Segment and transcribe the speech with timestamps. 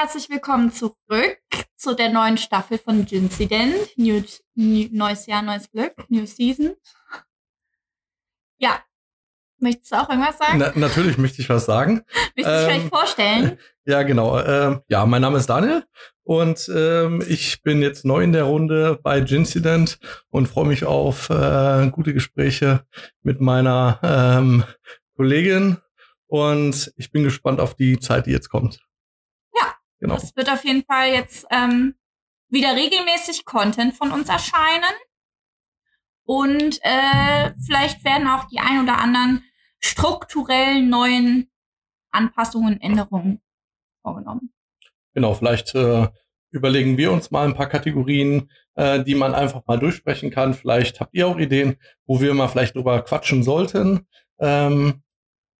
[0.00, 1.40] Herzlich willkommen zurück
[1.76, 3.74] zu der neuen Staffel von Gincident.
[3.96, 4.22] New,
[4.54, 6.76] new, neues Jahr, neues Glück, New Season.
[8.58, 8.80] Ja,
[9.58, 10.58] möchtest du auch irgendwas sagen?
[10.58, 12.04] Na, natürlich möchte ich was sagen.
[12.36, 13.58] Möchtest du dich ähm, vielleicht vorstellen?
[13.86, 14.38] Ja, genau.
[14.38, 15.82] Ähm, ja, mein Name ist Daniel
[16.22, 21.28] und ähm, ich bin jetzt neu in der Runde bei Gincident und freue mich auf
[21.30, 22.84] äh, gute Gespräche
[23.22, 24.62] mit meiner ähm,
[25.16, 25.78] Kollegin
[26.28, 28.78] und ich bin gespannt auf die Zeit, die jetzt kommt.
[30.00, 30.16] Genau.
[30.16, 31.94] Es wird auf jeden Fall jetzt ähm,
[32.48, 34.94] wieder regelmäßig Content von uns erscheinen.
[36.24, 39.44] Und äh, vielleicht werden auch die ein oder anderen
[39.80, 41.50] strukturellen neuen
[42.10, 43.40] Anpassungen, Änderungen
[44.02, 44.52] vorgenommen.
[45.14, 46.08] Genau, vielleicht äh,
[46.50, 50.54] überlegen wir uns mal ein paar Kategorien, äh, die man einfach mal durchsprechen kann.
[50.54, 51.76] Vielleicht habt ihr auch Ideen,
[52.06, 54.06] wo wir mal vielleicht drüber quatschen sollten.
[54.38, 55.02] Ähm,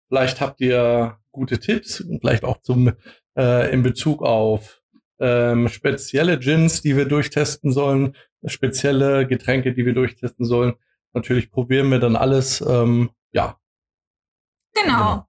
[0.08, 2.92] vielleicht habt ihr gute Tipps, vielleicht auch zum
[3.38, 4.82] äh, in Bezug auf
[5.20, 10.74] ähm, spezielle Gins, die wir durchtesten sollen, spezielle Getränke, die wir durchtesten sollen.
[11.14, 12.60] Natürlich probieren wir dann alles.
[12.60, 13.58] Ähm, ja,
[14.82, 15.26] Genau.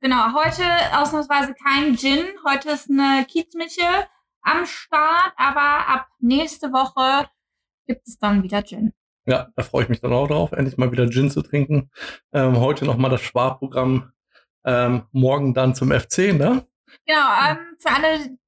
[0.00, 0.34] Genau.
[0.34, 2.24] Heute ausnahmsweise kein Gin.
[2.46, 4.06] Heute ist eine Kiezmische
[4.42, 7.28] am Start, aber ab nächste Woche
[7.86, 8.92] gibt es dann wieder Gin.
[9.26, 11.90] Ja, da freue ich mich dann auch drauf, endlich mal wieder Gin zu trinken.
[12.32, 14.12] Ähm, heute nochmal das Sparprogramm.
[14.66, 16.66] Ähm, morgen dann zum FC, ne?
[17.06, 18.38] Genau, ähm, für alle,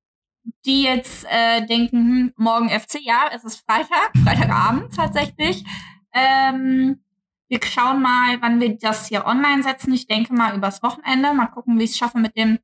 [0.65, 5.65] die jetzt äh, denken, hm, morgen FC, ja, es ist Freitag, Freitagabend tatsächlich.
[6.13, 7.03] Ähm,
[7.49, 9.93] wir schauen mal, wann wir das hier online setzen.
[9.93, 11.33] Ich denke mal übers Wochenende.
[11.33, 12.59] Mal gucken, wie ich es schaffe mit dem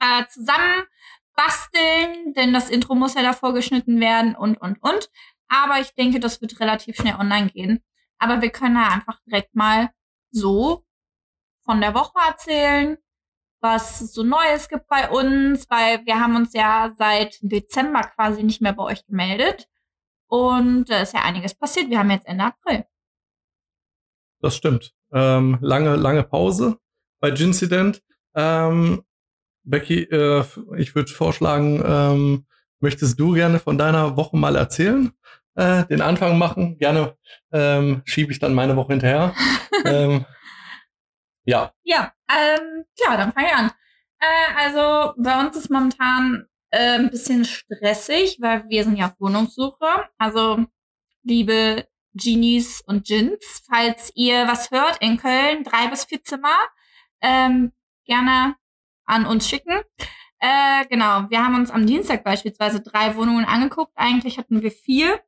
[0.00, 5.10] äh, Zusammenbasteln, denn das Intro muss ja davor geschnitten werden und, und, und.
[5.48, 7.82] Aber ich denke, das wird relativ schnell online gehen.
[8.18, 9.90] Aber wir können ja einfach direkt mal
[10.30, 10.84] so
[11.64, 12.98] von der Woche erzählen,
[13.62, 18.60] was so Neues gibt bei uns, weil wir haben uns ja seit Dezember quasi nicht
[18.60, 19.68] mehr bei euch gemeldet.
[20.26, 21.88] Und da ist ja einiges passiert.
[21.88, 22.84] Wir haben jetzt Ende April.
[24.40, 24.92] Das stimmt.
[25.12, 26.78] Ähm, lange, lange Pause
[27.20, 28.02] bei Gincident.
[28.34, 29.02] Ähm,
[29.62, 30.44] Becky, äh,
[30.76, 32.46] ich würde vorschlagen, ähm,
[32.80, 35.12] möchtest du gerne von deiner Woche mal erzählen?
[35.54, 36.78] Äh, den Anfang machen.
[36.78, 37.16] Gerne
[37.52, 39.34] ähm, schiebe ich dann meine Woche hinterher.
[39.84, 40.24] ähm,
[41.44, 43.70] ja, Ja, ähm, klar, dann fange ich an.
[44.18, 49.20] Äh, also bei uns ist momentan äh, ein bisschen stressig, weil wir sind ja auf
[49.20, 50.08] Wohnungssuche.
[50.18, 50.64] Also
[51.22, 56.56] liebe Genies und Gins, falls ihr was hört in Köln, drei bis vier Zimmer,
[57.20, 57.72] ähm,
[58.04, 58.56] gerne
[59.04, 59.80] an uns schicken.
[60.38, 63.92] Äh, genau, wir haben uns am Dienstag beispielsweise drei Wohnungen angeguckt.
[63.94, 65.20] Eigentlich hatten wir vier,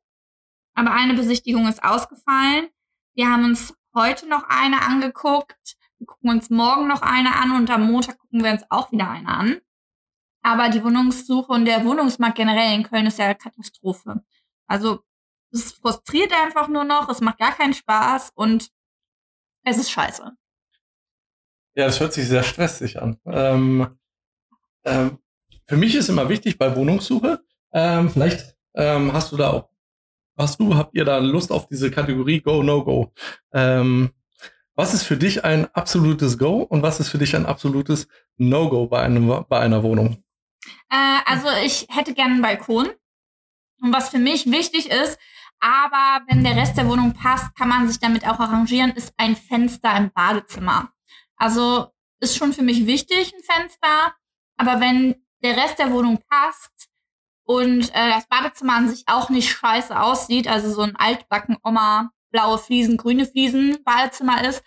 [0.73, 2.69] aber eine Besichtigung ist ausgefallen.
[3.13, 5.77] Wir haben uns heute noch eine angeguckt.
[5.97, 9.09] Wir gucken uns morgen noch eine an und am Montag gucken wir uns auch wieder
[9.09, 9.57] eine an.
[10.41, 14.23] Aber die Wohnungssuche und der Wohnungsmarkt generell in Köln ist ja eine Katastrophe.
[14.67, 14.99] Also
[15.51, 18.69] es frustriert einfach nur noch, es macht gar keinen Spaß und
[19.63, 20.31] es ist scheiße.
[21.75, 23.17] ja, das hört sich sehr stressig an.
[23.25, 23.97] Ähm,
[24.85, 25.17] ähm,
[25.65, 27.41] für mich ist immer wichtig bei Wohnungssuche,
[27.73, 29.69] ähm, vielleicht ähm, hast du da auch,
[30.37, 33.11] hast du, habt ihr da Lust auf diese Kategorie Go, No, Go?
[34.75, 38.87] Was ist für dich ein absolutes Go und was ist für dich ein absolutes No-Go
[38.87, 39.07] bei,
[39.47, 40.23] bei einer Wohnung?
[40.89, 42.89] Äh, also ich hätte gerne einen Balkon.
[43.81, 45.17] Und was für mich wichtig ist,
[45.59, 49.35] aber wenn der Rest der Wohnung passt, kann man sich damit auch arrangieren, ist ein
[49.35, 50.89] Fenster im Badezimmer.
[51.37, 51.87] Also
[52.19, 54.13] ist schon für mich wichtig, ein Fenster.
[54.57, 56.89] Aber wenn der Rest der Wohnung passt
[57.43, 62.11] und äh, das Badezimmer an sich auch nicht scheiße aussieht, also so ein altbacken Oma,
[62.35, 64.61] blaue Fliesen, grüne Fliesen Badezimmer ist,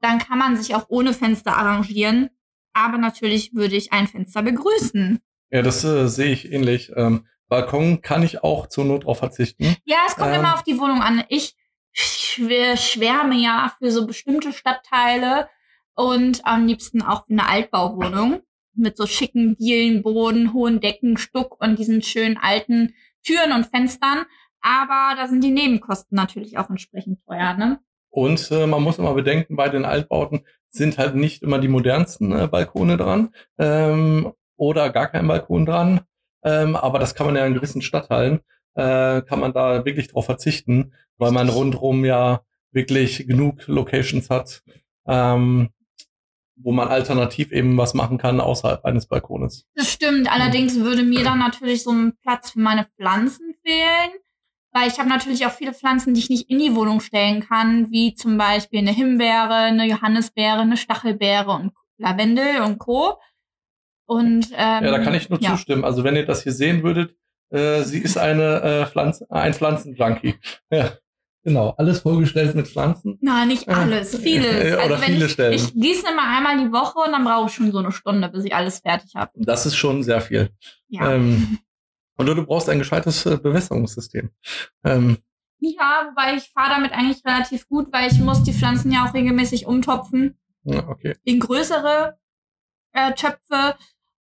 [0.00, 2.30] dann kann man sich auch ohne Fenster arrangieren.
[2.72, 5.20] Aber natürlich würde ich ein Fenster begrüßen.
[5.50, 6.90] Ja, das äh, sehe ich ähnlich.
[6.96, 9.76] Ähm, Balkon kann ich auch zur Not drauf verzichten.
[9.84, 10.40] Ja, es kommt Ähm.
[10.40, 11.22] immer auf die Wohnung an.
[11.28, 11.54] Ich
[11.92, 15.50] schwär, schwärme ja für so bestimmte Stadtteile
[15.94, 18.40] und am liebsten auch für eine Altbauwohnung
[18.74, 24.24] mit so schicken Dielenboden, hohen Decken, Stuck und diesen schönen alten Türen und Fenstern.
[24.62, 27.80] Aber da sind die Nebenkosten natürlich auch entsprechend teuer, ne?
[28.10, 32.32] Und äh, man muss immer bedenken, bei den Altbauten sind halt nicht immer die modernsten
[32.32, 36.00] äh, Balkone dran ähm, oder gar kein Balkon dran.
[36.44, 38.40] Ähm, aber das kann man ja in gewissen Stadtteilen,
[38.74, 44.62] äh, kann man da wirklich drauf verzichten, weil man rundherum ja wirklich genug Locations hat,
[45.06, 45.70] ähm,
[46.56, 49.66] wo man alternativ eben was machen kann außerhalb eines Balkones.
[49.74, 50.30] Das stimmt.
[50.30, 54.21] Allerdings würde mir dann natürlich so ein Platz für meine Pflanzen fehlen.
[54.72, 57.90] Weil ich habe natürlich auch viele Pflanzen, die ich nicht in die Wohnung stellen kann,
[57.90, 63.18] wie zum Beispiel eine Himbeere, eine Johannisbeere, eine Stachelbeere und Lavendel und Co.
[64.06, 65.50] Und, ähm, ja, da kann ich nur ja.
[65.50, 65.84] zustimmen.
[65.84, 67.14] Also wenn ihr das hier sehen würdet,
[67.50, 70.36] äh, sie ist eine äh, Pflanze, ein Pflanzenjunkie.
[70.70, 70.92] Ja,
[71.44, 71.74] genau.
[71.76, 73.18] Alles vollgestellt mit Pflanzen.
[73.20, 73.74] Nein, nicht Ja.
[73.74, 74.74] alles, vieles.
[74.74, 75.52] Oder also wenn viele ich, Stellen.
[75.52, 78.44] Ich gieße immer einmal die Woche und dann brauche ich schon so eine Stunde, bis
[78.44, 79.32] ich alles fertig habe.
[79.36, 80.48] Das ist schon sehr viel.
[80.88, 81.12] Ja.
[81.12, 81.58] Ähm,
[82.16, 84.30] und du brauchst ein gescheites äh, Bewässerungssystem.
[84.84, 85.18] Ähm,
[85.58, 89.14] ja, wobei ich fahre damit eigentlich relativ gut, weil ich muss die Pflanzen ja auch
[89.14, 90.36] regelmäßig umtopfen.
[90.64, 91.16] Ja, okay.
[91.24, 92.18] in größere
[92.92, 93.76] äh, Töpfe.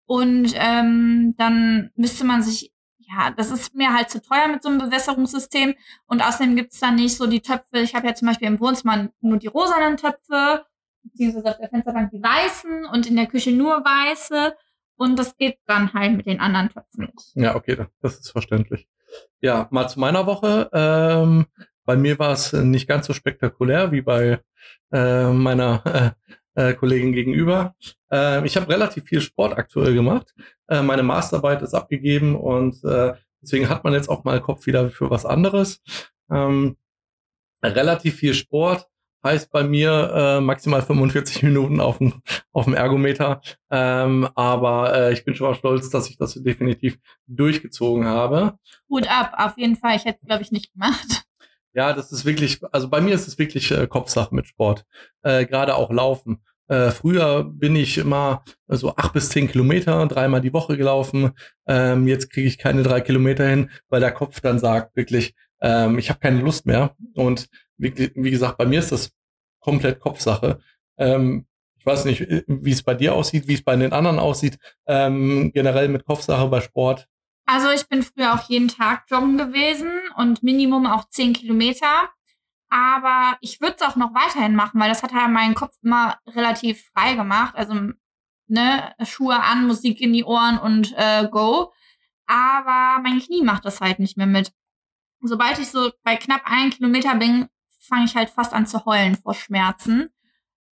[0.05, 4.69] Und ähm, dann müsste man sich, ja, das ist mir halt zu teuer mit so
[4.69, 5.75] einem Bewässerungssystem.
[6.05, 9.09] Und außerdem gibt's da nicht so die Töpfe, ich habe ja zum Beispiel im Wohnzimmer
[9.21, 10.65] nur die rosanen Töpfe,
[11.03, 14.55] beziehungsweise auf der Fensterbank die weißen und in der Küche nur weiße
[14.95, 17.31] und das geht dann halt mit den anderen Töpfen nicht.
[17.35, 18.87] Ja, okay, da- das ist verständlich.
[19.41, 20.69] Ja, mal zu meiner Woche.
[20.73, 21.45] Ähm,
[21.85, 24.39] bei mir war es äh, nicht ganz so spektakulär wie bei
[24.93, 26.15] äh, meiner
[26.55, 27.75] äh, äh, Kollegin gegenüber.
[28.11, 30.33] Äh, ich habe relativ viel Sport aktuell gemacht.
[30.67, 34.89] Äh, meine Masterarbeit ist abgegeben und äh, deswegen hat man jetzt auch mal Kopf wieder
[34.89, 35.81] für was anderes.
[36.29, 36.77] Ähm,
[37.63, 38.87] relativ viel Sport
[39.23, 42.21] heißt bei mir äh, maximal 45 Minuten auf dem
[42.51, 43.41] auf dem Ergometer.
[43.69, 46.97] Ähm, aber äh, ich bin schon mal stolz, dass ich das definitiv
[47.27, 48.57] durchgezogen habe.
[48.89, 49.95] Hut ab, auf jeden Fall.
[49.95, 51.23] Ich hätte, glaube ich, nicht gemacht.
[51.73, 54.85] Ja, das ist wirklich, also bei mir ist es wirklich äh, Kopfsache mit Sport.
[55.21, 56.41] Äh, Gerade auch Laufen.
[56.67, 61.31] Äh, früher bin ich immer so acht bis zehn Kilometer dreimal die Woche gelaufen.
[61.67, 65.97] Ähm, jetzt kriege ich keine drei Kilometer hin, weil der Kopf dann sagt wirklich, ähm,
[65.97, 66.95] ich habe keine Lust mehr.
[67.13, 67.47] Und
[67.81, 69.11] wie, wie gesagt, bei mir ist das
[69.59, 70.59] komplett Kopfsache.
[70.97, 71.45] Ähm,
[71.77, 74.59] ich weiß nicht, wie es bei dir aussieht, wie es bei den anderen aussieht.
[74.85, 77.07] Ähm, generell mit Kopfsache bei Sport.
[77.47, 82.09] Also ich bin früher auch jeden Tag joggen gewesen und Minimum auch 10 Kilometer.
[82.69, 86.19] Aber ich würde es auch noch weiterhin machen, weil das hat halt meinen Kopf immer
[86.27, 87.55] relativ frei gemacht.
[87.55, 87.73] Also
[88.47, 91.73] ne, Schuhe an, Musik in die Ohren und äh, go.
[92.27, 94.53] Aber mein Knie macht das halt nicht mehr mit.
[95.21, 97.47] Sobald ich so bei knapp ein Kilometer bin,
[97.91, 100.09] fange ich halt fast an zu heulen vor Schmerzen.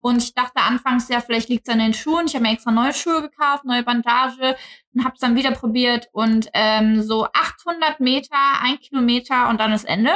[0.02, 2.26] Und ich dachte anfangs, ja, vielleicht liegt es an den Schuhen.
[2.28, 4.56] Ich habe mir extra neue Schuhe gekauft, neue Bandage
[4.94, 6.08] und habe es dann wieder probiert.
[6.14, 10.12] Und ähm, so 800 Meter, ein Kilometer und dann ist Ende.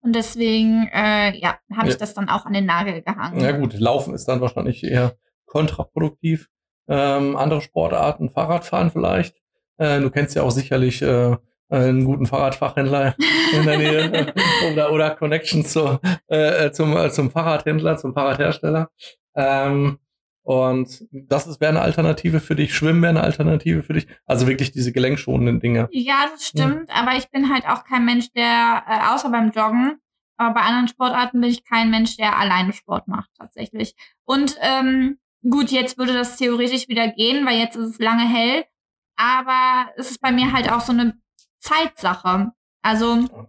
[0.00, 1.98] Und deswegen, äh, ja, habe ich Ja.
[2.00, 3.40] das dann auch an den Nagel gehangen.
[3.40, 5.16] Ja gut, Laufen ist dann wahrscheinlich eher
[5.46, 6.48] kontraproduktiv.
[6.88, 9.36] Ähm, andere Sportarten, Fahrradfahren vielleicht.
[9.78, 11.36] Äh, du kennst ja auch sicherlich äh,
[11.70, 13.14] einen guten Fahrradfachhändler
[13.52, 14.34] in der Nähe
[14.72, 18.90] oder, oder Connections zur, äh, zum, äh, zum Fahrradhändler, zum Fahrradhersteller.
[19.34, 19.98] Ähm,
[20.42, 22.74] und das ist- wäre eine Alternative für dich.
[22.74, 24.06] Schwimmen wäre eine Alternative für dich.
[24.26, 25.88] Also wirklich diese gelenkschonenden Dinge.
[25.90, 29.98] Ja, das stimmt, aber ich bin halt auch kein Mensch, der, äh, außer beim Joggen,
[30.36, 33.94] aber bei anderen Sportarten bin ich kein Mensch, der alleine Sport macht, tatsächlich.
[34.26, 35.18] Und ähm,
[35.48, 38.64] gut, jetzt würde das theoretisch wieder gehen, weil jetzt ist es lange hell,
[39.16, 41.14] aber es ist bei mir halt auch so eine
[41.64, 42.52] Zeitsache.
[42.82, 43.48] Also,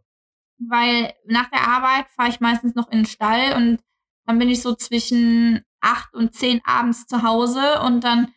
[0.58, 3.80] weil nach der Arbeit fahre ich meistens noch in den Stall und
[4.26, 8.34] dann bin ich so zwischen acht und zehn abends zu Hause und dann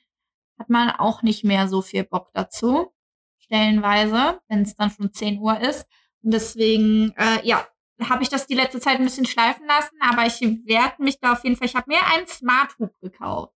[0.59, 2.93] hat man auch nicht mehr so viel Bock dazu
[3.39, 5.87] stellenweise, wenn es dann schon 10 Uhr ist.
[6.23, 7.67] Und deswegen, äh, ja,
[8.03, 11.33] habe ich das die letzte Zeit ein bisschen schleifen lassen, aber ich werde mich da
[11.33, 13.55] auf jeden Fall, ich habe mir einen Smart Hub gekauft.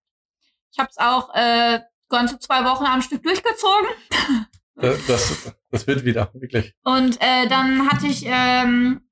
[0.72, 3.88] Ich habe es auch äh, ganze zwei Wochen am Stück durchgezogen
[4.74, 6.74] Das, das, wird wieder, wirklich.
[6.82, 9.02] und äh, dann hatte ich, ähm,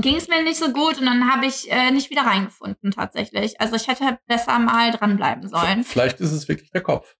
[0.00, 3.60] ging es mir nicht so gut und dann habe ich äh, nicht wieder reingefunden tatsächlich.
[3.60, 5.84] Also ich hätte besser mal dranbleiben sollen.
[5.84, 7.16] Vielleicht ist es wirklich der Kopf.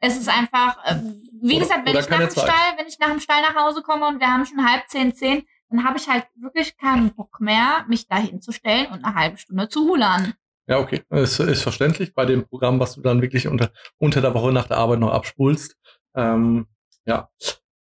[0.00, 0.96] Es ist einfach, äh,
[1.40, 2.44] wie Oder- gesagt, wenn ich nach dem Zeit.
[2.48, 5.14] Stall, wenn ich nach dem Stall nach Hause komme und wir haben schon halb zehn,
[5.14, 9.38] zehn, dann habe ich halt wirklich keinen Bock mehr, mich da hinzustellen und eine halbe
[9.38, 10.34] Stunde zu hulern.
[10.66, 11.02] Ja, okay.
[11.10, 14.68] Ist, ist verständlich bei dem Programm, was du dann wirklich unter, unter der Woche nach
[14.68, 15.76] der Arbeit noch abspulst.
[16.14, 16.66] Ähm,
[17.04, 17.30] ja.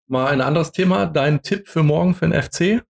[0.06, 1.06] Mal ein anderes Thema.
[1.06, 2.82] Dein Tipp für morgen für den FC.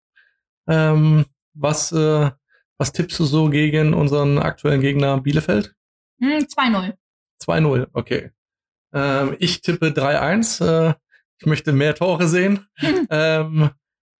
[0.67, 2.31] Ähm, was, äh,
[2.79, 5.75] was tippst du so gegen unseren aktuellen Gegner Bielefeld?
[6.21, 6.95] Hm, 2-0.
[7.43, 8.31] 2-0, okay.
[8.93, 10.65] Ähm, ich tippe 3-1.
[10.65, 10.95] Äh,
[11.39, 12.67] ich möchte mehr Tore sehen.
[13.11, 13.71] ähm,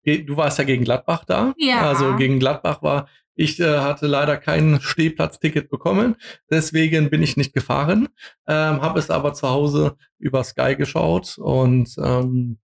[0.03, 1.53] du warst ja gegen Gladbach da.
[1.57, 1.81] Ja.
[1.81, 6.15] Also gegen Gladbach war ich äh, hatte leider kein Stehplatzticket bekommen,
[6.49, 8.09] deswegen bin ich nicht gefahren,
[8.47, 12.59] ähm, habe es aber zu Hause über Sky geschaut und ähm,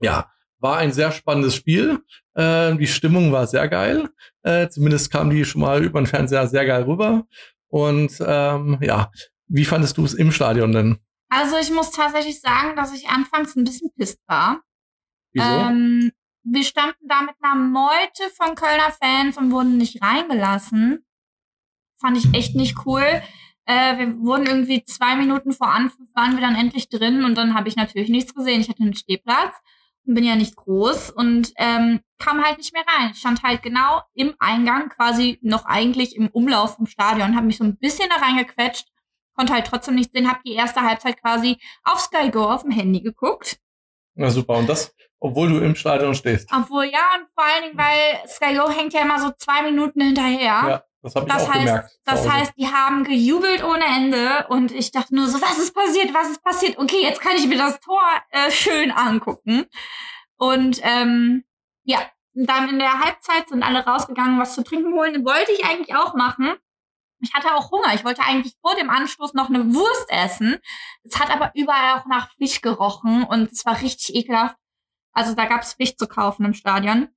[0.00, 2.00] ja, war ein sehr spannendes Spiel.
[2.34, 4.08] Äh, die Stimmung war sehr geil,
[4.42, 7.26] äh, zumindest kam die schon mal über den Fernseher sehr geil rüber.
[7.68, 9.10] Und ähm, ja,
[9.46, 10.98] wie fandest du es im Stadion denn?
[11.28, 14.60] Also ich muss tatsächlich sagen, dass ich anfangs ein bisschen pisst war.
[15.32, 15.46] Wieso?
[15.46, 16.10] Ähm,
[16.42, 21.04] wir standen da mit einer Meute von Kölner Fans und wurden nicht reingelassen.
[21.98, 23.22] Fand ich echt nicht cool.
[23.66, 27.54] Äh, wir wurden irgendwie zwei Minuten vor Anpfiff waren wir dann endlich drin und dann
[27.54, 28.60] habe ich natürlich nichts gesehen.
[28.60, 29.54] Ich hatte einen Stehplatz
[30.06, 33.10] und bin ja nicht groß und ähm, kam halt nicht mehr rein.
[33.12, 37.58] Ich stand halt genau im Eingang, quasi noch eigentlich im Umlauf vom Stadion, habe mich
[37.58, 38.88] so ein bisschen da reingequetscht,
[39.36, 42.72] konnte halt trotzdem nichts sehen, habe die erste Halbzeit quasi auf Sky Go auf dem
[42.72, 43.60] Handy geguckt.
[44.14, 46.48] Na super, und das, obwohl du im Stadion stehst.
[46.52, 50.00] Obwohl, ja, und vor allen Dingen, weil Sky Go hängt ja immer so zwei Minuten
[50.00, 50.40] hinterher.
[50.68, 51.90] Ja, das habe ich Das auch heißt, gemerkt.
[52.04, 56.12] das heißt, die haben gejubelt ohne Ende und ich dachte nur so, was ist passiert,
[56.12, 56.78] was ist passiert?
[56.78, 59.66] Okay, jetzt kann ich mir das Tor äh, schön angucken.
[60.36, 61.44] Und ähm,
[61.84, 62.00] ja,
[62.34, 65.24] dann in der Halbzeit sind alle rausgegangen, was zu trinken holen.
[65.24, 66.54] Wollte ich eigentlich auch machen.
[67.20, 67.94] Ich hatte auch Hunger.
[67.94, 70.58] Ich wollte eigentlich vor dem Anstoß noch eine Wurst essen.
[71.04, 74.56] Es hat aber überall auch nach Fisch gerochen und es war richtig ekelhaft.
[75.12, 77.08] Also da gab es Fisch zu kaufen im Stadion.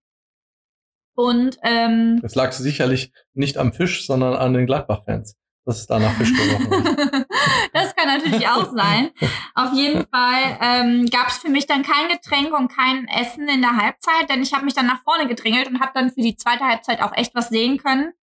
[1.16, 6.00] Und ähm, Das lag sicherlich nicht am Fisch, sondern an den Gladbach-Fans, dass es da
[6.00, 7.28] nach Fisch gerochen hat.
[7.74, 9.12] das kann natürlich auch sein.
[9.54, 13.62] Auf jeden Fall ähm, gab es für mich dann kein Getränk und kein Essen in
[13.62, 16.36] der Halbzeit, denn ich habe mich dann nach vorne gedrängelt und habe dann für die
[16.36, 18.14] zweite Halbzeit auch echt was sehen können.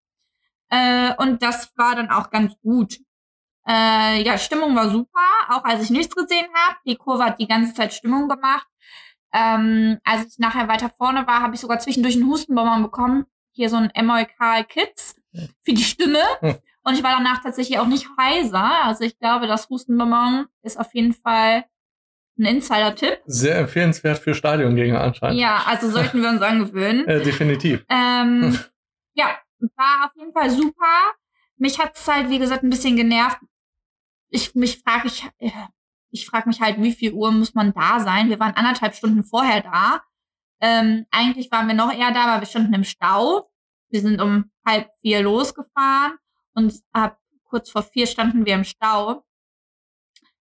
[0.70, 2.98] Äh, und das war dann auch ganz gut.
[3.68, 6.76] Äh, ja, Stimmung war super, auch als ich nichts gesehen habe.
[6.86, 8.66] Die Kurve hat die ganze Zeit Stimmung gemacht.
[9.32, 13.26] Ähm, als ich nachher weiter vorne war, habe ich sogar zwischendurch einen Hustenbonbon bekommen.
[13.52, 15.16] Hier so ein Emolkal Kids
[15.62, 16.22] für die Stimme.
[16.40, 16.56] Hm.
[16.82, 18.84] Und ich war danach tatsächlich auch nicht heiser.
[18.84, 21.64] Also ich glaube, das Hustenbonbon ist auf jeden Fall
[22.38, 23.20] ein Insider-Tipp.
[23.26, 25.38] Sehr empfehlenswert für Stadiongänger anscheinend.
[25.38, 27.06] Ja, also sollten wir uns angewöhnen.
[27.06, 27.84] Äh, definitiv.
[27.88, 28.58] Ähm,
[29.14, 29.36] ja,
[29.76, 31.14] war auf jeden Fall super.
[31.56, 33.38] Mich hat's halt, wie gesagt, ein bisschen genervt.
[34.30, 35.50] Ich mich frage ich, äh,
[36.10, 38.28] ich frage mich halt, wie viel Uhr muss man da sein?
[38.28, 40.02] Wir waren anderthalb Stunden vorher da.
[40.60, 43.50] Ähm, eigentlich waren wir noch eher da, aber wir standen im Stau.
[43.90, 46.18] Wir sind um halb vier losgefahren
[46.54, 49.24] und ab kurz vor vier standen wir im Stau.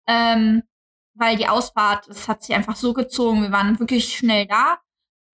[0.07, 0.63] Ähm,
[1.13, 3.41] weil die Ausfahrt, es hat sich einfach so gezogen.
[3.41, 4.79] Wir waren wirklich schnell da.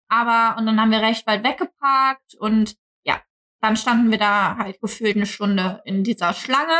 [0.08, 2.76] Aber, und dann haben wir recht weit weggeparkt und
[3.60, 6.72] dann standen wir da halt gefühlt eine Stunde in dieser Schlange,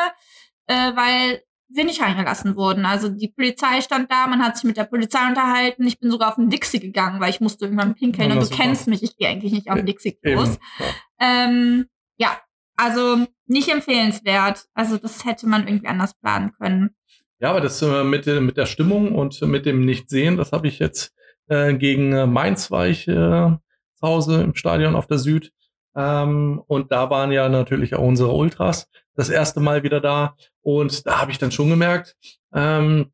[0.67, 2.85] äh, weil wir nicht reingelassen wurden.
[2.85, 5.87] Also die Polizei stand da, man hat sich mit der Polizei unterhalten.
[5.87, 8.45] Ich bin sogar auf den Dixie gegangen, weil ich musste irgendwann pinkeln Ja, und du
[8.51, 8.91] ist kennst super.
[8.91, 9.87] mich, ich gehe eigentlich nicht auf den Eben.
[9.87, 10.59] Dixie-Kurs.
[10.81, 10.87] Ja.
[11.21, 12.41] Ähm, ja,
[12.77, 14.65] also nicht empfehlenswert.
[14.75, 16.91] Also das hätte man irgendwie anders planen können.
[17.39, 20.67] Ja, aber das äh, mit, der- mit der Stimmung und mit dem Nichtsehen, das habe
[20.67, 21.15] ich jetzt
[21.49, 23.59] äh, gegen äh, Mainz war ich äh, zu
[24.03, 25.53] Hause im Stadion auf der Süd.
[25.97, 30.35] Ähm, und da waren ja natürlich auch unsere Ultras das erste Mal wieder da.
[30.63, 32.17] Und da habe ich dann schon gemerkt,
[32.55, 33.13] ähm,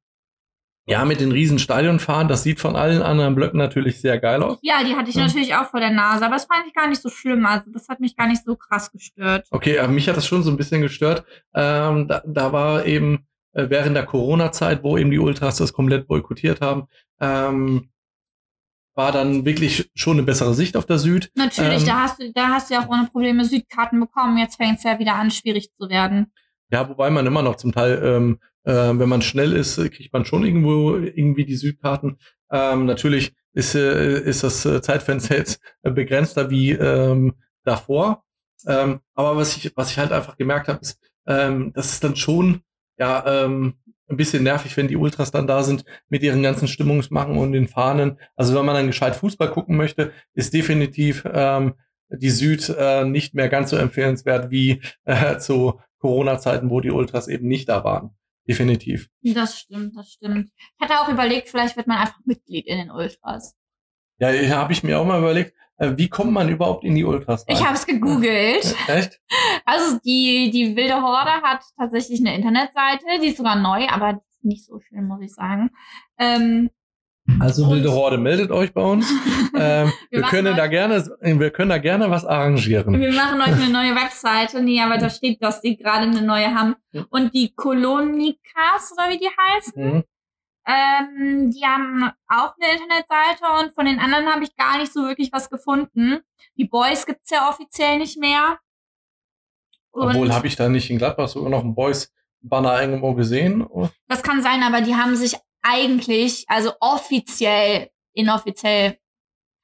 [0.88, 4.59] ja, mit den riesen Stadionfahren, das sieht von allen anderen Blöcken natürlich sehr geil aus.
[4.62, 5.26] Ja, die hatte ich Ja.
[5.26, 7.45] natürlich auch vor der Nase, aber das fand ich gar nicht so schlimm.
[7.45, 9.49] Also das hat mich gar nicht so krass gestört.
[9.50, 11.25] Okay, aber mich hat das schon so ein bisschen gestört.
[11.54, 16.06] Ähm, da, da war eben äh, während der Corona-Zeit, wo eben die Ultras das komplett
[16.06, 16.87] boykottiert haben,
[17.21, 17.90] ähm,
[18.96, 21.30] war dann wirklich schon eine bessere Sicht auf der Süd.
[21.34, 24.38] Natürlich, Ähm, da hast du, da hast du ja auch ohne Probleme Südkarten bekommen.
[24.38, 26.32] Jetzt fängt es ja wieder an, schwierig zu werden.
[26.70, 30.24] Ja, wobei man immer noch zum Teil, ähm, äh, wenn man schnell ist, kriegt man
[30.24, 32.18] schon irgendwo irgendwie die Südkarten.
[32.50, 37.34] Ähm, natürlich ist, äh, ist das äh, Zeitfenster jetzt äh, begrenzter wie ähm,
[37.64, 38.24] davor.
[38.66, 42.16] Ähm, aber was ich, was ich halt einfach gemerkt habe, ist, ähm, das ist dann
[42.16, 42.62] schon
[42.98, 43.74] ja ähm,
[44.08, 47.68] ein bisschen nervig, wenn die Ultras dann da sind mit ihren ganzen Stimmungsmachen und den
[47.68, 48.18] Fahnen.
[48.36, 51.75] Also wenn man dann gescheit Fußball gucken möchte, ist definitiv ähm,
[52.08, 57.28] die Süd äh, nicht mehr ganz so empfehlenswert wie äh, zu Corona-Zeiten, wo die Ultras
[57.28, 58.10] eben nicht da waren.
[58.48, 59.08] Definitiv.
[59.22, 60.50] Das stimmt, das stimmt.
[60.56, 63.56] Ich hatte auch überlegt, vielleicht wird man einfach Mitglied in den Ultras.
[64.18, 67.46] Ja, habe ich mir auch mal überlegt, äh, wie kommt man überhaupt in die Ultras
[67.46, 67.56] rein?
[67.56, 68.75] Ich habe es gegoogelt.
[68.88, 69.20] Äh, Echt?
[69.64, 74.64] Also die, die wilde Horde hat tatsächlich eine Internetseite, die ist sogar neu, aber nicht
[74.64, 75.70] so schön, muss ich sagen.
[76.18, 76.70] Ähm,
[77.40, 79.11] Also wilde Horde, meldet euch bei uns.
[79.58, 82.99] ähm, wir, machen können da gerne, wir können da gerne was arrangieren.
[82.99, 84.62] wir machen euch eine neue Webseite.
[84.62, 86.76] Nee, aber da steht, dass die gerade eine neue haben.
[87.11, 90.04] Und die Kolonikas, oder wie die heißen, Mhm.
[90.66, 95.02] Ähm, die haben auch eine Internetseite und von den anderen habe ich gar nicht so
[95.04, 96.20] wirklich was gefunden.
[96.56, 98.58] Die Boys gibt's ja offiziell nicht mehr.
[99.92, 103.64] Obwohl Und habe ich da nicht in Gladbach sogar noch einen Boys-Banner irgendwo gesehen.
[103.66, 108.99] Oh, das kann sein, aber die haben sich eigentlich, also offiziell, inoffiziell,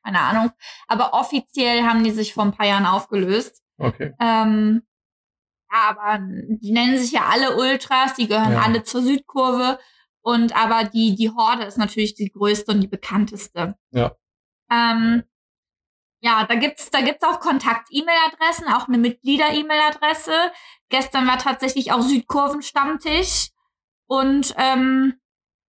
[0.04, 0.50] keine Ahnung,
[0.88, 3.62] aber offiziell haben die sich vor ein paar Jahren aufgelöst.
[3.78, 4.14] Okay.
[4.20, 4.82] Ähm,
[5.68, 8.62] aber die nennen sich ja alle Ultras, die gehören Ja.
[8.62, 9.78] alle zur Südkurve.
[10.22, 13.76] Und aber die, die Horde ist natürlich die größte und die bekannteste.
[13.90, 14.16] Ja.
[14.70, 15.24] Ähm,
[16.20, 20.32] Ja, da gibt's da gibt's auch Kontakt-E-Mail-Adressen, auch eine Mitglieder-E-Mail-Adresse.
[20.88, 23.48] Gestern war tatsächlich auch Südkurven-Stammtisch.
[24.06, 25.14] Und ähm,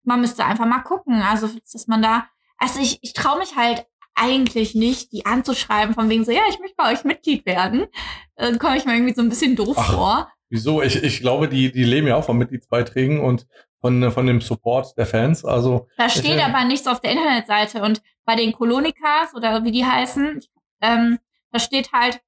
[0.04, 1.22] man müsste einfach mal gucken.
[1.22, 2.28] Also, dass man da.
[2.58, 6.60] Also ich, ich traue mich halt eigentlich nicht, die anzuschreiben, von wegen so, ja, ich
[6.60, 7.88] möchte bei euch Mitglied werden.
[8.36, 10.32] Dann komme ich mir irgendwie so ein bisschen doof Ach, vor.
[10.50, 10.84] Wieso?
[10.84, 13.48] Ich, ich glaube, die, die leben ja auch von Mitgliedsbeiträgen und
[13.84, 15.44] von, von dem Support der Fans.
[15.44, 17.82] Also da steht ich, aber nichts auf der Internetseite.
[17.82, 20.40] Und bei den Kolonikas oder wie die heißen,
[20.82, 21.20] ähm,
[21.52, 22.22] da steht halt,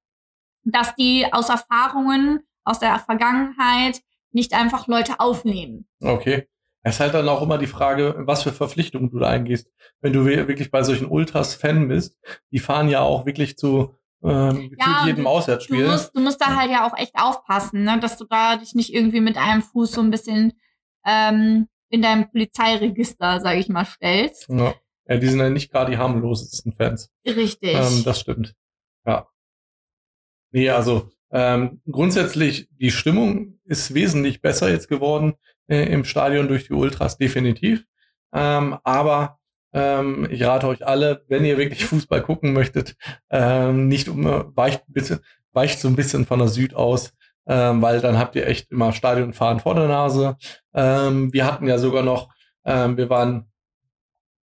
[0.64, 5.88] dass die aus Erfahrungen aus der Vergangenheit nicht einfach Leute aufnehmen.
[6.02, 6.46] Okay.
[6.82, 9.72] Es ist halt dann auch immer die Frage, was für Verpflichtungen du da eingehst.
[10.02, 12.18] Wenn du wirklich bei solchen Ultras Fan bist,
[12.52, 15.84] die fahren ja auch wirklich zu ähm, ja, jedem du, Auswärtsspiel.
[15.84, 17.98] Du musst, du musst da halt ja auch echt aufpassen, ne?
[17.98, 20.52] dass du da dich nicht irgendwie mit einem Fuß so ein bisschen
[21.06, 24.48] ähm, in deinem Polizeiregister, sage ich mal, stellst.
[24.48, 24.74] Ja.
[25.08, 27.10] ja, die sind ja nicht gerade die harmlosesten Fans.
[27.24, 27.74] Richtig.
[27.74, 28.54] Ähm, das stimmt.
[29.06, 29.28] Ja.
[30.50, 35.34] Nee, also ähm, grundsätzlich, die Stimmung ist wesentlich besser jetzt geworden
[35.68, 37.84] äh, im Stadion durch die Ultras, definitiv.
[38.32, 39.38] Ähm, aber
[39.72, 42.96] ähm, ich rate euch alle, wenn ihr wirklich Fußball gucken möchtet,
[43.30, 44.24] ähm, nicht um,
[44.56, 45.20] weicht, bitte,
[45.52, 47.12] weicht so ein bisschen von der Süd aus,
[47.46, 50.36] ähm, weil dann habt ihr echt immer Stadionfahren vor der Nase.
[50.74, 52.28] Ähm, wir hatten ja sogar noch,
[52.64, 53.50] ähm, wir waren,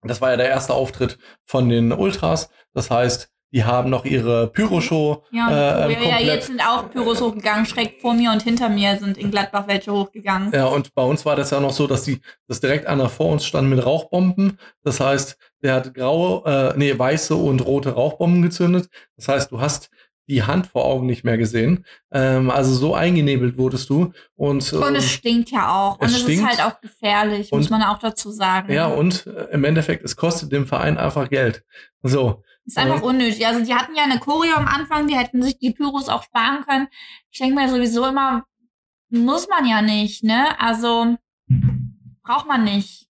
[0.01, 2.49] das war ja der erste Auftritt von den Ultras.
[2.73, 5.23] Das heißt, die haben noch ihre Pyro-Show.
[5.31, 7.65] Ja, äh, ja, jetzt sind auch Pyros hochgegangen.
[7.65, 10.51] Schräg vor mir und hinter mir sind in Gladbach welche hochgegangen.
[10.51, 13.27] Ja, und bei uns war das ja noch so, dass die, dass direkt einer vor
[13.27, 14.59] uns stand mit Rauchbomben.
[14.83, 18.89] Das heißt, der hat graue, äh, nee, weiße und rote Rauchbomben gezündet.
[19.15, 19.89] Das heißt, du hast
[20.27, 21.85] die Hand vor Augen nicht mehr gesehen.
[22.11, 24.11] Ähm, also so eingenebelt wurdest du.
[24.35, 25.97] Und, und es stinkt ja auch.
[25.99, 26.51] Es und es stinkt.
[26.51, 28.71] ist halt auch gefährlich, und, muss man auch dazu sagen.
[28.71, 31.63] Ja, und äh, im Endeffekt, es kostet dem Verein einfach Geld.
[32.03, 32.43] So.
[32.65, 33.47] Ist einfach unnötig.
[33.47, 36.65] Also die hatten ja eine Choreo am Anfang, die hätten sich die Pyros auch sparen
[36.67, 36.87] können.
[37.31, 38.43] Ich denke mir sowieso immer,
[39.09, 40.59] muss man ja nicht, ne?
[40.59, 41.15] Also
[42.23, 43.07] braucht man nicht.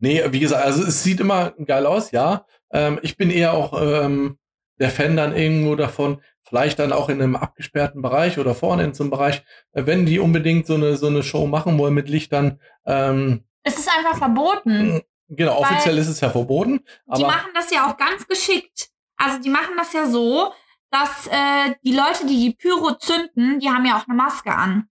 [0.00, 2.44] Nee, wie gesagt, also es sieht immer geil aus, ja.
[2.72, 4.36] Ähm, ich bin eher auch ähm,
[4.78, 8.94] der Fan dann irgendwo davon, vielleicht dann auch in einem abgesperrten Bereich oder vorne in
[8.94, 12.08] so einem Bereich, äh, wenn die unbedingt so eine, so eine Show machen wollen mit
[12.08, 12.60] Lichtern.
[12.86, 15.02] Ähm, es ist einfach verboten.
[15.28, 16.80] Genau, offiziell ist es ja verboten.
[17.16, 18.88] die machen das ja auch ganz geschickt.
[19.16, 20.52] Also die machen das ja so,
[20.90, 24.88] dass äh, die Leute, die die Pyro zünden, die haben ja auch eine Maske an.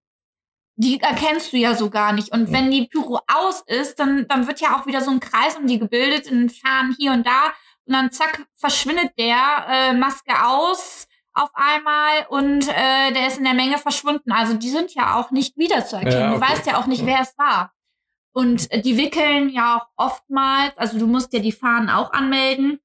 [0.76, 2.32] Die erkennst du ja so gar nicht.
[2.32, 5.56] Und wenn die Pyro aus ist, dann, dann wird ja auch wieder so ein Kreis
[5.56, 7.54] um die gebildet, in Fahren hier und da.
[7.88, 13.44] Und dann zack, verschwindet der, äh, Maske aus auf einmal und äh, der ist in
[13.44, 14.32] der Menge verschwunden.
[14.32, 16.20] Also die sind ja auch nicht wiederzuerkennen.
[16.20, 16.40] Ja, okay.
[16.40, 17.74] Du weißt ja auch nicht, wer es war.
[18.34, 22.80] Und äh, die wickeln ja auch oftmals, also du musst ja die Fahnen auch anmelden.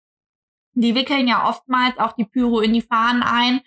[0.75, 3.61] Die wickeln ja oftmals auch die Pyro in die Fahnen ein.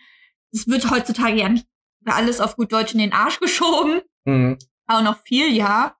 [0.51, 1.67] Es wird heutzutage ja nicht
[2.05, 4.01] alles auf gut Deutsch in den Arsch geschoben.
[4.25, 4.57] Mhm.
[4.87, 5.95] Auch noch viel, ja.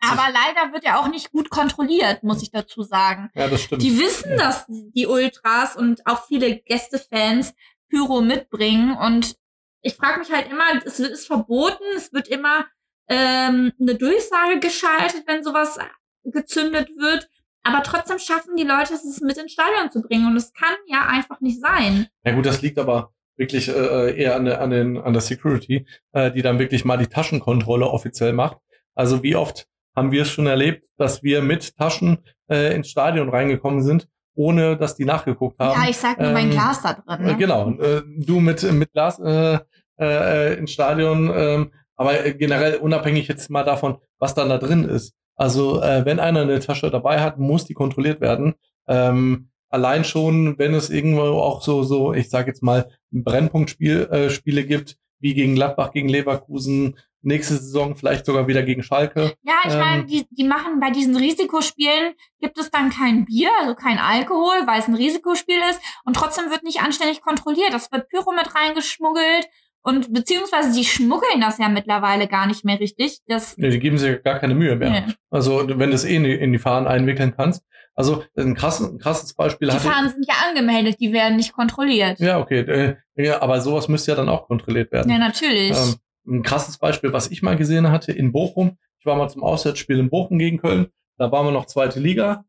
[0.00, 3.30] Aber leider wird ja auch nicht gut kontrolliert, muss ich dazu sagen.
[3.34, 3.82] Ja, das stimmt.
[3.82, 7.54] Die wissen, dass die Ultras und auch viele Gästefans
[7.88, 8.96] Pyro mitbringen.
[8.96, 9.36] Und
[9.82, 12.66] ich frage mich halt immer, es ist verboten, es wird immer
[13.08, 15.78] ähm, eine Durchsage geschaltet, wenn sowas
[16.24, 17.28] gezündet wird.
[17.64, 20.26] Aber trotzdem schaffen die Leute es, mit ins Stadion zu bringen.
[20.26, 22.06] Und es kann ja einfach nicht sein.
[22.24, 25.86] Ja gut, das liegt aber wirklich äh, eher an der, an, den, an der Security,
[26.12, 28.58] äh, die dann wirklich mal die Taschenkontrolle offiziell macht.
[28.94, 32.18] Also wie oft haben wir es schon erlebt, dass wir mit Taschen
[32.50, 35.80] äh, ins Stadion reingekommen sind, ohne dass die nachgeguckt haben.
[35.80, 37.26] Ja, ich sag nur ähm, mein Glas da drin.
[37.26, 37.36] Ne?
[37.36, 39.58] Genau, äh, du mit, mit Glas äh,
[39.98, 45.14] äh, ins Stadion, äh, aber generell unabhängig jetzt mal davon, was dann da drin ist.
[45.34, 48.54] Also äh, wenn einer eine Tasche dabei hat, muss die kontrolliert werden.
[48.86, 54.30] Ähm, allein schon, wenn es irgendwo auch so, so, ich sag jetzt mal, Brennpunktspiele äh,
[54.30, 59.34] Spiele gibt, wie gegen Gladbach, gegen Leverkusen, nächste Saison vielleicht sogar wieder gegen Schalke.
[59.42, 63.50] Ja, ich ähm, meine, die, die machen bei diesen Risikospielen, gibt es dann kein Bier,
[63.60, 67.72] also kein Alkohol, weil es ein Risikospiel ist und trotzdem wird nicht anständig kontrolliert.
[67.72, 69.48] Das wird Pyro mit reingeschmuggelt
[69.82, 73.18] und beziehungsweise die schmuggeln das ja mittlerweile gar nicht mehr richtig.
[73.26, 74.90] Das ja, die geben sich gar keine Mühe mehr.
[74.90, 75.14] Nee.
[75.30, 77.64] Also wenn du es eh in die, in die Fahnen einwickeln kannst.
[77.94, 79.70] Also ein, krass, ein krasses Beispiel.
[79.70, 82.20] Die Fahnen sind ja angemeldet, die werden nicht kontrolliert.
[82.20, 82.60] Ja, okay.
[82.60, 85.10] Äh, ja, aber sowas müsste ja dann auch kontrolliert werden.
[85.10, 85.76] Ja, natürlich.
[85.76, 85.96] Ähm,
[86.28, 88.78] ein krasses Beispiel, was ich mal gesehen hatte in Bochum.
[88.98, 90.88] Ich war mal zum Auswärtsspiel in Bochum gegen Köln.
[91.16, 92.44] Da waren wir noch zweite Liga.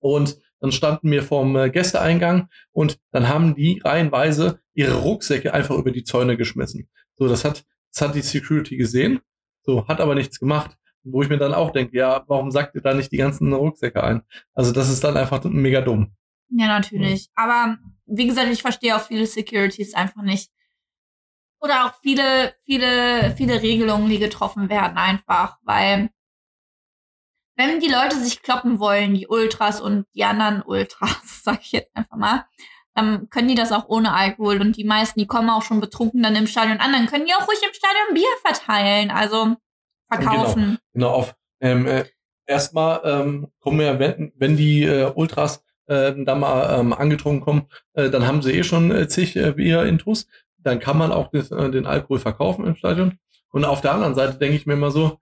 [0.00, 5.76] Und dann standen wir vorm äh, Gästeeingang und dann haben die reihenweise ihre Rucksäcke einfach
[5.76, 6.88] über die Zäune geschmissen.
[7.16, 9.20] So, das hat, das hat die Security gesehen.
[9.62, 10.76] So, hat aber nichts gemacht.
[11.04, 14.04] Wo ich mir dann auch denke, ja, warum sagt ihr da nicht die ganzen Rucksäcke
[14.04, 14.22] ein?
[14.54, 16.12] Also, das ist dann einfach mega dumm.
[16.48, 17.28] Ja, natürlich.
[17.34, 20.51] Aber wie gesagt, ich verstehe auch viele Securities einfach nicht.
[21.62, 26.10] Oder auch viele, viele, viele Regelungen, die getroffen werden, einfach, weil
[27.56, 31.94] wenn die Leute sich kloppen wollen, die Ultras und die anderen Ultras, sag ich jetzt
[31.94, 32.46] einfach mal,
[32.94, 34.60] dann können die das auch ohne Alkohol.
[34.60, 37.34] Und die meisten, die kommen auch schon betrunken dann im Stadion an, dann können die
[37.34, 39.56] auch ruhig im Stadion Bier verteilen, also
[40.10, 40.78] verkaufen.
[40.92, 41.34] Genau, genau auf.
[41.60, 42.04] Ähm, äh,
[42.46, 47.68] erstmal ähm, kommen ja, wenn, wenn die äh, Ultras äh, da mal ähm, angetrunken kommen,
[47.94, 50.26] äh, dann haben sie eh schon äh, zig äh, Bier-Intus.
[50.62, 53.18] Dann kann man auch des, äh, den Alkohol verkaufen im Stadion.
[53.50, 55.18] Und auf der anderen Seite denke ich mir immer so,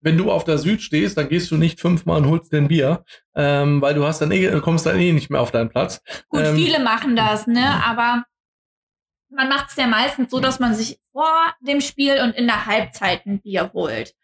[0.00, 3.04] wenn du auf der Süd stehst, dann gehst du nicht fünfmal und holst den Bier,
[3.34, 6.02] ähm, weil du hast dann eh, kommst dann eh nicht mehr auf deinen Platz.
[6.28, 7.82] Gut, ähm, viele machen das, ne?
[7.84, 8.24] Aber
[9.30, 12.66] man macht es ja meistens so, dass man sich vor dem Spiel und in der
[12.66, 14.14] Halbzeit ein Bier holt.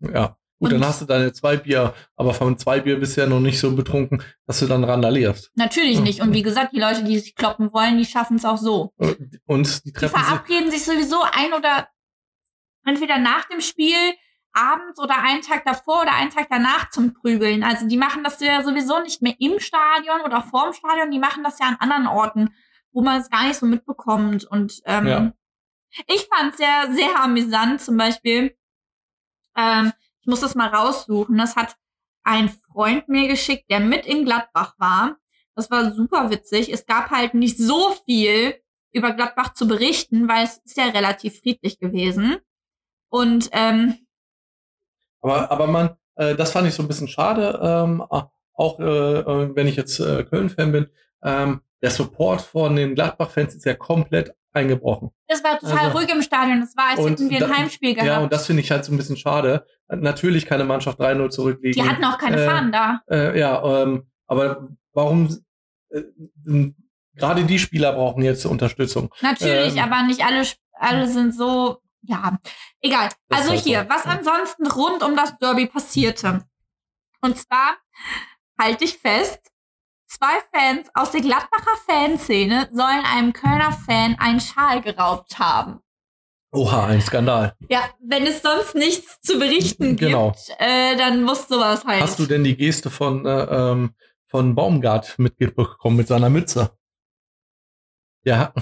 [0.00, 0.36] Ja.
[0.58, 3.60] Gut, und dann hast du deine zwei Bier, aber von zwei Bier ja noch nicht
[3.60, 5.50] so betrunken, dass du dann randalierst.
[5.54, 6.22] Natürlich nicht.
[6.22, 8.94] Und wie gesagt, die Leute, die sich kloppen wollen, die schaffen es auch so.
[9.44, 11.88] Und die treffen Die verabreden sich sowieso ein oder
[12.86, 14.14] entweder nach dem Spiel
[14.56, 17.62] abends oder einen Tag davor oder einen Tag danach zum Prügeln.
[17.62, 21.44] Also die machen das ja sowieso nicht mehr im Stadion oder vorm Stadion, die machen
[21.44, 22.54] das ja an anderen Orten,
[22.92, 24.44] wo man es gar nicht so mitbekommt.
[24.44, 25.32] Und ähm, ja.
[26.06, 28.56] ich fand es ja sehr amüsant, zum Beispiel,
[29.54, 29.92] ähm,
[30.26, 31.76] ich muss das mal raussuchen, das hat
[32.24, 35.18] ein Freund mir geschickt, der mit in Gladbach war.
[35.54, 36.68] Das war super witzig.
[36.72, 38.56] Es gab halt nicht so viel
[38.92, 42.38] über Gladbach zu berichten, weil es ist ja relativ friedlich gewesen.
[43.08, 44.04] Und ähm,
[45.20, 49.54] aber, aber man, äh, das fand ich so ein bisschen schade, ähm, auch äh, äh,
[49.54, 50.88] wenn ich jetzt äh, Köln-Fan bin.
[51.22, 55.10] Ähm, der Support von den Gladbach-Fans ist ja komplett eingebrochen.
[55.26, 56.62] Es war total also, ruhig im Stadion.
[56.62, 58.08] Es war, als hätten wir ein da, Heimspiel gehabt.
[58.08, 59.66] Ja, und das finde ich halt so ein bisschen schade.
[59.88, 61.82] Natürlich keine Mannschaft 3-0 zurückliegen.
[61.82, 63.00] Die hatten auch keine äh, Fahnen da.
[63.08, 65.28] Äh, ja, ähm, aber warum
[65.90, 66.02] äh,
[67.14, 69.14] gerade die Spieler brauchen jetzt Unterstützung?
[69.20, 70.42] Natürlich, ähm, aber nicht alle,
[70.72, 72.38] alle sind so ja,
[72.80, 73.10] egal.
[73.28, 73.88] Also hier, so.
[73.88, 76.44] was ansonsten rund um das Derby passierte.
[77.20, 77.76] Und zwar,
[78.58, 79.50] halte ich fest,
[80.06, 85.80] zwei Fans aus der Gladbacher Fanszene sollen einem Kölner Fan einen Schal geraubt haben.
[86.52, 87.54] Oha, ein Skandal.
[87.68, 90.30] Ja, wenn es sonst nichts zu berichten genau.
[90.30, 92.02] gibt, äh, dann muss sowas halt.
[92.02, 96.70] Hast du denn die Geste von, äh, ähm, von Baumgart mitbekommen mit seiner Mütze?
[98.24, 98.54] Ja,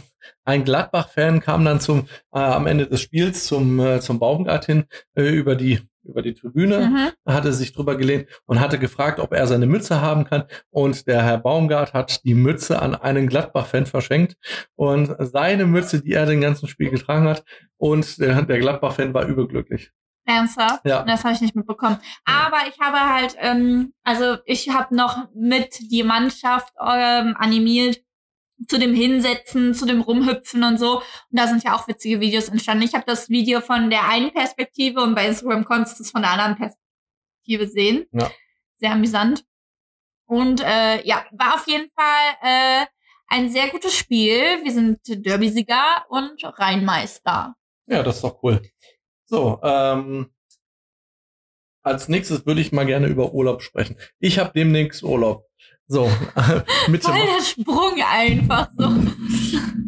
[0.45, 4.85] ein Gladbach-Fan kam dann zum äh, am Ende des Spiels zum äh, zum Baumgart hin
[5.15, 7.33] äh, über die über die Tribüne, mhm.
[7.33, 10.45] hatte sich drüber gelehnt und hatte gefragt, ob er seine Mütze haben kann.
[10.71, 14.37] Und der Herr Baumgart hat die Mütze an einen Gladbach-Fan verschenkt.
[14.75, 17.45] Und seine Mütze, die er den ganzen Spiel getragen hat.
[17.77, 19.91] Und der, der Gladbach-Fan war überglücklich.
[20.27, 20.87] Ernsthaft?
[20.87, 21.03] Ja.
[21.03, 21.99] Das habe ich nicht mitbekommen.
[22.25, 28.01] Aber ich habe halt, ähm, also ich habe noch mit die Mannschaft ähm, animiert,
[28.69, 30.99] zu dem Hinsetzen, zu dem Rumhüpfen und so.
[30.99, 32.85] Und da sind ja auch witzige Videos entstanden.
[32.85, 36.23] Ich habe das Video von der einen Perspektive und bei Instagram konntest du es von
[36.23, 38.07] der anderen Perspektive sehen.
[38.13, 38.31] Ja.
[38.77, 39.45] Sehr amüsant.
[40.27, 42.87] Und äh, ja, war auf jeden Fall äh,
[43.29, 44.39] ein sehr gutes Spiel.
[44.63, 47.55] Wir sind Derby-Sieger und Rheinmeister.
[47.87, 48.63] Ja, das ist doch cool.
[49.27, 50.33] So, ähm,
[51.83, 53.97] als nächstes würde ich mal gerne über Urlaub sprechen.
[54.19, 55.47] Ich habe demnächst Urlaub.
[55.87, 56.11] So,
[56.89, 57.09] Mitte.
[57.09, 58.89] Voll der Sprung einfach so.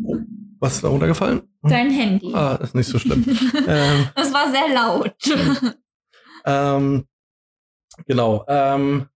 [0.04, 0.16] Oh,
[0.60, 1.42] was ist da runtergefallen?
[1.62, 2.32] Dein Handy.
[2.34, 3.24] Ah, ist nicht so schlimm.
[3.66, 5.14] ähm, das war sehr laut.
[6.44, 7.06] ähm,
[8.06, 8.44] genau.
[8.48, 9.06] Ähm,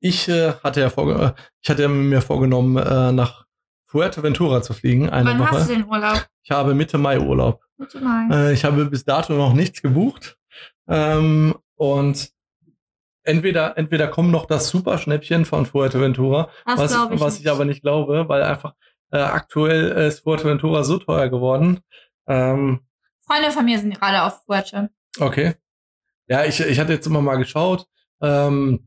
[0.00, 3.46] ich äh, hatte ja vorge ich hatte mir vorgenommen, äh, nach
[3.86, 5.08] Fuerteventura zu fliegen.
[5.08, 5.50] Eine Wann Woche.
[5.52, 6.26] hast du den Urlaub?
[6.42, 7.62] Ich habe Mitte Mai Urlaub.
[7.78, 8.28] Mitte Mai.
[8.30, 10.36] Äh, ich habe bis dato noch nichts gebucht.
[10.88, 12.30] Ähm, und
[13.24, 17.82] entweder, entweder kommt noch das Superschnäppchen von Fuerteventura, das was, ich, was ich aber nicht
[17.82, 18.74] glaube, weil einfach
[19.10, 21.80] äh, aktuell ist Fuerteventura so teuer geworden.
[22.26, 22.80] Ähm,
[23.26, 24.90] Freunde von mir sind gerade auf Fuerte.
[25.18, 25.54] Okay.
[26.26, 27.86] Ja, ich, ich hatte jetzt immer mal geschaut.
[28.20, 28.86] Ähm,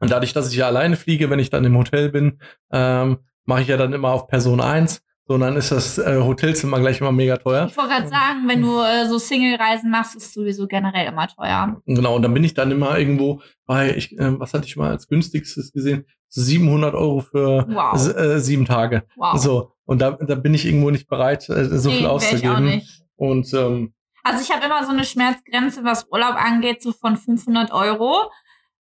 [0.00, 2.40] und dadurch, dass ich ja alleine fliege, wenn ich dann im Hotel bin,
[2.70, 5.02] ähm, mache ich ja dann immer auf Person 1.
[5.28, 7.66] So, und dann ist das äh, Hotelzimmer gleich immer mega teuer.
[7.66, 11.28] Ich wollte gerade sagen, wenn du äh, so Single-Reisen machst, ist es sowieso generell immer
[11.28, 11.82] teuer.
[11.84, 14.88] Genau, und dann bin ich dann immer irgendwo bei, ich, äh, was hatte ich mal
[14.88, 16.06] als günstigstes gesehen?
[16.30, 18.16] 700 Euro für wow.
[18.16, 19.02] äh, sieben Tage.
[19.16, 19.38] Wow.
[19.38, 22.42] So, und da, da bin ich irgendwo nicht bereit, äh, so nee, viel auszugeben.
[22.42, 23.02] Ich auch nicht.
[23.16, 27.70] Und ähm, also ich habe immer so eine Schmerzgrenze, was Urlaub angeht, so von 500
[27.70, 28.30] Euro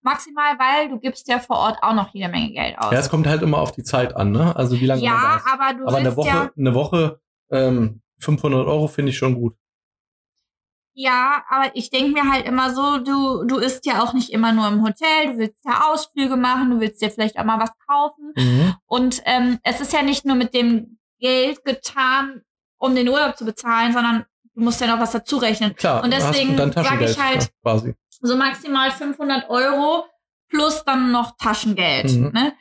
[0.07, 2.91] maximal, weil du gibst ja vor Ort auch noch jede Menge Geld aus.
[2.91, 4.55] Ja, es kommt halt immer auf die Zeit an, ne?
[4.55, 5.47] Also wie lange ja, man da ist.
[5.51, 7.19] aber du aber eine Woche, ja eine Woche
[7.51, 9.55] ähm, 500 Euro finde ich schon gut.
[10.99, 14.51] Ja, aber ich denke mir halt immer so, du, du isst ja auch nicht immer
[14.51, 17.69] nur im Hotel, du willst ja Ausflüge machen, du willst dir vielleicht auch mal was
[17.87, 18.33] kaufen.
[18.35, 18.73] Mhm.
[18.87, 22.41] Und ähm, es ist ja nicht nur mit dem Geld getan,
[22.79, 25.75] um den Urlaub zu bezahlen, sondern du musst ja noch was dazu rechnen.
[25.75, 27.93] Klar, Und deswegen sage ich halt, ja, quasi.
[28.21, 30.05] So maximal 500 Euro
[30.49, 32.11] plus dann noch Taschengeld.
[32.11, 32.31] Mhm.
[32.33, 32.53] Ne?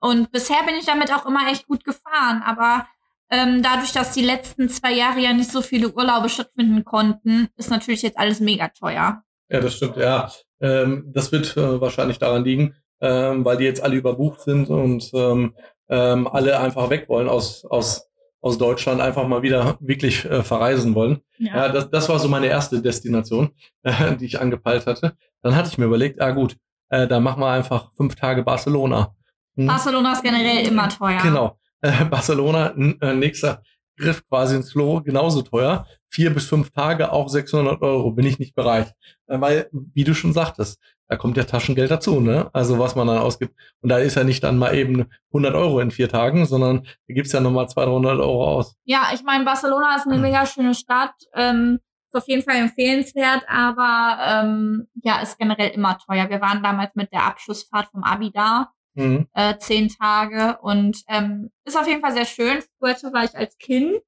[0.00, 2.86] Und bisher bin ich damit auch immer echt gut gefahren, aber
[3.30, 7.70] ähm, dadurch, dass die letzten zwei Jahre ja nicht so viele Urlaube stattfinden konnten, ist
[7.70, 9.22] natürlich jetzt alles mega teuer.
[9.50, 10.30] Ja, das stimmt, ja.
[10.60, 15.10] Ähm, das wird äh, wahrscheinlich daran liegen, ähm, weil die jetzt alle überbucht sind und
[15.14, 15.54] ähm,
[15.88, 18.08] ähm, alle einfach weg wollen aus, aus,
[18.40, 21.20] aus Deutschland, einfach mal wieder wirklich äh, verreisen wollen.
[21.38, 23.50] Ja, das, das war so meine erste Destination,
[23.82, 25.14] äh, die ich angepeilt hatte.
[25.42, 26.56] Dann hatte ich mir überlegt, ah gut,
[26.90, 29.14] äh, dann machen wir einfach fünf Tage Barcelona.
[29.56, 29.66] Hm?
[29.66, 31.20] Barcelona ist generell immer teuer.
[31.22, 31.58] Genau.
[31.80, 33.62] Äh, Barcelona, äh, nächster
[33.96, 35.86] Griff quasi ins Klo, genauso teuer.
[36.08, 38.94] Vier bis fünf Tage, auch 600 Euro, bin ich nicht bereit.
[39.26, 42.50] Äh, weil, wie du schon sagtest, da kommt ja Taschengeld dazu, ne?
[42.52, 43.54] Also was man dann ausgibt.
[43.80, 47.14] Und da ist ja nicht dann mal eben 100 Euro in vier Tagen, sondern da
[47.14, 48.76] gibt's ja nochmal 200, 300 Euro aus.
[48.84, 51.14] Ja, ich meine, Barcelona ist eine mega schöne Stadt.
[51.34, 56.30] Ähm, ist auf jeden Fall empfehlenswert, aber ähm, ja, ist generell immer teuer.
[56.30, 59.28] Wir waren damals mit der Abschlussfahrt vom Abi da, Mhm.
[59.34, 62.62] äh, zehn Tage und ähm, ist auf jeden Fall sehr schön.
[62.80, 64.00] Fuerte war ich als Kind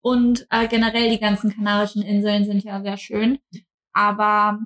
[0.00, 3.38] und äh, generell die ganzen Kanarischen Inseln sind ja sehr schön.
[3.92, 4.58] Aber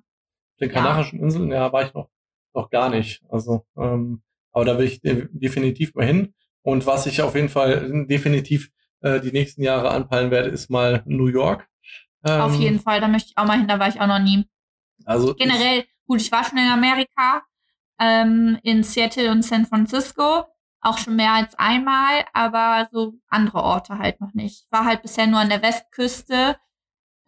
[0.61, 0.71] Den.
[0.71, 2.09] Kanarischen Inseln, ja, war ich noch,
[2.55, 3.23] noch gar nicht.
[3.29, 6.35] Also, ähm, aber da will ich de definitiv mal hin.
[6.63, 8.71] Und was ich auf jeden Fall definitiv
[9.03, 11.69] äh, die nächsten Jahre anpeilen werde, ist mal New York.
[12.25, 14.19] Ähm, auf jeden Fall, da möchte ich auch mal hin, da war ich auch noch
[14.19, 14.47] nie.
[15.05, 17.43] Also ich- Generell, gut, ich war schon in Amerika,
[18.01, 20.45] ähm, in Seattle und San Francisco,
[20.81, 24.65] auch schon mehr als einmal, aber so andere Orte halt noch nicht.
[24.67, 26.57] Ich war halt bisher nur an der Westküste.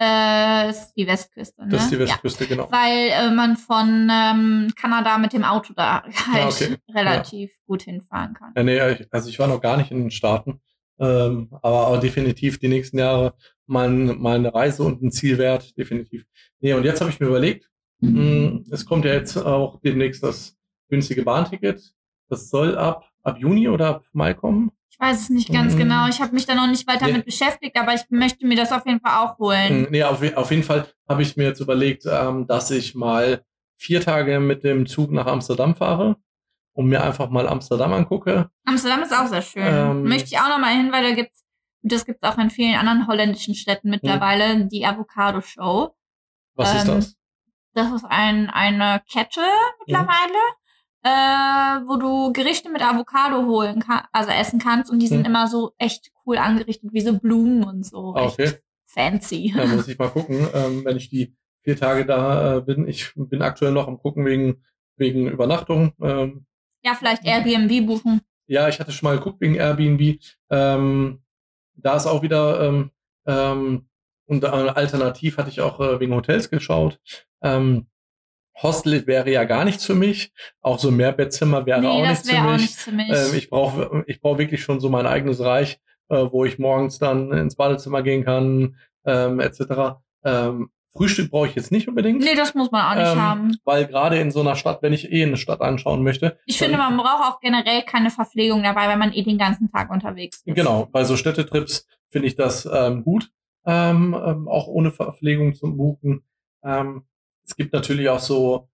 [0.00, 1.68] Äh, ist die Westküste, ne?
[1.70, 2.00] Das ist die Ja.
[2.00, 2.70] Westküste, genau.
[2.70, 6.76] Weil äh, man von ähm, Kanada mit dem Auto da halt okay.
[6.94, 8.52] relativ gut hinfahren kann.
[8.56, 8.80] Ja, nee,
[9.10, 10.60] also ich war noch gar nicht in den Staaten,
[11.00, 13.34] ähm, aber, aber definitiv die nächsten Jahre
[13.66, 16.24] mal, mal eine Reise und ein Ziel wert, definitiv.
[16.60, 17.68] Nee, und jetzt habe ich mir überlegt,
[18.00, 20.56] mh, es kommt ja jetzt auch demnächst das
[20.88, 21.82] günstige Bahnticket.
[22.28, 24.70] Das soll ab, ab Juni oder ab Mai kommen.
[25.00, 25.78] Ich weiß es nicht ganz Mm.
[25.78, 26.08] genau.
[26.08, 27.12] Ich habe mich da noch nicht weiter Nee.
[27.12, 29.82] mit beschäftigt, aber ich möchte mir das auf jeden Fall auch holen.
[29.82, 33.44] Mm, Nee, auf, auf jeden Fall habe ich mir jetzt überlegt, ähm, dass ich mal
[33.76, 36.16] vier Tage mit dem Zug nach Amsterdam fahre
[36.72, 38.50] und mir einfach mal Amsterdam angucke.
[38.64, 39.62] Amsterdam ist auch sehr schön.
[39.64, 41.44] Ähm, Möchte ich auch noch mal hin, weil da gibt's,
[41.82, 45.94] das gibt's auch in vielen anderen holländischen Städten mittlerweile, die Avocado Show.
[46.56, 47.14] Was ist Ähm, das?
[47.74, 49.42] Das ist ein, eine Kette
[49.86, 50.34] mittlerweile,
[51.08, 55.26] äh, wo du Gerichte mit Avocado holen kannst, also essen kannst und die sind Hm.
[55.26, 58.14] immer so echt cool angerichtet, wie so Blumen und so.
[58.14, 58.52] Ah, okay.
[58.84, 59.52] fancy.
[59.56, 62.86] Da muss ich mal gucken, ähm, wenn ich die vier Tage da äh, bin.
[62.88, 64.62] Ich bin aktuell noch am gucken wegen,
[64.96, 65.92] wegen Übernachtung.
[66.00, 66.46] Ähm,
[66.82, 68.20] Ja, vielleicht Airbnb buchen.
[68.46, 70.20] ja, ich hatte schon mal geguckt wegen Airbnb.
[70.50, 71.22] Ähm,
[71.74, 72.90] da ist auch wieder ähm,
[73.26, 73.88] ähm,
[74.26, 76.98] und äh, alternativ hatte ich auch äh, wegen Hotels geschaut.
[77.42, 77.86] Ähm,
[78.62, 80.32] Hostel wäre ja gar nichts für mich.
[80.60, 82.62] Auch so ein Mehrbettzimmer wäre nee, auch nichts für wäre auch mich.
[82.62, 83.08] nichts für mich.
[83.08, 86.98] Ähm, ich brauche ich brauch wirklich schon so mein eigenes Reich, äh, wo ich morgens
[86.98, 89.98] dann ins Badezimmer gehen kann, ähm, etc.
[90.24, 92.20] Ähm, Frühstück brauche ich jetzt nicht unbedingt.
[92.20, 93.56] nee, das muss man auch nicht ähm, haben.
[93.64, 96.38] Weil gerade in so einer Stadt, wenn ich eh eine Stadt anschauen möchte.
[96.46, 99.90] Ich finde, man braucht auch generell keine Verpflegung dabei, weil man eh den ganzen Tag
[99.90, 100.54] unterwegs ist.
[100.56, 103.30] Genau, bei so Städtetrips finde ich das ähm, gut,
[103.66, 106.22] ähm, ähm, auch ohne Verpflegung zum Buchen.
[106.64, 107.04] Ähm,
[107.48, 108.68] es gibt natürlich auch so,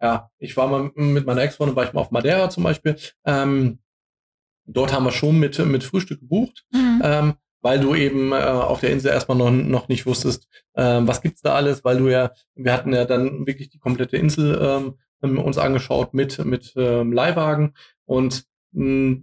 [0.00, 2.96] ja, ich war mal mit meiner Ex-Freundin, war ich mal auf Madeira zum Beispiel.
[3.24, 3.78] Ähm,
[4.66, 7.00] dort haben wir schon mit, mit Frühstück gebucht, Mhm.
[7.04, 11.22] ähm, weil du eben äh, auf der Insel erstmal noch, noch nicht wusstest, ähm, was
[11.22, 15.38] gibt's da alles, weil du ja, wir hatten ja dann wirklich die komplette Insel ähm,
[15.38, 19.22] uns angeschaut mit, mit ähm, Leihwagen und mh,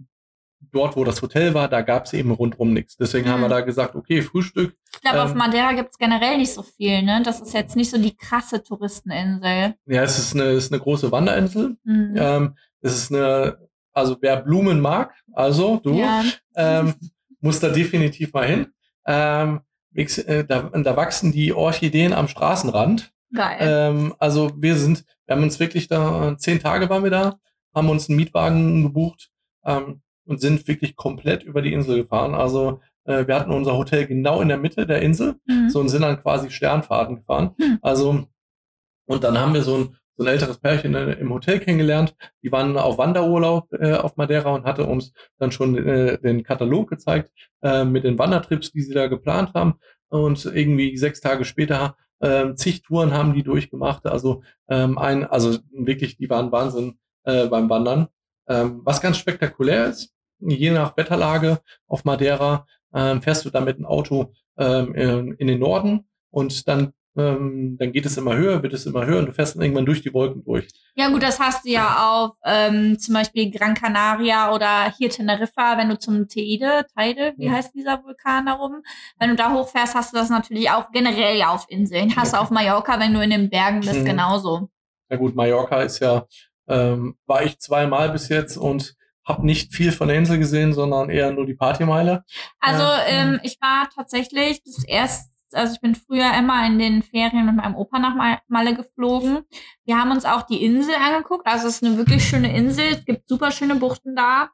[0.72, 2.96] dort, wo das Hotel war, da gab's eben rundrum nichts.
[2.96, 3.50] Deswegen haben wir Mhm.
[3.52, 4.76] da gesagt, okay, Frühstück.
[4.94, 7.22] Ich glaube, auf ähm, Madeira gibt's generell nicht so viel, ne?
[7.24, 9.74] Das ist jetzt nicht so die krasse Touristeninsel.
[9.86, 11.76] Ja, es ist eine, es ist eine große Wanderinsel.
[11.84, 12.14] Mhm.
[12.16, 13.58] Ähm, es ist eine,
[13.92, 16.22] also wer Blumen mag, also du, Ja.
[16.56, 16.94] ähm,
[17.40, 18.66] muss da definitiv mal hin.
[19.06, 19.60] Ähm,
[19.94, 23.12] äh, da, da wachsen die Orchideen am Straßenrand.
[23.34, 23.58] Geil.
[23.60, 27.38] Ähm, also wir sind, wir haben uns wirklich da, zehn Tage waren wir da,
[27.74, 29.30] haben uns einen Mietwagen gebucht
[29.64, 32.34] ähm, und sind wirklich komplett über die Insel gefahren.
[32.34, 35.70] Also äh, wir hatten unser Hotel genau in der Mitte der Insel Mhm.
[35.70, 37.54] so und sind dann quasi Sternfahrten gefahren.
[37.60, 37.78] Hm.
[37.82, 38.26] Also,
[39.06, 42.14] und dann haben wir so ein, so ein älteres Pärchen äh, im Hotel kennengelernt.
[42.42, 46.88] Die waren auf Wanderurlaub äh, auf Madeira und hatte uns dann schon äh, den Katalog
[46.90, 47.30] gezeigt
[47.62, 49.74] äh, mit den Wandertrips, die sie da geplant haben.
[50.08, 54.06] Und irgendwie sechs Tage später Ähm, zig Touren haben die durchgemacht.
[54.06, 58.08] Also ähm, ein, also wirklich, die waren Wahnsinn äh, beim Wandern.
[58.48, 63.84] Ähm, was ganz spektakulär ist, je nach Wetterlage auf Madeira ähm, fährst du damit ein
[63.84, 64.94] Auto ähm,
[65.38, 69.20] in, den Norden und dann ähm, dann geht es immer höher, wird es immer höher
[69.20, 70.68] und du fährst dann irgendwann durch die Wolken durch.
[70.96, 75.78] Ja gut, das hast du ja auf ähm, zum Beispiel Gran Canaria oder hier Teneriffa,
[75.78, 77.52] wenn du zum Teide, Teide, wie Ja.
[77.52, 78.82] heißt dieser Vulkan da oben?
[79.18, 82.14] Wenn du da hochfährst, hast du das natürlich auch generell ja auf Inseln.
[82.16, 84.04] Hast du auf Mallorca, wenn du in den Bergen bist, Mhm.
[84.04, 84.68] genauso.
[85.08, 86.26] Na gut, Mallorca ist ja,
[86.68, 88.94] ähm, war ich zweimal bis jetzt und
[89.26, 92.24] habe nicht viel von der Insel gesehen, sondern eher nur die Partymeile.
[92.60, 97.46] Also ähm, ich war tatsächlich das erste, also ich bin früher immer in den Ferien
[97.46, 99.44] mit meinem Opa nach Mal- Malle geflogen.
[99.84, 101.46] Wir haben uns auch die Insel angeguckt.
[101.46, 102.86] Also es ist eine wirklich schöne Insel.
[102.92, 104.50] Es gibt super schöne Buchten da.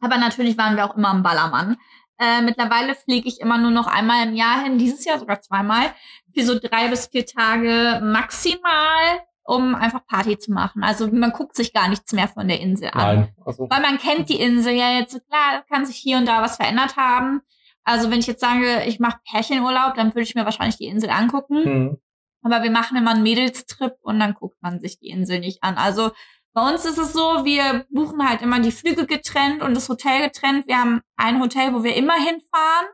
[0.00, 1.76] Aber natürlich waren wir auch immer am Ballermann.
[2.18, 5.92] Äh, mittlerweile fliege ich immer nur noch einmal im Jahr hin, dieses Jahr sogar zweimal,
[6.34, 9.20] für so drei bis vier Tage maximal,
[9.54, 10.82] um einfach Party zu machen.
[10.82, 13.16] Also man guckt sich gar nichts mehr von der Insel an.
[13.16, 16.42] Nein, also Weil man kennt die Insel ja jetzt, klar, kann sich hier und da
[16.42, 17.40] was verändert haben.
[17.84, 21.10] Also wenn ich jetzt sage, ich mache Pärchenurlaub, dann würde ich mir wahrscheinlich die Insel
[21.10, 21.64] angucken.
[21.64, 21.98] hm,
[22.42, 25.76] Aber wir machen immer einen Mädelstrip und dann guckt man sich die Insel nicht an.
[25.76, 26.10] Also
[26.54, 30.22] bei uns ist es so, wir buchen halt immer die Flüge getrennt und das Hotel
[30.28, 30.66] getrennt.
[30.66, 32.86] Wir haben ein Hotel, wo wir immer hinfahren.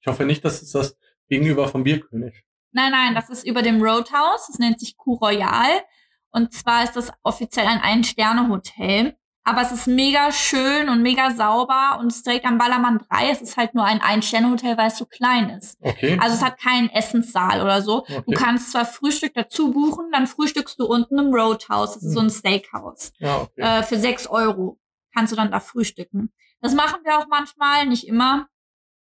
[0.00, 0.96] ich hoffe nicht, dass es das
[1.28, 2.44] gegenüber vom Bierkönig.
[2.72, 4.46] Nein, nein, das ist über dem Roadhouse.
[4.48, 5.82] Das nennt sich Coup Royal.
[6.30, 9.16] Und zwar ist das offiziell ein Ein-Sterne-Hotel.
[9.48, 13.30] Aber es ist mega schön und mega sauber und es ist direkt am Ballermann 3.
[13.30, 15.78] Es ist halt nur ein Ein-Sterne-Hotel, weil es so klein ist.
[15.80, 16.18] Okay.
[16.20, 18.04] Also es hat keinen Essenssaal oder so.
[18.06, 18.34] Du okay.
[18.34, 21.94] kannst zwar Frühstück dazu buchen, dann frühstückst du unten im Roadhouse.
[21.94, 23.12] Das ist so ein Steakhouse.
[23.20, 23.62] ja, okay.
[23.62, 24.78] Äh, für sechs Euro
[25.14, 26.30] kannst du dann da frühstücken.
[26.60, 28.48] Das machen wir auch manchmal, nicht immer.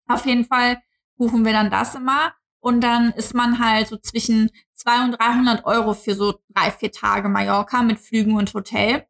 [0.07, 0.81] Auf jeden Fall
[1.17, 2.33] buchen wir dann das immer.
[2.61, 6.91] Und dann ist man halt so zwischen 200 und 300 Euro für so drei, vier
[6.91, 9.05] Tage Mallorca mit Flügen und Hotel.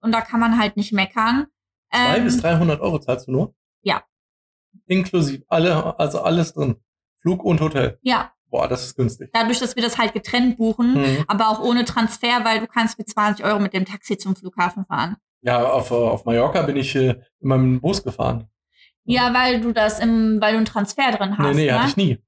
[0.00, 1.46] Und da kann man halt nicht meckern.
[1.92, 3.54] Zwei Ähm, bis 300 Euro zahlst du nur?
[3.82, 4.02] ja.
[4.86, 6.76] Inklusive, alle, also alles drin.
[7.20, 7.98] Flug und Hotel.
[8.02, 9.30] ja, Boah, das ist günstig.
[9.32, 11.24] dadurch, dass wir das halt getrennt buchen, Hm.
[11.28, 14.84] aber auch ohne Transfer, weil du kannst für 20 Euro mit dem Taxi zum Flughafen
[14.86, 15.16] fahren.
[15.42, 18.48] Ja, auf, auf Mallorca bin ich äh, in meinem Bus gefahren.
[19.04, 21.54] Ja, weil du das im, weil du einen Transfer drin hast.
[21.56, 21.78] nee, nee, ne?
[21.78, 22.18] hatte ich nie.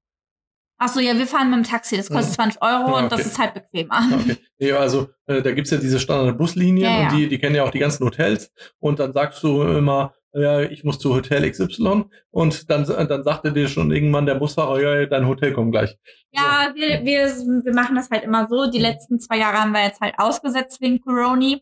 [0.85, 1.95] Ach so, ja, wir fahren mit dem Taxi.
[1.95, 2.51] Das kostet Mhm.
[2.51, 3.29] 20 Euro Ja, und das okay.
[3.29, 4.01] ist halt bequemer.
[4.13, 4.35] Okay.
[4.59, 7.09] Nee, also äh, da gibt's ja diese Standard-Buslinien Ja, ja.
[7.09, 10.61] und die, die kennen ja auch die ganzen Hotels und dann sagst du immer, ja,
[10.61, 14.81] ich muss zu Hotel XY und dann, dann sagt er dir schon irgendwann der Busfahrer,
[14.81, 15.95] ja, dein Hotel kommt gleich.
[16.31, 17.27] Ja, wir, wir,
[17.63, 18.69] wir machen das halt immer so.
[18.69, 21.57] Die letzten zwei Jahre haben wir jetzt halt ausgesetzt wegen Corona.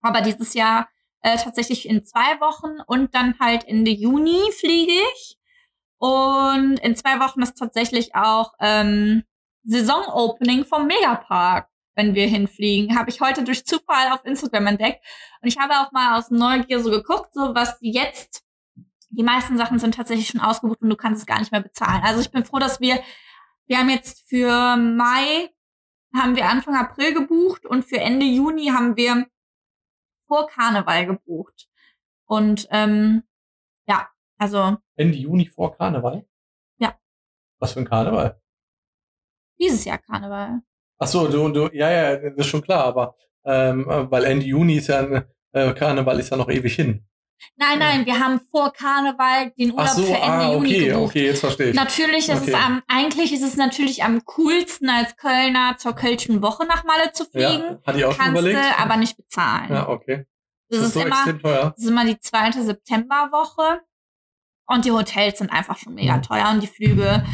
[0.00, 0.88] Aber dieses Jahr
[1.22, 5.37] äh, tatsächlich in zwei Wochen und dann halt Ende Juni fliege ich.
[5.98, 9.24] Und in zwei Wochen ist tatsächlich auch ähm,
[9.64, 12.96] Saisonopening vom Megapark, wenn wir hinfliegen.
[12.96, 15.04] Habe ich heute durch Zufall auf Instagram entdeckt.
[15.42, 18.44] Und ich habe auch mal aus Neugier so geguckt, so was jetzt.
[19.10, 22.02] Die meisten Sachen sind tatsächlich schon ausgebucht und du kannst es gar nicht mehr bezahlen.
[22.04, 23.00] Also ich bin froh, dass wir
[23.68, 25.50] wir haben jetzt für Mai,
[26.14, 29.26] haben wir Anfang April gebucht und für Ende Juni haben wir
[30.26, 31.68] vor Karneval gebucht.
[32.24, 33.24] Und ähm,
[34.38, 36.24] also Ende Juni vor Karneval?
[36.78, 36.98] Ja.
[37.58, 38.40] Was für ein Karneval?
[39.60, 40.60] dieses Jahr Karneval.
[40.98, 44.46] Ach so, du, du, ja, ja, das ist schon klar, aber ähm, äh, weil Ende
[44.46, 47.04] Juni ist ja ein, äh, Karneval ist ja noch ewig hin.
[47.56, 51.04] Nein, nein, wir haben vor Karneval den Urlaub so, für Ende ah, Juni okay, gebucht.
[51.04, 51.74] okay, jetzt verstehe ich.
[51.76, 52.50] Natürlich ist Okay.
[52.50, 57.12] es am, eigentlich ist es natürlich am coolsten als Kölner zur Kölschen Woche nach Malle
[57.12, 57.46] zu fliegen.
[57.46, 58.58] Ja, hatte ich auch schon Kannst überlegt.
[58.58, 59.70] du aber nicht bezahlen.
[59.70, 60.26] ja, okay.
[60.68, 61.72] das, ist so immer, extrem teuer.
[61.76, 63.82] Das ist immer die zweite Septemberwoche.
[64.68, 67.24] Und die Hotels sind einfach schon mega teuer und die Flüge.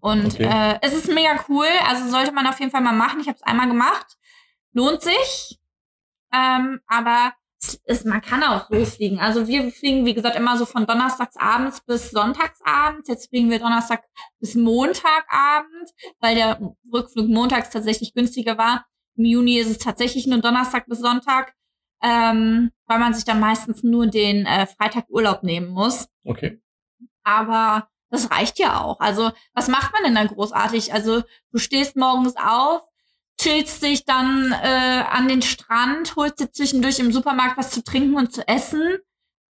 [0.00, 0.44] Und Okay.
[0.44, 1.66] äh, es ist mega cool.
[1.88, 3.20] Also sollte man auf jeden Fall mal machen.
[3.20, 4.16] Ich habe es einmal gemacht.
[4.72, 5.58] Lohnt sich.
[6.32, 9.18] Ähm, aber es ist, man kann auch so fliegen.
[9.18, 13.08] Also wir fliegen, wie gesagt, immer so von Donnerstagsabends bis Sonntagsabends.
[13.08, 14.02] Jetzt fliegen wir Donnerstag
[14.38, 16.60] bis Montagabend, weil der
[16.92, 18.84] Rückflug montags tatsächlich günstiger war.
[19.16, 21.54] Im Juni ist es tatsächlich nur Donnerstag bis Sonntag
[22.04, 26.06] ähm, weil man sich dann meistens nur den äh, Freitag Urlaub nehmen muss.
[26.24, 26.60] Okay.
[27.24, 29.00] Aber das reicht ja auch.
[29.00, 30.92] Also, was macht man denn da großartig?
[30.92, 32.82] Also, du stehst morgens auf,
[33.40, 38.16] chillst dich dann äh, an den Strand, holst dir zwischendurch im Supermarkt was zu trinken
[38.16, 38.98] und zu essen,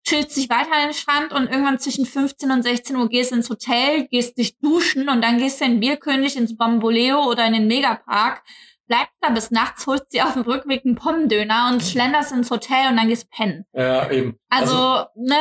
[0.05, 3.49] chillst dich weiter an den Strand und irgendwann zwischen 15 und 16 Uhr gehst ins
[3.49, 7.53] Hotel, gehst dich duschen und dann gehst du in den Bierkönig, ins Bamboleo oder in
[7.53, 8.43] den Megapark,
[8.87, 12.91] bleibst da bis nachts, holst dir auf dem Rückweg einen Pommendöner und schlenderst ins Hotel
[12.91, 13.65] und dann gehst pennen.
[13.73, 14.37] Ja, eben.
[14.49, 15.37] Also, ne,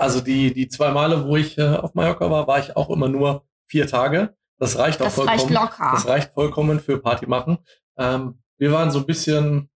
[0.00, 3.08] Also die, die zwei Male, wo ich äh, auf Mallorca war, war ich auch immer
[3.08, 4.34] nur vier Tage.
[4.58, 5.38] das reicht auch Das vollkommen.
[5.38, 5.90] reicht locker.
[5.92, 7.58] Das reicht vollkommen für Party machen.
[7.98, 9.70] Ähm, wir waren so ein bisschen,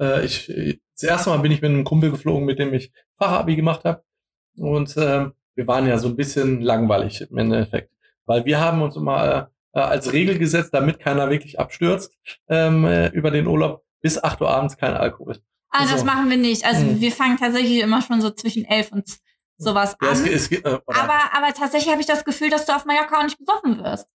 [0.00, 0.46] äh, ich,
[0.94, 4.02] das erste Mal bin ich mit einem Kumpel geflogen, mit dem ich Fachabi gemacht habe.
[4.56, 7.92] Und ähm, wir waren ja so ein bisschen langweilig im Endeffekt.
[8.26, 12.16] Weil wir haben uns immer äh, als Regel gesetzt, damit keiner wirklich abstürzt
[12.48, 15.38] ähm, äh, über den Urlaub, bis 8 Uhr abends kein Alkohol.
[15.70, 16.06] Ah, das So.
[16.06, 16.64] machen wir nicht.
[16.64, 17.00] Also Hm.
[17.00, 19.06] wir fangen tatsächlich immer schon so zwischen elf und
[19.58, 20.28] sowas Ja, es, an.
[20.28, 23.38] es, äh, aber, aber tatsächlich habe ich das Gefühl, dass du auf Mallorca auch nicht
[23.38, 24.08] besoffen wirst.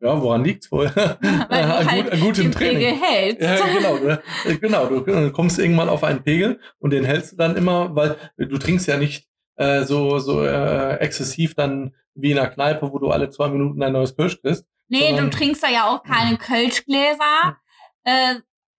[0.00, 0.86] ja, woran liegt's wohl?
[0.94, 1.20] Weil du
[1.76, 2.78] an, halt gut, an gutem den Training.
[2.78, 3.42] Pegel hältst.
[3.42, 3.96] Ja, genau.
[4.04, 4.22] Ne?
[4.44, 7.94] Äh, Genau, du äh, kommst irgendwann auf einen Pegel und den hältst du dann immer,
[7.96, 9.26] weil du trinkst ja nicht
[9.56, 13.82] äh, so, so äh, exzessiv dann wie in einer Kneipe, wo du alle zwei Minuten
[13.82, 14.66] ein neues Kölsch kriegst.
[14.88, 17.56] Nee, sondern- du trinkst da ja auch keine Kölschgläser.
[18.04, 18.36] Äh,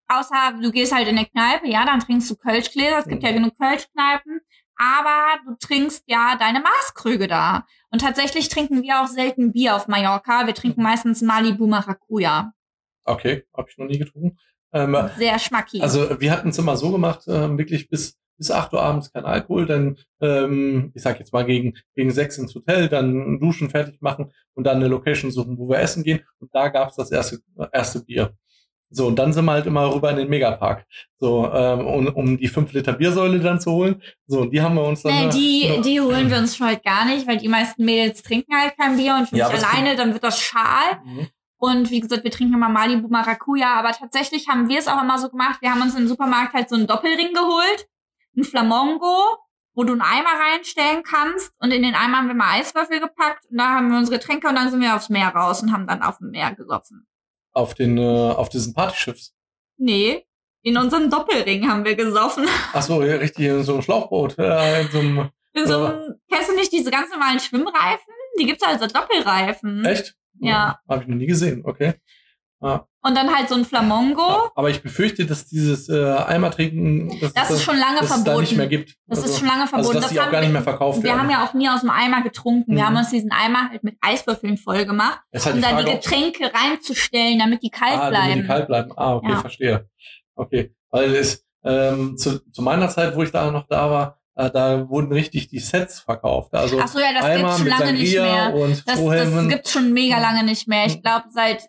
[0.07, 2.99] außer du gehst halt in eine Kneipe, ja, dann trinkst du Kölschgläser.
[2.99, 4.39] Es gibt ja genug Kölschkneipen.
[4.77, 7.65] Aber du trinkst ja deine Maßkrüge da.
[7.91, 10.45] Und tatsächlich trinken wir auch selten Bier auf Mallorca.
[10.45, 12.53] Wir trinken meistens Malibu Maracuja.
[13.03, 14.37] Okay, habe ich noch nie getrunken.
[14.73, 15.81] Ähm, Sehr schmackig.
[15.81, 19.25] also wir hatten es immer so gemacht, ähm, wirklich bis bis 8 Uhr abends kein
[19.25, 24.01] Alkohol, dann, ähm, ich sag jetzt mal gegen, gegen 6 ins Hotel, dann duschen, fertig
[24.01, 26.21] machen und dann eine Location suchen, wo wir essen gehen.
[26.39, 27.39] Und da gab's das erste,
[27.71, 28.33] erste Bier.
[28.89, 30.85] So, und dann sind wir halt immer rüber in den Megapark.
[31.19, 34.01] So, ähm, um, um die 5 Liter Biersäule dann zu holen.
[34.27, 35.13] So, und die haben wir uns dann.
[35.13, 35.81] Nee, die, ja.
[35.81, 39.15] die holen wir uns halt gar nicht, weil die meisten Mädels trinken halt kein Bier
[39.15, 41.01] und für Ja, mich alleine, dann wird das schal.
[41.03, 41.27] Mhm.
[41.59, 45.17] Und wie gesagt, wir trinken immer Malibu Maracuja, aber tatsächlich haben wir es auch immer
[45.17, 45.61] so gemacht.
[45.61, 47.87] Wir haben uns im Supermarkt halt so einen Doppelring geholt,
[48.35, 49.37] einen Flamongo,
[49.73, 51.53] wo du einen Eimer reinstellen kannst.
[51.59, 54.47] Und in den Eimer haben wir mal Eiswürfel gepackt und da haben wir unsere Getränke
[54.47, 57.07] und dann sind wir aufs Meer raus und haben dann auf dem Meer gesoffen.
[57.57, 59.33] Auf den, äh, auf diesen Partyschiffs.
[59.77, 60.23] Nee,
[60.61, 62.45] in unserem Doppelring haben wir gesoffen.
[62.71, 64.37] Ach so, ja, richtig, in so einem Schlauchboot.
[64.37, 68.13] Äh, in so einem, In so einem, kennst du nicht diese ganz normalen Schwimmreifen?
[68.39, 69.83] Die gibt's also Doppelreifen.
[69.85, 70.13] echt?
[70.39, 70.77] Ja.
[70.87, 71.95] Habe ich noch nie gesehen, okay.
[72.59, 74.49] Und dann halt so ein Flamongo.
[74.55, 78.15] Aber ich befürchte, dass dieses äh, Eimertrinken, dass Das es ist schon lange es da
[78.17, 78.27] nicht
[78.57, 78.69] mehr verboten.
[78.69, 78.95] gibt.
[79.07, 79.93] Das also, ist schon lange also, verboten.
[79.95, 81.19] dass das die auch haben gar nicht wir- mehr verkauft Wir werden.
[81.21, 82.75] haben ja auch nie aus dem Eimer getrunken.
[82.75, 82.87] Wir Mhm.
[82.87, 87.39] haben uns diesen Eimer halt mit Eiswürfeln voll gemacht, halt um da die Getränke reinzustellen,
[87.39, 88.41] damit die kalt ah, damit bleiben.
[88.41, 88.91] die kalt bleiben.
[88.97, 89.37] Ah, okay, Ja.
[89.39, 89.89] verstehe.
[90.35, 94.49] Okay, weil es ähm, zu, zu meiner Zeit, wo ich da noch da war, äh,
[94.49, 96.53] da wurden richtig die Sets verkauft.
[96.53, 98.55] Also Ach so, ja, das Eimer gibt's schon lange nicht Sangria mehr.
[98.55, 100.85] und Das, das gibt's schon mega lange nicht mehr.
[100.85, 101.01] Ich Mhm.
[101.01, 101.67] glaube, seit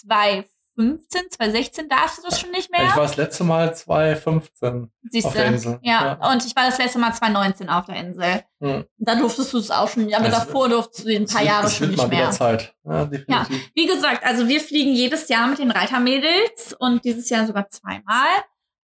[0.00, 2.84] 2015, 2016 darfst du das schon nicht mehr.
[2.84, 5.46] ich war das letzte Mal 2015 Siehst auf der?
[5.46, 5.78] Insel.
[5.82, 6.30] Ja.
[6.32, 8.44] und ich war das letzte Mal 2019 auf der Insel.
[8.60, 8.84] Hm.
[8.98, 11.70] Da durftest du es auch schon, aber Also, davor durftest du den Es paar Jahre
[11.70, 12.30] schon nicht mehr.
[12.30, 12.74] Zeit.
[12.84, 13.70] Ja, definitiv.
[13.74, 18.28] Wie gesagt, also wir fliegen jedes Jahr mit den Reitermädels und dieses Jahr sogar zweimal.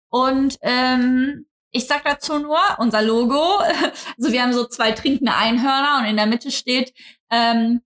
[0.08, 3.58] Und ähm, ich sag dazu nur, unser Logo,
[4.18, 6.92] also wir haben so zwei trinkende Einhörner und in der Mitte steht,
[7.30, 7.82] ähm,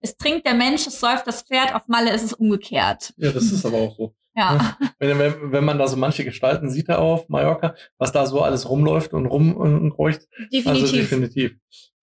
[0.00, 3.12] es trinkt der Mensch, es säuft das Pferd, auf Malle ist es umgekehrt.
[3.16, 4.14] Ja, das ist aber auch so.
[4.34, 8.26] Ja, Wenn, wenn, wenn man da so manche Gestalten sieht da auf Mallorca, was da
[8.26, 10.22] so alles rumläuft und rumkreucht,
[10.52, 10.66] definitiv.
[10.66, 11.56] Also definitiv.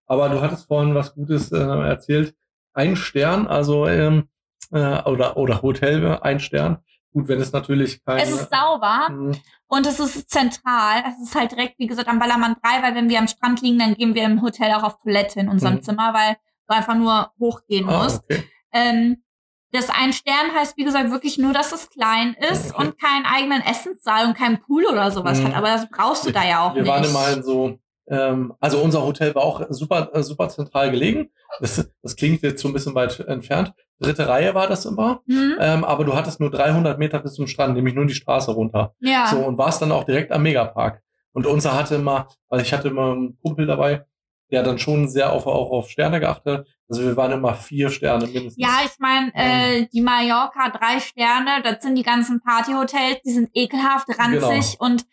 [0.06, 2.36] Aber du hattest vorhin was Gutes äh, erzählt.
[2.74, 4.28] Ein Stern, also ähm,
[4.72, 6.80] äh, oder oder Hotel ein Stern.
[7.14, 9.32] Gut, wenn es natürlich kein es ist sauber Hm,
[9.68, 11.04] und es ist zentral.
[11.14, 13.80] Es ist halt direkt, wie gesagt, am Ballermann 3, weil wenn wir am Strand liegen,
[13.80, 15.82] dann gehen wir im Hotel auch auf Toilette in unserem Mhm.
[15.82, 16.36] Zimmer, weil
[16.68, 18.24] du einfach nur hochgehen ah, musst.
[18.24, 18.44] okay.
[18.74, 19.24] Ähm,
[19.72, 22.84] das ein Stern heißt, wie gesagt, wirklich nur, dass es klein ist Okay.
[22.88, 25.48] und keinen eigenen Essenssaal und keinen Pool oder sowas Mhm.
[25.48, 25.56] hat.
[25.56, 26.92] Aber das brauchst du da ja auch Wir nicht.
[26.92, 27.78] waren immer in so,
[28.10, 31.30] ähm, also unser Hotel war auch super, äh, super zentral gelegen.
[31.60, 33.74] Das, das klingt jetzt so ein bisschen weit entfernt.
[34.00, 35.22] Dritte Reihe war das immer.
[35.28, 35.56] Hm?
[35.60, 38.94] Ähm, aber du hattest nur 300 Meter bis zum Strand, nämlich nur die Straße runter.
[39.00, 39.28] Ja.
[39.28, 41.02] So, und warst dann auch direkt am Megapark.
[41.34, 44.06] Und unser hatte immer, weil ich hatte immer einen Kumpel dabei,
[44.52, 46.68] der dann schon sehr auf, auch auf Sterne geachtet.
[46.90, 48.56] Also wir waren immer vier Sterne mindestens.
[48.58, 53.50] Ja, ich meine, äh, die Mallorca drei Sterne, das sind die ganzen Partyhotels, die sind
[53.54, 55.06] ekelhaft, ranzig und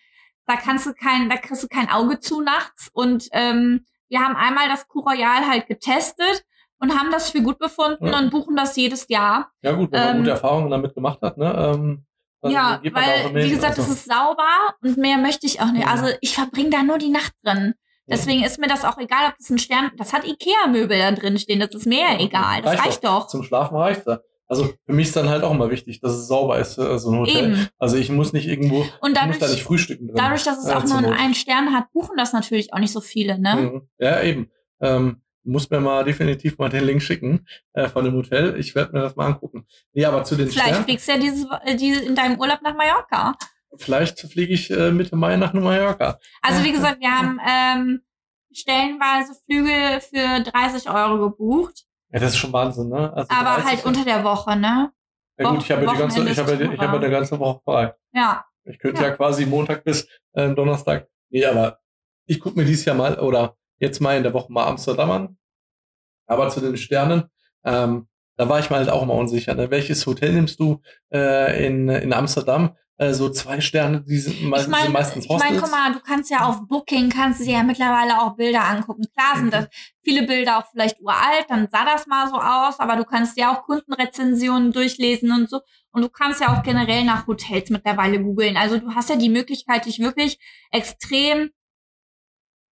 [0.46, 2.90] da kannst du kein, da kriegst du kein Auge zu nachts.
[2.92, 6.44] Und ähm, wir haben einmal das Coup Royal halt getestet
[6.78, 8.18] und haben das für gut befunden Ja.
[8.18, 9.50] und buchen das jedes Jahr.
[9.62, 11.72] Ja gut, wenn man Ähm, gute Erfahrungen damit gemacht hat, ne?
[11.74, 12.06] Ähm,
[12.46, 15.86] ja, weil, wie gesagt, es Also, ist sauber und mehr möchte ich auch nicht.
[15.86, 15.90] Ja.
[15.90, 17.72] Also ich verbringe da nur die Nacht drin.
[18.06, 21.38] Deswegen ist mir das auch egal, ob das ein Stern, das hat Ikea-Möbel da drin
[21.38, 22.62] stehen, das ist mir ja egal.
[22.62, 23.28] Das Reicht reicht doch.
[23.28, 24.20] Zum Schlafen reicht ja.
[24.46, 27.10] Also für mich ist dann halt auch immer wichtig, dass es sauber ist, äh, so
[27.10, 27.52] ein Hotel.
[27.52, 27.68] Eben.
[27.78, 30.16] Also ich muss nicht irgendwo, Und ich muss dadurch, da nicht frühstücken drin.
[30.16, 33.00] dadurch, dass es äh, auch nur einen Stern hat, buchen das natürlich auch nicht so
[33.00, 33.56] viele, ne?
[33.56, 33.88] Mhm.
[33.98, 34.50] Ja, eben.
[34.80, 38.58] Ähm, muss mir mal definitiv mal den Link schicken äh, von dem Hotel.
[38.58, 39.66] Ich werde mir das mal angucken.
[39.92, 42.60] Nee, aber zu den Vielleicht Sternen, fliegst du ja diese, äh, die in deinem Urlaub
[42.62, 43.34] nach Mallorca.
[43.76, 46.18] Vielleicht fliege ich äh, Mitte Mai nach Mallorca.
[46.42, 48.02] Also wie gesagt, wir haben ähm,
[48.52, 51.84] stellenweise Flüge für 30 Euro gebucht.
[52.12, 53.12] Ja, das ist schon Wahnsinn, ne?
[53.12, 54.92] Also aber halt unter der Woche, ne?
[55.36, 57.94] Ja gut, ich habe ja die ganze, ich habe ich habe eine ganze Woche frei.
[58.12, 58.44] Ja.
[58.64, 61.08] Ich könnte ja, ja quasi Montag bis äh, Donnerstag.
[61.30, 61.80] Nee, aber
[62.26, 65.36] ich gucke mir dieses Jahr mal oder jetzt mal in der Woche mal Amsterdam an.
[66.26, 67.24] Aber zu den Sternen,
[67.64, 69.54] ähm, da war ich mal halt auch mal unsicher.
[69.54, 69.70] Ne?
[69.70, 70.80] Welches Hotel nimmst du
[71.12, 72.76] äh, in, in Amsterdam?
[72.96, 75.42] Äh, so zwei Sterne, die sind, me ich mein, sind meistens Hostels.
[75.42, 78.36] Ich meine, guck mal, du kannst ja auf Booking, kannst du dir ja mittlerweile auch
[78.36, 79.04] Bilder angucken.
[79.16, 79.66] Klar sind das
[80.04, 83.50] viele Bilder auch vielleicht uralt, dann sah das mal so aus, aber du kannst dir
[83.50, 85.60] auch Kundenrezensionen durchlesen und so.
[85.90, 88.56] Und du kannst ja auch generell nach Hotels mittlerweile googeln.
[88.56, 90.38] Also du hast ja die Möglichkeit, dich wirklich
[90.70, 91.50] extrem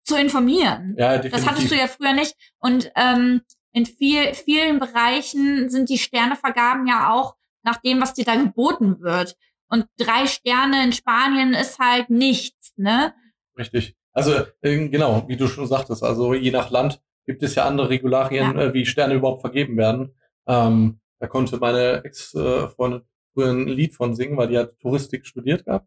[0.05, 0.97] zu informieren.
[0.99, 1.33] Ja, definitiv.
[1.33, 2.35] Das hattest du ja früher nicht.
[2.59, 3.43] Und ähm,
[3.73, 9.01] in viel, vielen Bereichen sind die Sternevergaben ja auch nach dem, was dir da geboten
[9.01, 9.37] wird.
[9.69, 13.15] Und drei Sterne in Spanien ist halt nichts, ne?
[13.57, 13.97] Richtig.
[14.13, 17.91] Also äh, genau, wie du schon sagtest, also je nach Land gibt es ja andere
[17.91, 18.63] Regularien, ja.
[18.63, 20.15] Äh, wie Sterne überhaupt vergeben werden.
[20.47, 23.03] Ähm, da konnte meine Ex-Freundin
[23.35, 25.87] früher ein Lied von singen, weil die hat Touristik studiert gehabt.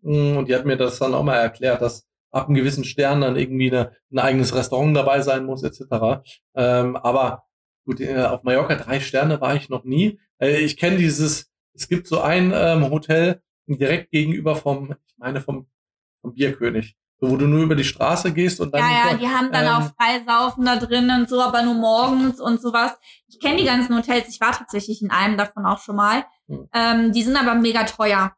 [0.00, 3.20] Mm, und die hat mir das dann auch mal erklärt, dass ab einem gewissen Stern
[3.20, 6.24] dann irgendwie eine, ein eigenes Restaurant dabei sein muss, etc.
[6.54, 7.44] Ähm, aber
[7.84, 10.18] gut, äh, auf Mallorca drei Sterne war ich noch nie.
[10.40, 15.66] Ich kenne dieses, es gibt so ein ähm, Hotel direkt gegenüber vom, ich meine vom,
[16.20, 16.96] vom Bierkönig.
[17.20, 18.80] So, wo du nur über die Straße gehst und dann.
[18.80, 22.40] Ja, ja, die haben dann ähm, auch Freisaufen da drin und so, aber nur morgens
[22.40, 22.98] und sowas.
[23.28, 26.24] Ich kenne die ganzen Hotels, ich war tatsächlich in einem davon auch schon mal.
[26.48, 26.68] Hm.
[26.74, 28.34] Ähm, die sind aber mega teuer.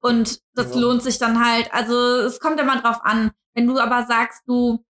[0.00, 0.80] Und das ja.
[0.80, 1.72] lohnt sich dann halt.
[1.74, 3.32] Also es kommt immer drauf an.
[3.52, 4.82] Wenn du aber sagst, du,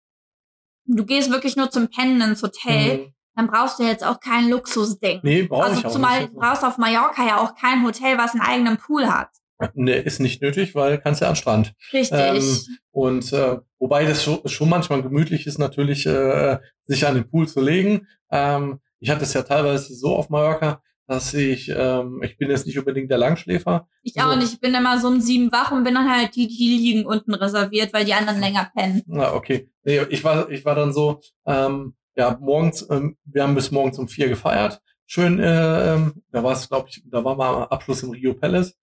[0.84, 3.14] du gehst wirklich nur zum Pennen ins Hotel, mhm.
[3.40, 5.20] Dann brauchst du jetzt auch kein Luxusding.
[5.22, 6.34] Nee, brauch also ich auch zumal nicht.
[6.34, 9.30] brauchst du auf Mallorca ja auch kein Hotel, was einen eigenen Pool hat.
[9.74, 11.74] Nee, ist nicht nötig, weil kannst ja an Strand.
[11.92, 12.18] Richtig.
[12.18, 17.28] Ähm, und äh, wobei das schon, schon manchmal gemütlich ist, natürlich äh, sich an den
[17.28, 18.06] Pool zu legen.
[18.30, 22.66] Ähm, ich hatte es ja teilweise so auf Mallorca, dass ich, ähm, ich bin jetzt
[22.66, 23.88] nicht unbedingt der Langschläfer.
[24.02, 24.38] Ich auch so.
[24.38, 24.54] nicht.
[24.54, 27.34] Ich bin immer so um sieben wach und bin dann halt die, die liegen unten
[27.34, 29.02] reserviert, weil die anderen länger pennen.
[29.06, 29.70] Na, okay.
[29.84, 33.98] Nee, ich war, ich war dann so, ähm, ja, morgens, ähm, wir haben bis morgens
[33.98, 34.82] um vier gefeiert.
[35.06, 38.76] Schön, äh, ähm, da war es, glaube ich, da war mal Abschluss im Rio Palace.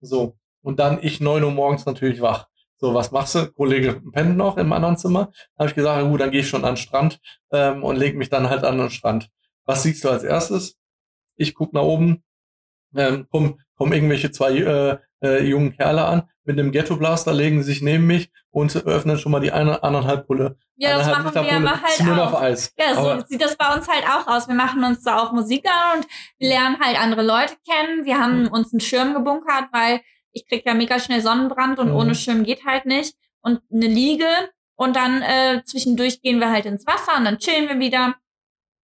[0.00, 0.38] So.
[0.62, 2.48] Und dann ich neun Uhr morgens natürlich wach.
[2.76, 3.52] So, was machst du?
[3.52, 5.30] Kollege pennt noch im anderen Zimmer.
[5.58, 7.20] Habe ich gesagt, gut, dann gehe ich schon an den Strand
[7.52, 9.30] ähm, und lege mich dann halt an den Strand.
[9.66, 10.78] Was siehst du als erstes?
[11.36, 12.22] ich guck nach oben,
[12.94, 17.82] ähm, kommen, kommen irgendwelche zwei äh, äh, jungen Kerle an mit einem Ghetto-Blaster, legen sich
[17.82, 20.56] neben mich und öffnen schon mal die eine, anderthalb Pulle.
[20.76, 22.32] Ja, das machen wir aber halt auch.
[22.32, 22.72] Auf Eis.
[22.76, 24.48] Ja, so aber sieht das bei uns halt auch aus.
[24.48, 26.06] Wir machen uns da auch Musik an und
[26.38, 28.04] wir lernen halt andere Leute kennen.
[28.04, 28.48] Wir haben mhm.
[28.48, 30.00] uns einen Schirm gebunkert, weil
[30.32, 31.96] ich krieg ja mega schnell Sonnenbrand und mhm.
[31.96, 33.16] ohne Schirm geht halt nicht.
[33.42, 34.26] Und eine Liege
[34.76, 38.16] und dann äh, zwischendurch gehen wir halt ins Wasser und dann chillen wir wieder.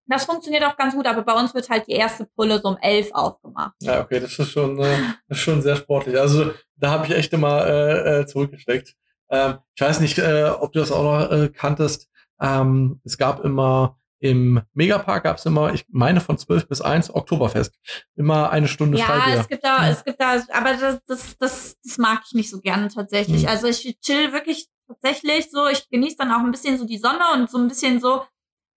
[0.07, 2.79] Das funktioniert auch ganz gut, aber bei uns wird halt die erste Pulle so um
[2.81, 3.75] elf aufgemacht.
[3.81, 4.97] Ja, okay, das ist schon, äh,
[5.29, 6.19] das ist schon sehr sportlich.
[6.19, 8.95] Also da habe ich echt immer äh, äh, zurückgesteckt.
[9.31, 12.09] Ähm, ich weiß nicht, äh, ob du das auch noch äh, kanntest.
[12.41, 17.15] Ähm, es gab immer im Megapark gab es immer, ich meine von 12 bis 1
[17.15, 17.75] Oktoberfest.
[18.17, 19.35] Immer eine Stunde ja, Freibier.
[19.35, 22.49] Ja, es gibt da, es gibt da, aber das, das, das, das mag ich nicht
[22.49, 23.43] so gerne tatsächlich.
[23.43, 23.49] Hm.
[23.49, 27.23] Also ich chill wirklich tatsächlich so, ich genieße dann auch ein bisschen so die Sonne
[27.35, 28.23] und so ein bisschen so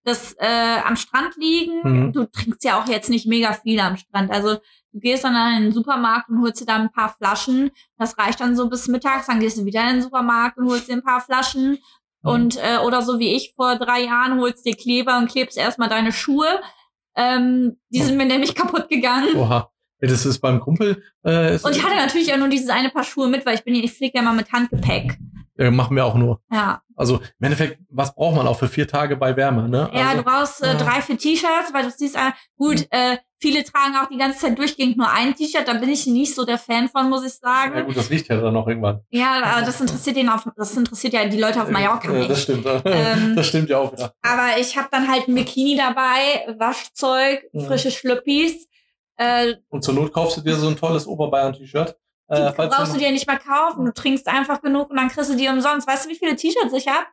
[0.08, 1.80] das äh, am Strand liegen.
[1.82, 2.12] Mhm.
[2.12, 4.30] Du trinkst ja auch jetzt nicht mega viel am Strand.
[4.30, 4.54] Also
[4.92, 7.70] du gehst dann in den Supermarkt und holst dir da ein paar Flaschen.
[7.98, 9.26] Das reicht dann so bis mittags.
[9.26, 11.78] Dann gehst du wieder in den Supermarkt und holst dir ein paar Flaschen.
[12.22, 12.30] Mhm.
[12.30, 15.88] Und äh, oder so wie ich vor drei Jahren holst dir Kleber und klebst erstmal
[15.88, 16.60] deine Schuhe.
[17.16, 19.36] Ähm, die sind mir nämlich kaputt gegangen.
[19.36, 19.70] Oha.
[20.00, 21.02] Ja, das ist beim Kumpel.
[21.24, 23.74] Äh, und ich hatte natürlich auch nur dieses eine Paar Schuhe mit, weil ich bin
[23.74, 25.18] ich fliege ja mal mit Handgepäck.
[25.58, 26.40] Ja, machen wir auch nur.
[26.52, 26.82] Ja.
[26.94, 29.90] Also im Endeffekt, was braucht man auch für vier Tage bei Wärme, ne?
[29.92, 32.86] Ja, also, du brauchst äh, drei, vier T-Shirts, weil du siehst, äh, gut, mhm.
[32.90, 36.34] äh, viele tragen auch die ganze Zeit durchgehend nur ein T-Shirt, da bin ich nicht
[36.34, 37.74] so der Fan von, muss ich sagen.
[37.76, 39.00] Ja gut, das riecht ja dann noch irgendwann.
[39.10, 42.22] Ja, aber das interessiert den auf, das interessiert ja die Leute auf Mallorca nicht.
[42.22, 42.66] Ja, das stimmt.
[42.84, 44.14] Ähm, das stimmt ja auch wieder.
[44.22, 47.66] Aber ich habe dann halt ein Bikini dabei, Waschzeug, mhm.
[47.66, 48.68] frische Schlüppis.
[49.16, 51.96] Äh, Und zur Not kaufst du dir so ein tolles Oberbayern-T-Shirt
[52.28, 53.84] äh, die brauchst du dir nicht mal kaufen.
[53.84, 55.88] Du trinkst einfach genug und dann kriegst du die umsonst.
[55.88, 57.06] Weißt du, wie viele T-Shirts ich hab?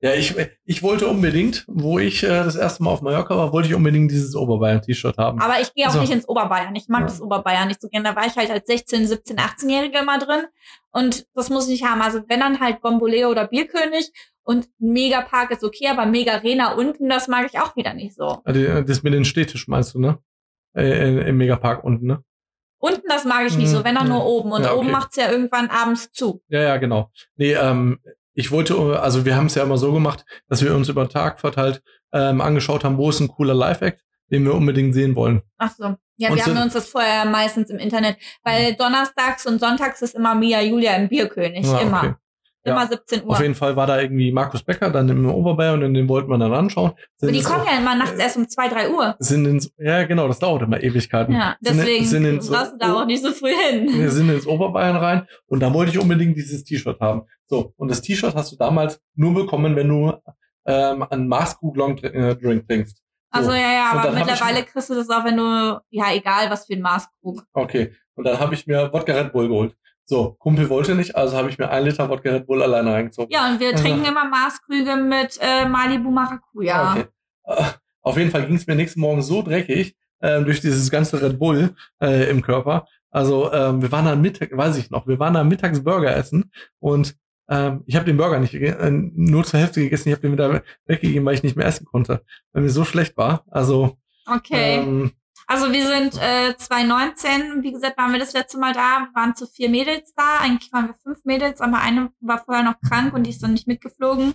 [0.00, 3.68] Ja, ich, ich wollte unbedingt, wo ich äh, das erste Mal auf Mallorca war, wollte
[3.68, 5.40] ich unbedingt dieses Oberbayern-T-Shirt haben.
[5.40, 6.74] Aber ich gehe auch also, nicht ins Oberbayern.
[6.76, 7.06] Ich mag ja.
[7.06, 8.10] das Oberbayern nicht so gerne.
[8.10, 10.42] Da war ich halt als 16, 17, 18-Jährige immer drin.
[10.92, 12.02] Und das muss ich nicht haben.
[12.02, 14.12] Also wenn dann halt Bomboleo oder Bierkönig
[14.42, 18.42] und Megapark ist okay, aber Mega Arena unten, das mag ich auch wieder nicht so.
[18.44, 20.18] Also, das mit den Städtisch meinst du, ne?
[20.76, 22.22] Äh, Im Megapark unten, ne?
[22.86, 24.52] Unten, das mag ich nicht so, wenn dann nur oben.
[24.52, 24.78] Und ja, okay.
[24.78, 26.42] oben macht's ja irgendwann abends zu.
[26.48, 27.10] Ja, ja, genau.
[27.36, 27.98] Nee, ähm,
[28.34, 31.10] ich wollte, also wir haben es ja immer so gemacht, dass wir uns über den
[31.10, 31.82] Tag verteilt
[32.12, 35.42] ähm, angeschaut haben, wo ist ein cooler Live-Act, den wir unbedingt sehen wollen.
[35.58, 35.96] Ach so.
[36.18, 38.76] Ja, und wir haben uns das vorher meistens im Internet, weil mhm.
[38.76, 41.98] donnerstags und sonntags ist immer Mia Julia im Bierkönig, ah, immer.
[41.98, 42.14] Okay.
[42.66, 42.88] Immer ja.
[42.88, 43.30] 17 Uhr.
[43.30, 46.38] Auf jeden Fall war da irgendwie Markus Becker dann im Oberbayern und den wollten wir
[46.38, 46.92] dann anschauen.
[47.16, 49.14] Sind die kommen ja immer nachts erst um 2, 3 Uhr.
[49.20, 51.32] Sind ins, ja, genau, das dauert immer Ewigkeiten.
[51.32, 53.88] Ja, deswegen sind, sind ins, da auch nicht so früh hin.
[53.94, 57.22] Wir sind ins Oberbayern rein und da wollte ich unbedingt dieses T-Shirt haben.
[57.46, 60.12] So, und das T-Shirt hast du damals nur bekommen, wenn du
[60.66, 62.96] ähm, einen Maßkrug Long äh, Drink trinkst.
[62.96, 63.02] So.
[63.30, 66.72] Also ja, ja, aber mittlerweile kriegst du das auch, wenn du, ja, egal was für
[66.72, 67.42] ein Maßkrug.
[67.52, 67.92] Okay.
[68.14, 69.76] Und dann habe ich mir Wodka Red Bull geholt.
[70.08, 73.30] So, Kumpel wollte nicht, also habe ich mir ein Liter Wodka Red Bull alleine reingezogen.
[73.32, 76.92] Ja, und wir also, trinken immer Maßkrüge mit äh, Malibu Maracuja.
[76.92, 77.04] Okay.
[77.44, 77.64] Uh,
[78.02, 81.40] auf jeden Fall ging es mir nächsten Morgen so dreckig äh, durch dieses ganze Red
[81.40, 82.86] Bull äh, im Körper.
[83.10, 86.52] Also ähm, wir waren am Mittag, weiß ich noch, wir waren am Mittags Burger essen
[86.78, 87.16] und
[87.48, 90.62] ähm, ich habe den Burger nicht äh, nur zur Hälfte gegessen, ich habe den wieder
[90.84, 93.44] weggegeben, weil ich nicht mehr essen konnte, weil mir so schlecht war.
[93.50, 93.96] Also
[94.26, 94.80] okay.
[94.80, 95.12] Ähm,
[95.46, 99.46] also wir sind äh, 2019, wie gesagt, waren wir das letzte Mal da, waren zu
[99.46, 100.38] vier Mädels da.
[100.40, 103.52] Eigentlich waren wir fünf Mädels, aber eine war vorher noch krank und die ist dann
[103.52, 104.34] nicht mitgeflogen.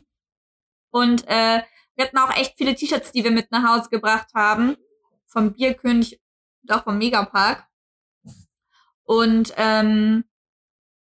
[0.90, 1.64] Und äh,
[1.96, 4.78] wir hatten auch echt viele T-Shirts, die wir mit nach Hause gebracht haben.
[5.28, 6.22] Vom Bierkönig
[6.64, 7.66] und auch vom Megapark.
[9.04, 10.24] Und ähm,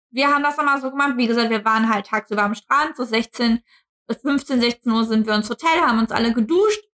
[0.09, 1.17] wir haben das dann so gemacht.
[1.17, 3.61] Wie gesagt, wir waren halt tagsüber am Strand, so 16,
[4.09, 6.90] 15, 16 Uhr sind wir ins Hotel, haben uns alle geduscht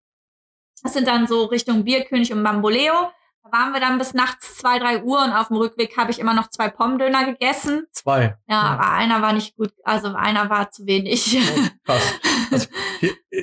[0.83, 3.11] das sind dann so Richtung Bierkönig und Bamboleo.
[3.45, 6.19] Da waren wir dann bis nachts zwei, drei Uhr und auf dem Rückweg habe ich
[6.19, 7.87] immer noch zwei Pommdöner gegessen.
[7.93, 8.37] Zwei.
[8.49, 11.37] Ja, aber einer war nicht gut, also einer war zu wenig.
[11.39, 12.03] Oh, krass.
[12.51, 12.69] Also,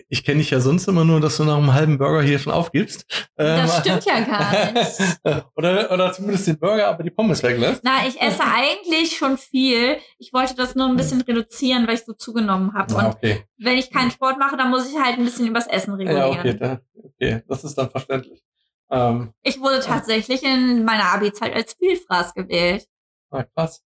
[0.10, 2.54] ich kenne dich ja sonst immer nur, dass du nach einem halben Burger hier schon
[2.54, 3.06] aufgibst.
[3.36, 5.46] Das ähm, stimmt ja gar nicht.
[5.56, 7.82] oder, oder zumindest den Burger, aber die Pommes weglässt.
[7.84, 9.98] Na, ich esse eigentlich schon viel.
[10.18, 12.96] Ich wollte das nur ein bisschen reduzieren, weil ich so zugenommen habe.
[12.96, 13.46] Ah, okay.
[13.58, 16.34] Und wenn ich keinen Sport mache, dann muss ich halt ein bisschen übers Essen regulieren.
[16.34, 17.44] Ja, okay, da, okay.
[17.48, 18.42] das ist dann verständlich.
[18.90, 22.88] Ähm, ich wurde tatsächlich in meiner Abi-Zeit als Vielfraß gewählt.
[23.30, 23.82] Ah, krass.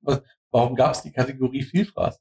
[0.00, 2.20] Was, warum gab es die Kategorie Vielfraß?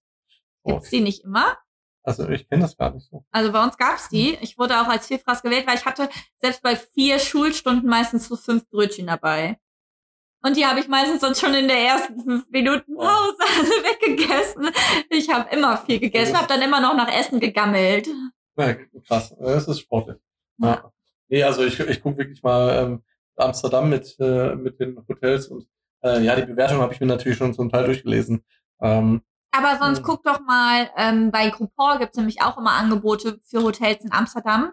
[0.63, 0.73] Oh.
[0.73, 1.57] Gibt's die nicht immer?
[2.03, 3.25] Also ich kenne das gar nicht so.
[3.31, 4.37] Also bei uns gab's die.
[4.41, 8.35] Ich wurde auch als Vielfraß gewählt, weil ich hatte selbst bei vier Schulstunden meistens so
[8.35, 9.57] fünf Brötchen dabei.
[10.45, 14.69] Und die habe ich meistens dann schon in der ersten fünf Minuten Pause alle weggegessen.
[15.09, 18.09] Ich habe immer viel gegessen, habe dann immer noch nach Essen gegammelt.
[18.57, 18.75] Ja,
[19.07, 20.17] krass, das ist sportlich.
[20.57, 20.91] Ja.
[21.29, 23.03] Nee, also ich, ich gucke wirklich mal ähm,
[23.37, 25.65] Amsterdam mit, äh, mit den Hotels und
[26.03, 28.43] äh, ja, die Bewertung habe ich mir natürlich schon zum Teil durchgelesen.
[28.81, 29.21] Ähm,
[29.55, 30.03] aber sonst hm.
[30.03, 34.71] guck doch mal, ähm, bei Groupon gibt's nämlich auch immer Angebote für Hotels in Amsterdam.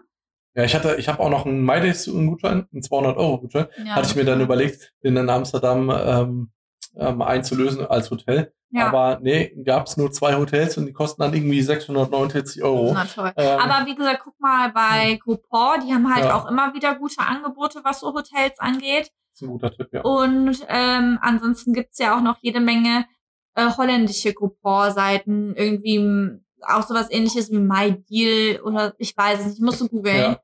[0.55, 3.67] Ja, ich hatte, ich habe auch noch einen MyDays-Gutschein, einen 200-Euro-Gutschein.
[3.85, 6.51] Ja, hatte ich mir dann überlegt, den in Amsterdam ähm,
[6.97, 8.53] ähm, einzulösen als Hotel.
[8.71, 8.87] Ja.
[8.87, 12.91] Aber nee, gab's nur zwei Hotels und die kosten dann irgendwie 649 Euro.
[12.93, 13.31] Na toll.
[13.35, 16.35] Ähm, Aber wie gesagt, guck mal bei Groupon, die haben halt ja.
[16.35, 19.11] auch immer wieder gute Angebote, was so Hotels angeht.
[19.33, 20.01] Das ist ein guter Tipp, ja.
[20.01, 23.05] Und ähm, ansonsten gibt's ja auch noch jede Menge
[23.55, 29.63] äh, holländische Groupon-Seiten, irgendwie auch sowas ähnliches wie MyDeal oder ich weiß es nicht, ich
[29.63, 30.17] muss so googeln.
[30.17, 30.41] Ja.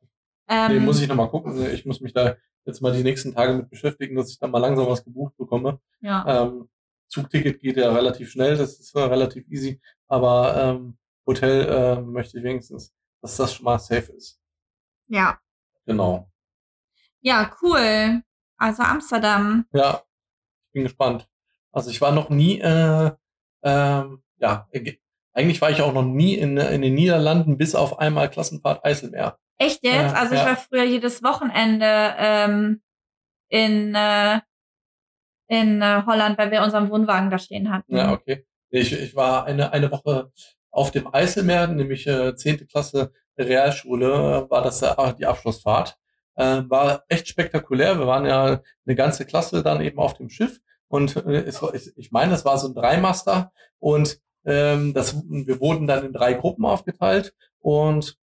[0.48, 1.62] Ähm, nee, muss ich nochmal gucken.
[1.74, 4.60] Ich muss mich da jetzt mal die nächsten Tage mit beschäftigen, dass ich da mal
[4.60, 5.80] langsam was gebucht bekomme.
[6.02, 6.44] Ja.
[6.46, 6.70] Ähm,
[7.08, 12.44] Zugticket geht ja relativ schnell, das ist relativ easy, aber ähm, Hotel äh, möchte ich
[12.44, 14.40] wenigstens, dass das schon mal safe ist.
[15.08, 15.40] Ja.
[15.86, 16.30] Genau.
[17.22, 18.22] Ja, cool.
[18.58, 19.66] Also Amsterdam.
[19.72, 20.04] Ja,
[20.68, 21.30] ich bin gespannt.
[21.72, 23.12] Also ich war noch nie, äh,
[23.64, 24.68] ähm, ja,
[25.34, 29.38] eigentlich war ich auch noch nie in, in den Niederlanden, bis auf einmal Klassenfahrt Eiselmeer.
[29.58, 30.16] Echt jetzt?
[30.16, 30.48] also ich ja.
[30.48, 32.82] war früher jedes Wochenende ähm,
[33.50, 34.40] in, äh,
[35.48, 37.96] in äh, Holland, weil wir unseren Wohnwagen da stehen hatten.
[37.96, 38.46] Ja, okay.
[38.70, 40.32] Ich, ich war eine, eine Woche
[40.72, 42.68] auf dem Eiselmeer, nämlich äh, 10.
[42.68, 45.98] Klasse Realschule, war das äh, die Abschlussfahrt.
[46.36, 47.98] Äh, war echt spektakulär.
[47.98, 51.98] Wir waren ja eine ganze Klasse dann eben auf dem Schiff und äh, es, ich,
[51.98, 56.34] ich meine, das war so ein Dreimaster und ähm, das, wir wurden dann in drei
[56.34, 58.18] Gruppen aufgeteilt und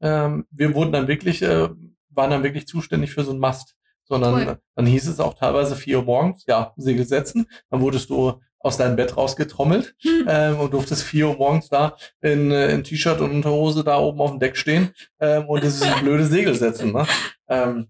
[0.00, 1.68] ähm, wir wurden dann wirklich, äh,
[2.10, 3.74] waren dann wirklich zuständig für so einen Mast.
[4.08, 4.58] Sondern cool.
[4.76, 7.48] dann hieß es auch teilweise vier Uhr morgens, ja, Segel setzen.
[7.70, 10.26] Dann wurdest du aus deinem Bett rausgetrommelt hm.
[10.28, 14.20] ähm, und durftest vier Uhr morgens da in, äh, in T-Shirt und Unterhose da oben
[14.20, 16.92] auf dem Deck stehen ähm, und dieses blöde Segel setzen.
[16.92, 17.06] Ne?
[17.48, 17.88] Ähm,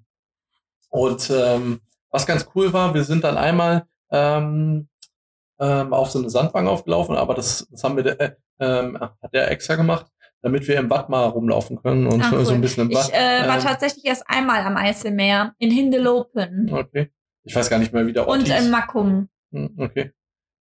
[0.88, 4.88] und ähm, was ganz cool war, wir sind dann einmal ähm,
[5.58, 9.50] ähm, auf so eine Sandbank aufgelaufen, aber das, das haben wir, äh, ähm, hat der
[9.50, 10.06] extra gemacht,
[10.42, 12.44] damit wir im Bad mal rumlaufen können und Ach, cool.
[12.44, 13.08] so ein bisschen im Bad.
[13.08, 16.72] Ich äh, war ähm, tatsächlich erst einmal am Eiselmeer in Hindelopen.
[16.72, 17.10] Okay.
[17.44, 18.58] Ich weiß gar nicht mehr, wie der Ort und hieß.
[18.58, 19.28] Und in Mackum.
[19.52, 20.12] Hm, okay.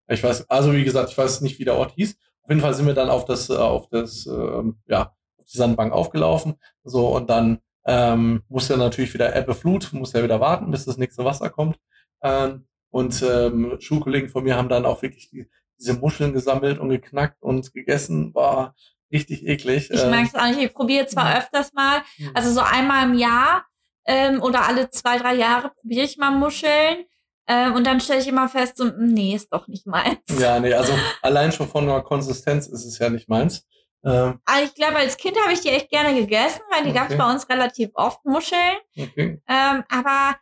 [0.07, 2.15] Ich weiß, also wie gesagt, ich weiß nicht, wie der Ort hieß.
[2.43, 5.57] Auf jeden Fall sind wir dann auf das, äh, auf das, ähm, ja, auf die
[5.57, 6.55] Sandbank aufgelaufen.
[6.83, 10.85] So, und dann ähm, muss ja natürlich wieder Ebbe Flut, muss ja wieder warten, bis
[10.85, 11.77] das nächste Wasser kommt.
[12.21, 16.87] Ähm, und ähm, Schulkollegen von mir haben dann auch wirklich die, diese Muscheln gesammelt und
[16.87, 18.33] geknackt und gegessen.
[18.33, 18.73] War
[19.11, 19.91] richtig eklig.
[19.91, 20.61] Ich mag es auch nicht.
[20.61, 21.37] Ich probiere zwar mhm.
[21.39, 22.31] öfters mal, mhm.
[22.33, 23.65] also so einmal im Jahr
[24.05, 27.03] ähm, oder alle zwei, drei Jahre probiere ich mal Muscheln.
[27.49, 30.21] Ähm, und dann stelle ich immer fest, so, nee, ist doch nicht meins.
[30.39, 33.67] Ja, nee, also allein schon von der Konsistenz ist es ja nicht meins.
[34.05, 36.99] Ähm, Aber ich glaube, als Kind habe ich die echt gerne gegessen, weil die okay.
[36.99, 38.77] gab es bei uns relativ oft Muscheln.
[38.97, 39.41] Okay.
[39.49, 40.37] Ähm, aber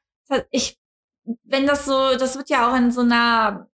[0.51, 0.77] ich,
[1.43, 3.67] wenn das so, das wird ja auch in so einer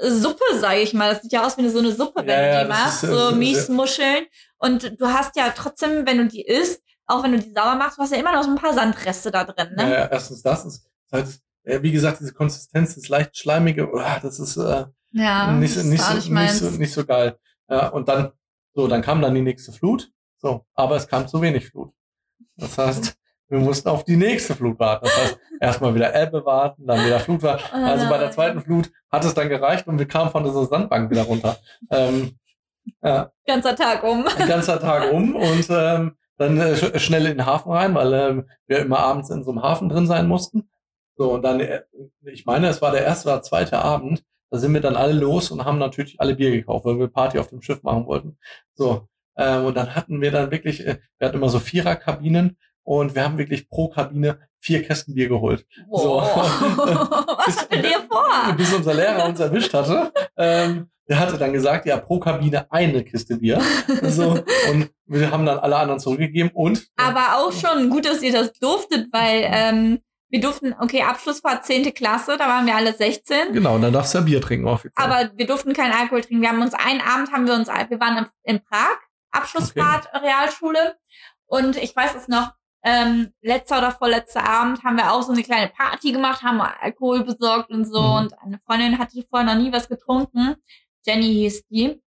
[0.00, 1.12] Suppe, sage ich mal.
[1.12, 3.10] Das sieht ja aus wie so eine Suppe, wenn ja, du die ja, machst, ist,
[3.10, 4.26] so Miesmuscheln.
[4.58, 7.98] Und du hast ja trotzdem, wenn du die isst, auch wenn du die sauer machst,
[7.98, 9.74] du hast ja immer noch so ein paar Sandreste da drin.
[9.76, 9.82] Ne?
[9.82, 11.28] Ja, ja erstens das ist halt,
[11.64, 16.14] wie gesagt, diese Konsistenz ist leicht schleimige, oh, das ist äh, ja, nicht, nicht, so,
[16.14, 17.38] nicht, nicht, so, nicht so geil.
[17.68, 18.32] Ja, und dann,
[18.74, 20.10] so, dann kam dann die nächste Flut.
[20.38, 21.92] So, aber es kam zu wenig Flut.
[22.56, 23.16] Das heißt,
[23.54, 25.04] wir mussten auf die nächste Flut warten.
[25.04, 27.62] Das heißt, erstmal wieder Ebbe warten, dann wieder Flut warten.
[27.72, 30.66] Oh also bei der zweiten Flut hat es dann gereicht und wir kamen von dieser
[30.66, 31.56] Sandbank wieder runter.
[31.90, 32.36] Ähm,
[33.02, 33.30] ja.
[33.46, 34.26] Ganzer Tag um.
[34.26, 38.42] Ein ganzer Tag um und ähm, dann äh, schnell in den Hafen rein, weil äh,
[38.66, 40.68] wir immer abends in so einem Hafen drin sein mussten.
[41.16, 41.82] So, und dann, äh,
[42.24, 45.52] ich meine, es war der erste oder zweite Abend, da sind wir dann alle los
[45.52, 48.36] und haben natürlich alle Bier gekauft, weil wir Party auf dem Schiff machen wollten.
[48.74, 53.14] So, ähm, und dann hatten wir dann wirklich, äh, wir hatten immer so Viererkabinen und
[53.14, 55.66] wir haben wirklich pro Kabine vier Kästen Bier geholt.
[55.88, 56.02] Wow.
[56.02, 56.16] So.
[57.36, 58.54] Was hattet ihr vor?
[58.56, 60.12] Bis unser Lehrer uns erwischt hatte.
[60.36, 63.60] Ähm, der hatte dann gesagt, ja, pro Kabine eine Kiste Bier.
[64.02, 66.86] So, und wir haben dann alle anderen zurückgegeben und.
[66.96, 69.98] Aber auch schon gut, dass ihr das durftet, weil ähm,
[70.30, 71.92] wir durften, okay, Abschlussfahrt 10.
[71.94, 73.52] Klasse, da waren wir alle 16.
[73.52, 74.92] Genau, und dann darfst du ja Bier trinken offiziell.
[74.96, 76.40] Aber wir durften keinen Alkohol trinken.
[76.40, 78.96] Wir haben uns einen Abend haben wir uns, wir waren in, in Prag,
[79.30, 80.26] Abschlussfahrt, okay.
[80.26, 80.96] Realschule.
[81.46, 82.52] Und ich weiß es noch,
[82.84, 87.24] ähm, letzter oder vorletzter Abend haben wir auch so eine kleine Party gemacht, haben Alkohol
[87.24, 88.00] besorgt und so.
[88.00, 88.16] Mhm.
[88.16, 90.56] Und eine Freundin hatte vorher noch nie was getrunken.
[91.06, 92.00] Jenny hieß die.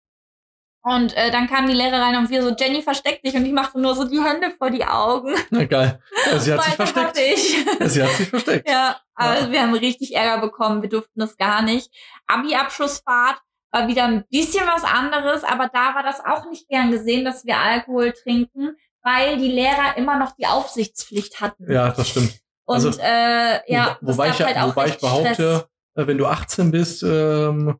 [0.84, 3.36] Und äh, dann kam die Lehrerin und wir so, Jenny, versteck dich.
[3.36, 5.36] Und ich machte nur so die Hände vor die Augen.
[5.50, 6.00] Na geil.
[6.28, 7.18] Also sie hat sich versteckt.
[7.18, 7.66] Ich.
[7.92, 8.70] Sie hat sich versteckt.
[8.70, 9.52] Ja, aber ja.
[9.52, 10.84] wir haben richtig Ärger bekommen.
[10.84, 11.92] Wir durften das gar nicht.
[12.28, 17.26] Abi-Abschlussfahrt war wieder ein bisschen was anderes, aber da war das auch nicht gern gesehen,
[17.26, 18.78] dass wir Alkohol trinken
[19.08, 21.72] weil die Lehrer immer noch die Aufsichtspflicht hatten.
[21.72, 22.40] Ja, das stimmt.
[22.66, 25.68] Und also, äh, ja, wo, wobei ich, halt wobei ich behaupte, Stress.
[25.96, 27.80] Äh, wenn du 18 bist, ähm,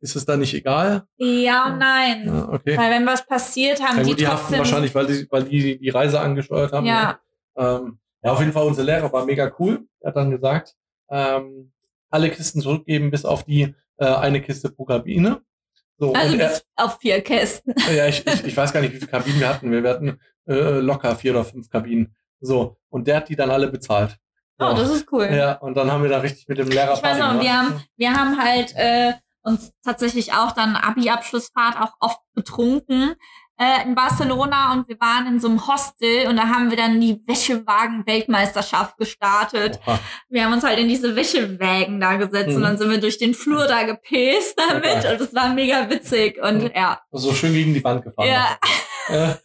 [0.00, 1.04] ist es da nicht egal?
[1.16, 2.26] Ja nein.
[2.26, 2.76] Ja, okay.
[2.76, 5.78] Weil wenn was passiert, haben ja, gut, die, die haften wahrscheinlich, weil die, weil die
[5.78, 6.86] die Reise angesteuert haben.
[6.86, 7.12] Ja.
[7.12, 7.18] Ne?
[7.56, 9.86] Ähm, ja, auf jeden Fall, unser Lehrer war mega cool.
[10.00, 10.74] Er hat dann gesagt,
[11.10, 11.72] ähm,
[12.10, 15.42] alle Kisten zurückgeben, bis auf die äh, eine Kiste pro Kabine.
[15.98, 17.74] So, also er, auf vier Kästen.
[17.94, 19.70] Ja, ich, ich, ich weiß gar nicht, wie viele Kabinen wir hatten.
[19.70, 22.14] Wir hatten äh, locker vier oder fünf Kabinen.
[22.40, 24.16] So, und der hat die dann alle bezahlt.
[24.58, 24.66] So.
[24.66, 25.28] Oh, das ist cool.
[25.30, 27.84] Ja, und dann haben wir da richtig mit dem Lehrer Ich weiß noch, wir haben,
[27.96, 33.14] wir haben halt äh, uns tatsächlich auch dann Abi-Abschlussfahrt auch oft betrunken
[33.58, 37.00] äh, in Barcelona und wir waren in so einem Hostel und da haben wir dann
[37.00, 39.80] die Wäschewagen-Weltmeisterschaft gestartet.
[39.84, 39.98] Oha.
[40.28, 42.56] Wir haben uns halt in diese Wäschewägen da gesetzt mhm.
[42.56, 45.12] und dann sind wir durch den Flur da gepäst damit okay.
[45.12, 47.00] und es war mega witzig und ja.
[47.10, 48.28] So schön gegen die Wand gefahren.
[48.28, 48.58] Ja.
[49.10, 49.36] Äh,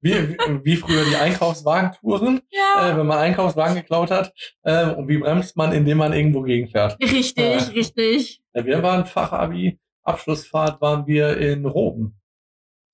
[0.00, 2.92] wie, wie früher die Einkaufswagentouren, ja.
[2.92, 4.32] äh, wenn man Einkaufswagen geklaut hat.
[4.62, 6.96] Äh, und wie bremst man, indem man irgendwo gegenfährt.
[7.00, 8.40] Richtig, äh, richtig.
[8.54, 12.14] Ja, wir waren Fachabi, Abschlussfahrt waren wir in Rom.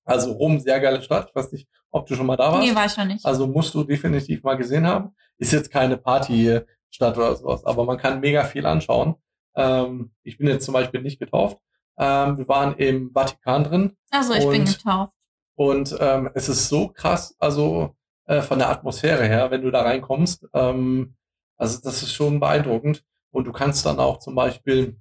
[0.05, 1.28] Also Rom, sehr geile Stadt.
[1.28, 2.66] Ich weiß nicht, ob du schon mal da warst.
[2.66, 3.24] Nee, war ich schon nicht.
[3.24, 5.14] Also musst du definitiv mal gesehen haben.
[5.38, 9.16] Ist jetzt keine Partystadt oder sowas, aber man kann mega viel anschauen.
[9.55, 11.59] Ähm, ich bin jetzt zum Beispiel nicht getauft.
[11.98, 13.96] Ähm, wir waren im Vatikan drin.
[14.11, 15.16] Also ich und, bin getauft.
[15.55, 17.94] Und ähm, es ist so krass, also
[18.26, 20.46] äh, von der Atmosphäre her, wenn du da reinkommst.
[20.55, 21.16] Ähm,
[21.57, 23.05] also das ist schon beeindruckend.
[23.30, 24.98] Und du kannst dann auch zum Beispiel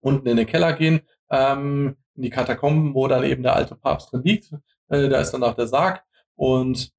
[0.00, 1.00] unten in den Keller gehen.
[1.30, 4.52] Ähm, in die Katakomben, wo dann eben der alte Papst drin liegt.
[4.88, 6.02] Äh, da ist dann auch der Sarg.
[6.34, 6.92] Und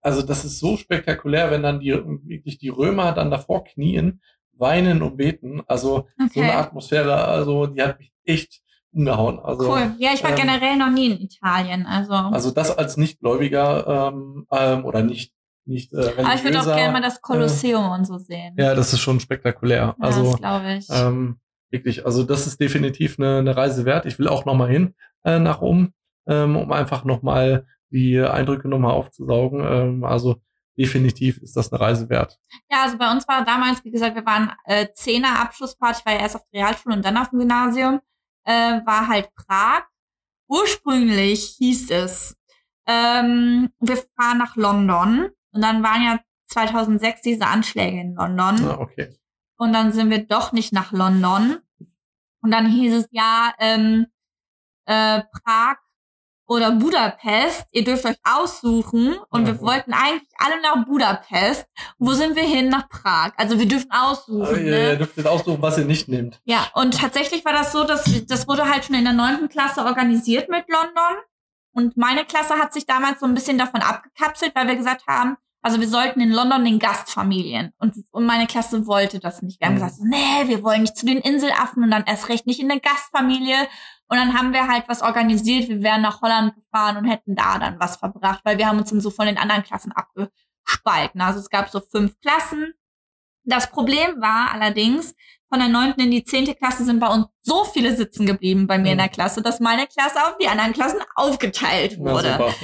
[0.00, 4.20] also das ist so spektakulär, wenn dann die wirklich die Römer dann davor knien,
[4.52, 5.62] weinen und beten.
[5.66, 6.30] Also okay.
[6.34, 8.62] so eine Atmosphäre, also die hat mich echt
[8.92, 9.38] umgehauen.
[9.38, 9.94] Also, cool.
[9.98, 11.86] Ja, ich war ähm, generell noch nie in Italien.
[11.86, 15.32] Also, also das als Nichtgläubiger ähm, ähm, oder nicht
[15.66, 18.54] nicht äh, Aber ich würde auch gerne mal das Kolosseum äh, und so sehen.
[18.56, 19.78] Ja, das ist schon spektakulär.
[19.78, 20.86] Ja, also, das glaube ich.
[20.90, 21.40] Ähm,
[21.70, 24.06] Wirklich, also das ist definitiv eine, eine Reise wert.
[24.06, 24.94] Ich will auch nochmal hin
[25.24, 25.94] äh, nach oben,
[26.26, 29.60] ähm, um einfach nochmal die Eindrücke nochmal aufzusaugen.
[29.60, 30.36] Ähm, also
[30.78, 32.38] definitiv ist das eine Reise wert.
[32.70, 36.12] Ja, also bei uns war damals, wie gesagt, wir waren äh, Zehner Abschlussparty, ich war
[36.12, 38.00] ja erst auf der Realschule und dann auf dem Gymnasium,
[38.44, 39.84] äh, war halt Prag.
[40.48, 42.36] ursprünglich hieß es,
[42.86, 45.30] ähm, wir fahren nach London.
[45.52, 48.64] Und dann waren ja 2006 diese Anschläge in London.
[48.64, 49.08] Ah, okay.
[49.56, 51.58] Und dann sind wir doch nicht nach London.
[52.42, 54.06] Und dann hieß es ja, ähm,
[54.86, 55.76] äh, Prag
[56.48, 59.16] oder Budapest, ihr dürft euch aussuchen.
[59.30, 61.66] Und Ja, wir wollten eigentlich alle nach Budapest.
[61.98, 62.68] Wo sind wir hin?
[62.68, 63.32] Nach Prag.
[63.36, 64.42] Also wir dürfen aussuchen.
[64.42, 64.90] Aber ihr, ne?
[64.90, 66.40] ihr dürft jetzt aussuchen, was ihr nicht nehmt.
[66.44, 69.84] Ja, und tatsächlich war das so, dass das wurde halt schon in der neunten Klasse
[69.84, 71.22] organisiert mit London.
[71.72, 75.36] Und meine Klasse hat sich damals so ein bisschen davon abgekapselt, weil wir gesagt haben,
[75.66, 77.72] also wir sollten in London den Gastfamilien.
[77.78, 79.60] Und, und meine Klasse wollte das nicht.
[79.60, 79.80] Wir haben Mhm.
[79.80, 82.80] gesagt, nee, wir wollen nicht zu den Inselaffen und dann erst recht nicht in eine
[82.80, 83.56] Gastfamilie.
[84.08, 85.68] Und dann haben wir halt was organisiert.
[85.68, 88.90] Wir wären nach Holland gefahren und hätten da dann was verbracht, weil wir haben uns
[88.90, 91.20] dann so von den anderen Klassen abgespalten.
[91.20, 92.72] Also es gab so fünf Klassen.
[93.44, 95.14] Das Problem war allerdings,
[95.48, 98.78] von der neunten in die zehnte Klasse sind bei uns so viele sitzen geblieben bei
[98.78, 99.02] mir in Mhm.
[99.02, 102.32] der Klasse, dass meine Klasse auf die anderen Klassen aufgeteilt Na, wurde.
[102.32, 102.54] super.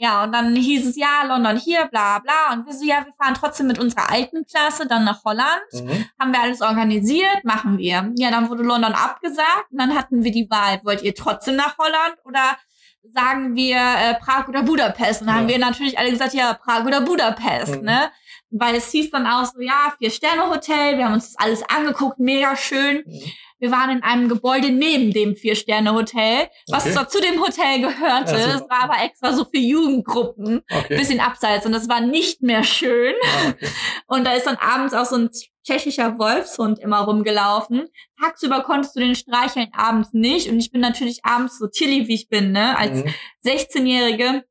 [0.00, 2.52] Ja, und dann hieß es, ja, London hier, bla bla.
[2.52, 5.60] Und wir so, ja, wir fahren trotzdem mit unserer alten Klasse dann nach Holland.
[5.72, 6.04] Mhm.
[6.20, 8.12] Haben wir alles organisiert, machen wir.
[8.16, 11.76] Ja, dann wurde London abgesagt und dann hatten wir die Wahl, wollt ihr trotzdem nach
[11.78, 12.56] Holland oder
[13.02, 15.22] sagen wir äh, Prag oder Budapest?
[15.22, 15.40] Und dann Ja.
[15.42, 17.84] haben wir natürlich alle gesagt, ja, Prag oder Budapest, Mhm.
[17.86, 18.10] ne?
[18.50, 22.56] Weil es hieß dann auch so, ja, Vier-Sterne-Hotel, wir haben uns das alles angeguckt, mega
[22.56, 23.02] schön.
[23.06, 23.22] Mhm.
[23.60, 26.92] Wir waren in einem Gebäude neben dem Vier-Sterne-Hotel, was Okay.
[26.94, 30.96] zwar zu dem Hotel gehörte, es war aber extra so für Jugendgruppen, Okay.
[30.96, 33.14] bisschen abseits und das war nicht mehr schön.
[33.22, 33.68] Ah, okay.
[34.06, 35.30] Und da ist dann abends auch so ein
[35.66, 37.88] tschechischer Wolfshund immer rumgelaufen.
[38.22, 40.48] Tagsüber konntest du den streicheln, abends nicht.
[40.48, 42.78] Und ich bin natürlich abends so chilly, wie ich bin, ne?
[42.78, 43.14] Als Mhm.
[43.44, 44.44] 16-Jährige.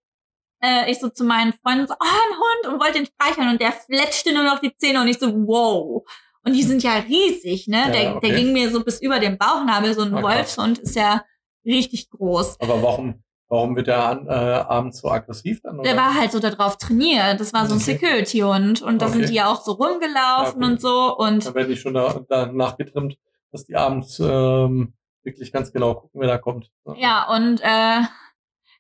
[0.62, 3.62] Äh, ich so zu meinen Freunden so, oh, ein Hund und wollte den streicheln und
[3.62, 6.04] der fletschte nur noch die Zähne und ich so, wow.
[6.44, 7.78] Und die sind ja riesig, ne?
[7.78, 8.28] Ja, der, okay.
[8.28, 9.94] der ging mir so bis über den Bauchnabel.
[9.94, 10.24] So ein krass.
[10.24, 11.24] Wolfshund ist ja
[11.66, 12.62] richtig groß.
[12.62, 15.84] Aber warum, warum wird der an, äh, abends so aggressiv dann?
[15.84, 16.02] Der oder?
[16.02, 17.40] war halt so darauf trainiert.
[17.42, 17.98] Das war so ein Okay.
[18.00, 18.82] Security-Hund.
[18.82, 19.32] Und da sind Okay.
[19.32, 21.18] die ja auch so rumgelaufen Ja, und so.
[21.18, 23.18] Und Dann werde ich schon da, danach getrimmt,
[23.52, 24.94] dass die abends ähm,
[25.24, 26.72] wirklich ganz genau gucken, wer da kommt.
[26.96, 28.02] Ja, und äh,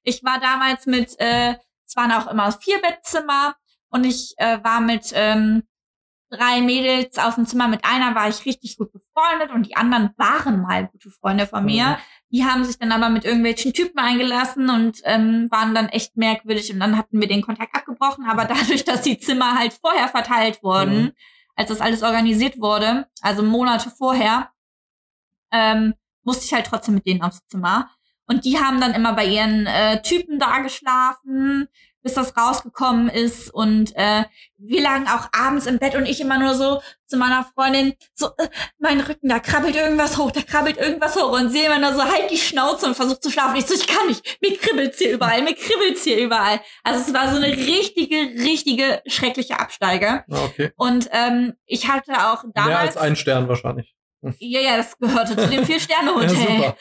[0.08, 1.55] ich war damals mit, äh,
[1.86, 3.55] es waren auch immer vier Bettzimmer
[3.89, 5.64] und ich äh, war mit ähm,
[6.30, 7.68] drei Mädels auf dem Zimmer.
[7.68, 11.66] Mit einer war ich richtig gut befreundet und die anderen waren mal gute Freunde von
[11.66, 11.89] mir.
[11.89, 11.95] Mhm.
[12.32, 16.72] Die haben sich dann aber mit irgendwelchen Typen eingelassen und ähm, waren dann echt merkwürdig
[16.72, 18.26] und dann hatten wir den Kontakt abgebrochen.
[18.30, 21.12] Aber dadurch, dass die Zimmer halt vorher verteilt wurden, Mhm.
[21.55, 24.51] als das alles organisiert wurde, also Monate vorher,
[25.51, 25.93] ähm,
[26.24, 27.89] musste ich halt trotzdem mit denen aufs Zimmer.
[28.28, 31.68] Und die haben dann immer bei ihren äh, Typen da geschlafen,
[32.04, 33.54] bis das rausgekommen ist.
[33.54, 34.24] Und äh,
[34.58, 38.28] wir lagen auch abends im Bett und ich immer nur so zu meiner Freundin, so,
[38.38, 38.48] äh,
[38.80, 41.32] mein Rücken, da krabbelt irgendwas hoch, da krabbelt irgendwas hoch.
[41.32, 43.56] Und sie immer nur so, halt die Schnauze und versucht zu schlafen.
[43.58, 46.62] Ich so, ich kann nicht, mir kribbelt's hier überall, mir kribbelt's hier überall.
[46.84, 50.24] Also es war so eine richtige, richtige, schreckliche Absteige.
[50.30, 50.72] Ah, okay.
[50.76, 52.96] Und ähm, ich hatte auch Mehr damals...
[52.96, 53.97] als ein Stern wahrscheinlich.
[54.39, 56.30] Ja, ja, das gehörte zu dem Ja, Vier-Sterne-Hotel.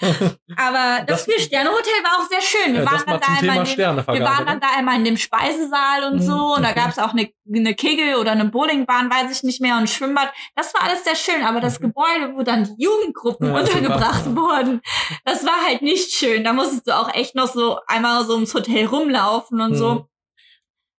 [0.00, 0.36] super.
[0.56, 2.72] Aber das, Das- Vier-Sterne-Hotel war auch sehr schön.
[2.74, 6.04] Wir Ja, waren dann da in dem, wir waren dann da immer in dem Speisesaal
[6.10, 6.54] und Mhm, so.
[6.56, 9.74] Und da gab es auch eine, eine Kegel oder eine Bowlingbahn, weiß ich nicht mehr,
[9.74, 10.32] und ein Schwimmbad.
[10.54, 11.42] Das war alles sehr schön.
[11.44, 11.84] Aber das Mhm.
[11.88, 13.76] Gebäude, wo dann die Jugendgruppen Ja, super.
[13.78, 14.80] untergebracht wurden,
[15.24, 16.42] das war halt nicht schön.
[16.44, 19.76] Da musstest du auch echt noch so einmal so ums Hotel rumlaufen und Mhm.
[19.76, 20.08] so.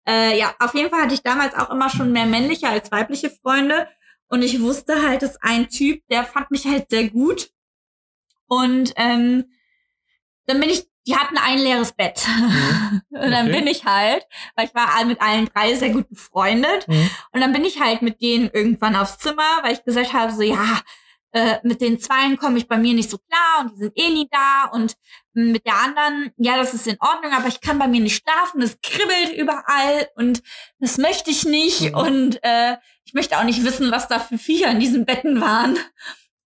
[0.08, 3.30] Äh, ja, auf jeden Fall hatte ich damals auch immer schon mehr männliche als weibliche
[3.30, 3.88] Freunde.
[4.28, 7.50] Und ich wusste halt, dass ein Typ, der fand mich halt sehr gut.
[8.48, 9.44] Und ähm,
[10.46, 12.26] dann bin ich, die hatten ein leeres Bett.
[13.10, 13.56] und dann Okay.
[13.58, 14.24] bin ich halt,
[14.56, 16.86] weil ich war mit allen drei sehr gut befreundet.
[16.88, 17.10] Mhm.
[17.32, 20.42] Und dann bin ich halt mit denen irgendwann aufs Zimmer, weil ich gesagt habe, so
[20.42, 20.80] ja,
[21.32, 24.08] äh, mit den Zweien komme ich bei mir nicht so klar und die sind eh
[24.10, 24.94] nie da und
[25.34, 28.22] mm, mit der anderen, ja, das ist in Ordnung, aber ich kann bei mir nicht
[28.24, 30.42] schlafen, es kribbelt überall und
[30.78, 31.94] das möchte ich nicht Mhm.
[31.98, 32.76] und äh,
[33.06, 35.78] ich möchte auch nicht wissen, was da für Viecher in diesen Betten waren.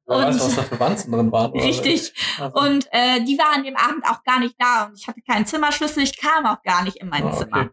[0.07, 1.53] Wer weiß, und- was da für Wanzen drin waren.
[1.53, 2.13] Richtig.
[2.39, 5.23] Also, Und äh, die waren an dem Abend auch gar nicht da und ich hatte
[5.23, 7.39] keinen Zimmerschlüssel, ich kam auch gar nicht in mein okay.
[7.39, 7.71] Zimmer.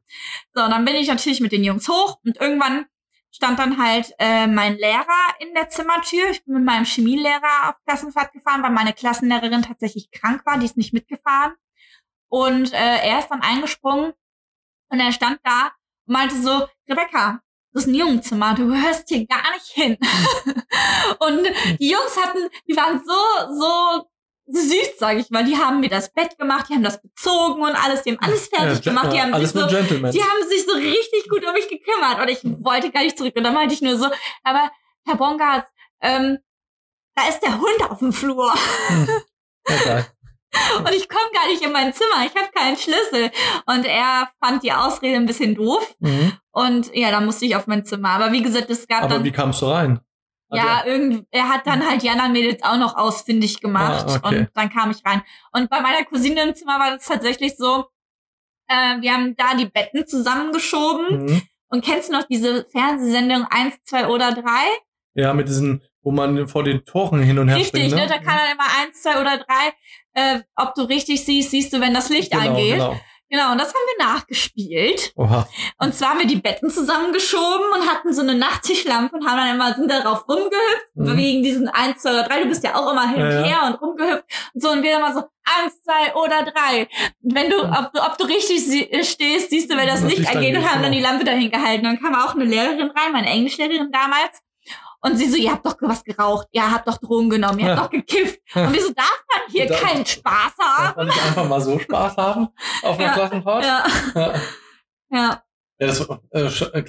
[0.53, 2.85] So, und dann bin ich natürlich mit den Jungs hoch und irgendwann
[3.29, 6.29] stand dann halt äh, mein Lehrer in der Zimmertür.
[6.31, 10.65] Ich bin mit meinem Chemielehrer auf Klassenfahrt gefahren, weil meine Klassenlehrerin tatsächlich krank war, die
[10.65, 11.53] ist nicht mitgefahren.
[12.29, 14.13] Und äh, er ist dann eingesprungen
[14.89, 15.71] und er stand da
[16.05, 17.41] und meinte so, Rebecca,
[17.77, 19.97] das ist ein Jungenzimmer, du gehörst hier gar nicht hin.
[21.19, 21.47] und
[21.79, 24.07] die Jungs hatten, die waren so, so
[24.47, 25.43] süß, sage ich mal.
[25.43, 28.47] Die haben mir das Bett gemacht, die haben das bezogen und alles, die haben alles
[28.47, 31.67] fertig ja, gemacht, die haben sich so, die haben sich so richtig gut um mich
[31.67, 33.35] gekümmert und ich wollte gar nicht zurück.
[33.35, 34.07] Und dann meinte ich nur so,
[34.43, 34.71] aber
[35.05, 35.67] Herr Bongartz,
[36.01, 36.39] ähm,
[37.15, 38.53] da ist der Hund auf dem Flur.
[39.69, 40.05] Ja, geil.
[40.79, 43.31] Und ich komme gar nicht in mein Zimmer, ich habe keinen Schlüssel.
[43.65, 45.95] Und er fand die Ausrede ein bisschen doof.
[45.99, 46.33] Mhm.
[46.51, 48.09] Und ja, dann musste ich auf mein Zimmer.
[48.09, 49.23] Aber wie gesagt, es gab Aber dann.
[49.23, 49.99] wie kamst du rein?
[50.49, 54.39] Ja, irgend, er hat dann halt die anderen Mädels auch noch ausfindig gemacht Ah, okay.
[54.39, 55.21] und dann kam ich rein.
[55.51, 57.85] Und bei meiner Cousine im Zimmer war das tatsächlich so,
[58.69, 61.25] äh, wir haben da die Betten zusammengeschoben.
[61.25, 61.41] Mhm.
[61.69, 64.41] Und kennst du noch diese Fernsehsendung 1, 2 oder 3?
[65.15, 67.95] Ja, mit diesen, wo man vor den Toren hin und her Richtig, springt.
[68.01, 68.07] ne?
[68.07, 69.43] Da kann dann immer 1, 2 oder 3,
[70.13, 72.75] äh, ob du richtig siehst, siehst du, wenn das Licht genau, angeht.
[72.75, 72.97] Genau.
[73.29, 75.11] Genau, und das haben wir nachgespielt.
[75.17, 75.45] Oha.
[75.79, 79.53] Und zwar haben wir die Betten zusammengeschoben und hatten so eine Nachttischlampe und haben dann
[79.53, 81.17] immer, sind darauf rumgehüpft, Mhm.
[81.17, 82.43] wegen diesen 1, 2 oder 3.
[82.43, 83.45] Du bist ja auch immer hin und Ja, ja.
[83.45, 84.23] her und rumgehüpft.
[84.53, 86.87] Und so, und wir immer so 1, 2 oder 3.
[87.21, 90.03] Und wenn du, ob, du- ob du richtig sie- äh, stehst, siehst du, wenn das,
[90.03, 91.09] Das Licht angeht und haben dann die genau.
[91.09, 91.83] Lampe dahin gehalten.
[91.83, 94.41] Dann kam auch eine Lehrerin rein, meine Englischlehrerin damals.
[95.07, 97.85] Und sie so, ihr habt doch was geraucht, ihr habt doch Drogen genommen, ihr habt
[97.85, 98.39] doch gekifft.
[98.55, 100.95] Und wir so, darf man hier Da- keinen Spaß Darf haben?
[100.97, 102.47] man nicht einfach mal so Spaß haben
[102.83, 103.13] auf einer Ja.
[103.13, 103.63] Klassenfahrt?
[103.65, 103.83] Ja,
[104.15, 104.33] Ja.
[105.11, 105.43] ja.
[105.79, 105.99] Ja, das
[106.31, 106.79] äh, äh,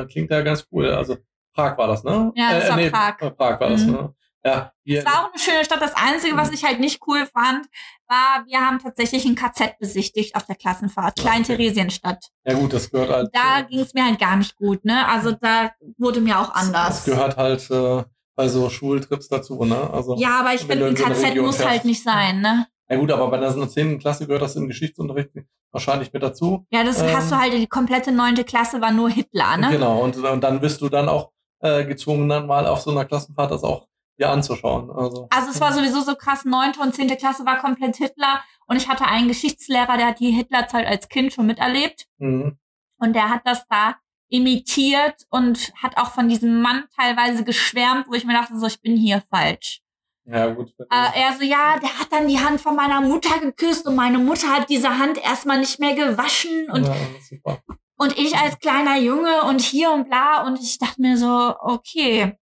[0.00, 0.90] äh, klingt ja ganz cool.
[0.90, 1.18] Also
[1.54, 2.32] Prag war das, ne?
[2.34, 3.20] Ja, das war Prag.
[3.20, 3.92] äh, Prag war das, Mhm.
[3.92, 4.14] ne?
[4.44, 5.82] Ja, Es war auch eine schöne Stadt.
[5.82, 7.66] Das Einzige, was ich halt nicht cool fand,
[8.08, 11.18] war, wir haben tatsächlich ein KZ besichtigt auf der Klassenfahrt.
[11.18, 11.56] Klein Okay.
[11.56, 12.24] Theresienstadt.
[12.44, 13.28] ja gut, das gehört halt.
[13.34, 15.06] Da äh, ging es mir halt gar nicht gut, ne?
[15.06, 17.04] Also da wurde mir auch Das anders.
[17.04, 18.02] gehört halt äh,
[18.34, 19.90] bei so Schultrips dazu, ne?
[19.92, 21.70] Also, Ja, aber ich finde, ein KZ muss fährst.
[21.70, 22.66] halt nicht sein, ne?
[22.88, 23.98] Ja gut, aber bei der 10.
[24.00, 25.30] Klasse gehört das im Geschichtsunterricht
[25.70, 26.66] wahrscheinlich mit dazu.
[26.70, 27.14] Ja, das Ähm.
[27.14, 29.68] hast du halt, die komplette neunte Klasse war nur Hitler, ne?
[29.70, 31.30] Genau, und, und dann bist du dann auch
[31.60, 33.86] äh, gezwungen, dann mal auf so einer Klassenfahrt das auch
[34.20, 34.90] dir anzuschauen.
[34.90, 38.76] Also, Also es war sowieso so krass, neunte und zehnte Klasse war komplett Hitler und
[38.76, 42.58] ich hatte einen Geschichtslehrer, der hat die Hitlerzeit als Kind schon miterlebt Mhm.
[42.98, 43.96] und der hat das da
[44.28, 48.80] imitiert und hat auch von diesem Mann teilweise geschwärmt, wo ich mir dachte, so, ich
[48.80, 49.80] bin hier falsch.
[50.24, 50.70] Ja, gut.
[50.78, 54.18] Äh, er so, ja, der hat dann die Hand von meiner Mutter geküsst und meine
[54.18, 57.58] Mutter hat diese Hand erstmal nicht mehr gewaschen und, ja,
[57.96, 62.36] und ich als kleiner Junge und hier und bla und ich dachte mir so, okay,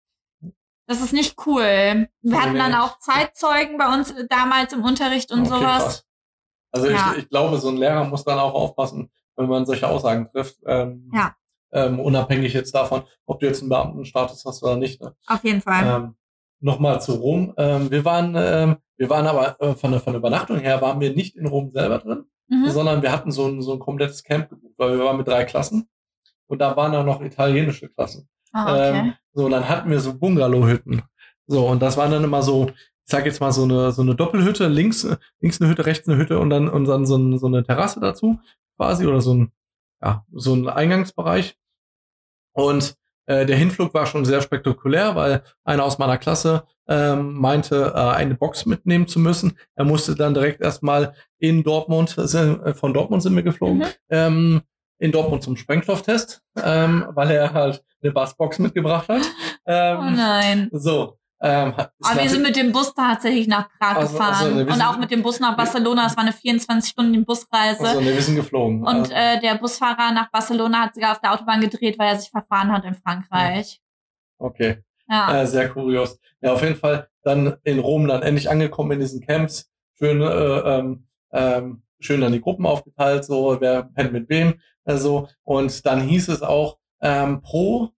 [0.89, 1.63] das ist nicht cool.
[1.63, 2.79] Wir Nee, hatten dann nee.
[2.79, 5.63] auch Zeitzeugen bei uns damals im Unterricht und Okay, sowas.
[5.85, 6.05] krass.
[6.73, 7.13] Also Ja.
[7.13, 10.57] ich, ich glaube, so ein Lehrer muss dann auch aufpassen, wenn man solche Aussagen trifft.
[10.67, 11.35] Ähm, Ja.
[11.71, 15.01] Ähm, unabhängig jetzt davon, ob du jetzt einen Beamtenstatus hast oder nicht.
[15.03, 15.15] Ne?
[15.27, 15.87] Auf jeden Fall.
[15.87, 16.15] Ähm,
[16.61, 17.55] Nochmal zu Rom.
[17.57, 20.99] Ähm, wir waren, ähm, wir waren aber äh, von der, von der Übernachtung her waren
[20.99, 22.71] wir nicht in Rom selber drin, Mhm.
[22.71, 25.45] sondern wir hatten so ein, so ein komplettes Camp gebucht, weil wir waren mit drei
[25.45, 25.89] Klassen
[26.47, 28.29] und da waren auch noch italienische Klassen.
[28.53, 28.99] Ah, okay.
[28.99, 31.03] Ähm, so, dann hatten wir so Bungalow-Hütten.
[31.47, 32.75] So, und das waren dann immer so, ich
[33.05, 36.19] sag jetzt mal so eine, so eine Doppelhütte, links, äh, links eine Hütte, rechts eine
[36.19, 38.39] Hütte und dann, und dann so, ein, so eine Terrasse dazu,
[38.77, 39.53] quasi, oder so ein,
[40.03, 41.57] ja, so ein Eingangsbereich.
[42.53, 42.97] Und
[43.27, 47.99] äh, der Hinflug war schon sehr spektakulär, weil einer aus meiner Klasse ähm, meinte, äh,
[47.99, 49.59] eine Box mitnehmen zu müssen.
[49.75, 53.85] Er musste dann direkt erstmal in Dortmund, äh, von Dortmund sind wir geflogen, Mhm.
[54.11, 54.61] ähm,
[54.99, 59.23] in Dortmund zum Sprengstofftest, ähm, weil er halt eine Bassbox mitgebracht hat.
[59.67, 60.69] Ähm, oh nein.
[60.73, 61.19] So.
[61.41, 61.73] Ähm,
[62.03, 64.35] Aber wir sind mit dem Bus tatsächlich nach Prag Also- gefahren.
[64.35, 66.05] also, wir und auch mit dem Bus nach Barcelona.
[66.05, 67.81] Das war eine 24 Stunden Busreise.
[67.87, 68.81] also, ne, wir sind geflogen.
[68.81, 72.17] Und Also, äh, der Busfahrer nach Barcelona hat sogar auf der Autobahn gedreht, weil er
[72.19, 73.81] sich verfahren hat in Frankreich.
[74.39, 74.79] okay.
[75.11, 75.41] Ja.
[75.43, 76.19] Äh, sehr kurios.
[76.43, 79.71] Ja, auf jeden Fall dann in Rom dann endlich angekommen in diesen Camps.
[79.99, 84.55] Schön, äh, ähm, ähm, schön dann die Gruppen aufgeteilt, so wer pennt mit wem.
[84.85, 85.29] Äh, so.
[85.45, 87.91] Und dann hieß es auch, ähm, pro,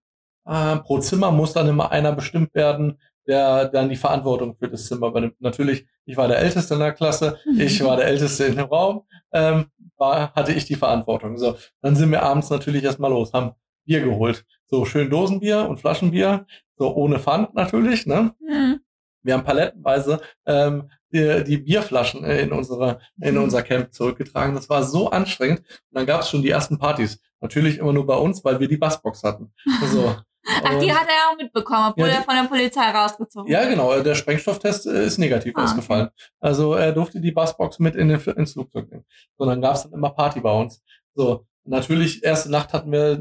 [0.45, 4.87] äh, pro Zimmer muss dann immer einer bestimmt werden, der dann die Verantwortung für das
[4.87, 5.39] Zimmer übernimmt.
[5.39, 9.03] Natürlich, ich war der Älteste in der Klasse, ich war der Älteste in dem Raum,
[9.31, 9.65] ähm,
[9.97, 11.37] war, hatte ich die Verantwortung.
[11.37, 13.53] So, dann sind wir abends natürlich erstmal los, haben
[13.85, 14.45] Bier geholt.
[14.67, 16.45] So schön Dosenbier und Flaschenbier,
[16.77, 18.33] so ohne Pfand natürlich, ne?
[18.47, 18.79] Hm.
[19.23, 23.43] Wir haben palettenweise ähm, die, die Bierflaschen äh, in unsere in Mhm.
[23.43, 24.55] unser Camp zurückgetragen.
[24.55, 25.59] Das war so anstrengend.
[25.59, 27.19] Und dann gab es schon die ersten Partys.
[27.41, 29.51] Natürlich immer nur bei uns, weil wir die Bassbox hatten.
[29.91, 30.15] So.
[30.63, 33.63] Ach, die hat er auch mitbekommen, obwohl Ja, die- er von der Polizei rausgezogen ja,
[33.69, 33.99] genau.
[34.01, 36.09] Der Sprengstofftest äh, ist negativ Ah, ausgefallen.
[36.39, 39.05] Also er durfte die Bassbox mit in den, ins Flugzeug nehmen.
[39.37, 40.81] So, dann gab es dann immer Party bei uns.
[41.13, 43.19] So, natürlich, erste Nacht hatten wir,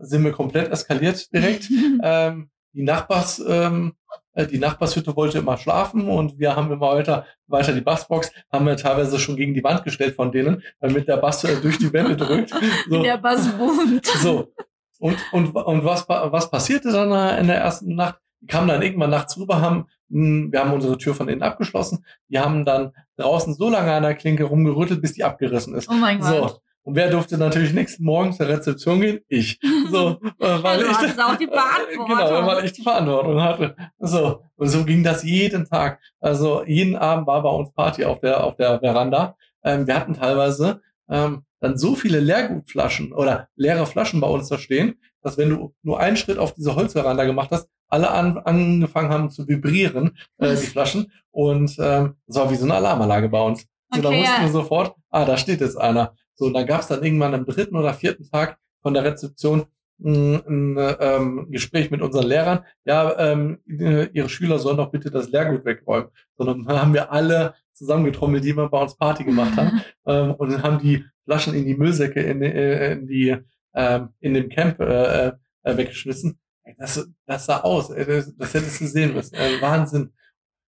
[0.00, 1.68] sind wir komplett eskaliert direkt.
[2.02, 4.05] ähm, die Nachbars, ähm, äh,
[4.44, 8.76] die Nachbarshütte wollte immer schlafen und wir haben immer weiter, weiter die Bassbox, haben wir
[8.76, 12.16] teilweise schon gegen die Wand gestellt von denen, damit der Bass äh, durch die Wände
[12.16, 12.52] drückt.
[12.88, 13.02] So.
[13.02, 14.04] Der Bass boomt.
[14.06, 14.52] So.
[14.98, 18.18] Und, und, und was, was passierte dann äh, in der ersten Nacht?
[18.40, 22.04] Die kamen dann irgendwann nachts rüber, haben, mh, wir haben unsere Tür von innen abgeschlossen,
[22.28, 25.88] die haben dann draußen so lange an der Klinke rumgerüttelt, bis die abgerissen ist.
[25.88, 26.50] Oh mein Gott.
[26.50, 26.60] So.
[26.86, 29.18] Und wer durfte natürlich nächsten Morgen zur Rezeption gehen?
[29.26, 29.58] Ich.
[29.90, 32.06] So, äh, weil ja, ich auch die Verantwortung.
[32.06, 33.74] Genau, weil ich die Verantwortung hatte.
[33.98, 34.42] So.
[34.54, 36.00] Und so ging das jeden Tag.
[36.20, 39.36] Also jeden Abend war bei uns Party auf der, auf der Veranda.
[39.64, 40.80] Ähm, wir hatten teilweise
[41.10, 45.74] ähm, dann so viele Leergutflaschen oder leere Flaschen bei uns da stehen, dass wenn du
[45.82, 50.50] nur einen Schritt auf diese Holzveranda gemacht hast, alle an, angefangen haben zu vibrieren, äh,
[50.50, 51.10] die Flaschen.
[51.32, 53.66] Und ähm, das war wie so eine Alarmanlage bei uns.
[53.92, 56.14] So, okay, da wussten wir sofort, ah, da steht jetzt einer.
[56.36, 59.66] So, und dann gab es dann irgendwann am dritten oder vierten Tag von der Rezeption
[59.98, 62.64] ein, ein ähm, Gespräch mit unseren Lehrern.
[62.84, 66.10] Ja, ähm, ihre Schüler sollen doch bitte das Lehrgut wegräumen.
[66.36, 70.52] Sondern dann haben wir alle zusammengetrommelt, die immer bei uns Party gemacht haben ähm, und
[70.52, 73.36] dann haben die Flaschen in die Müllsäcke in, äh, in die
[73.74, 76.38] ähm, in dem Camp äh, äh, weggeschmissen.
[76.78, 79.34] Das, das sah aus, das, das hättest du sehen müssen.
[79.34, 80.12] Äh, Wahnsinn.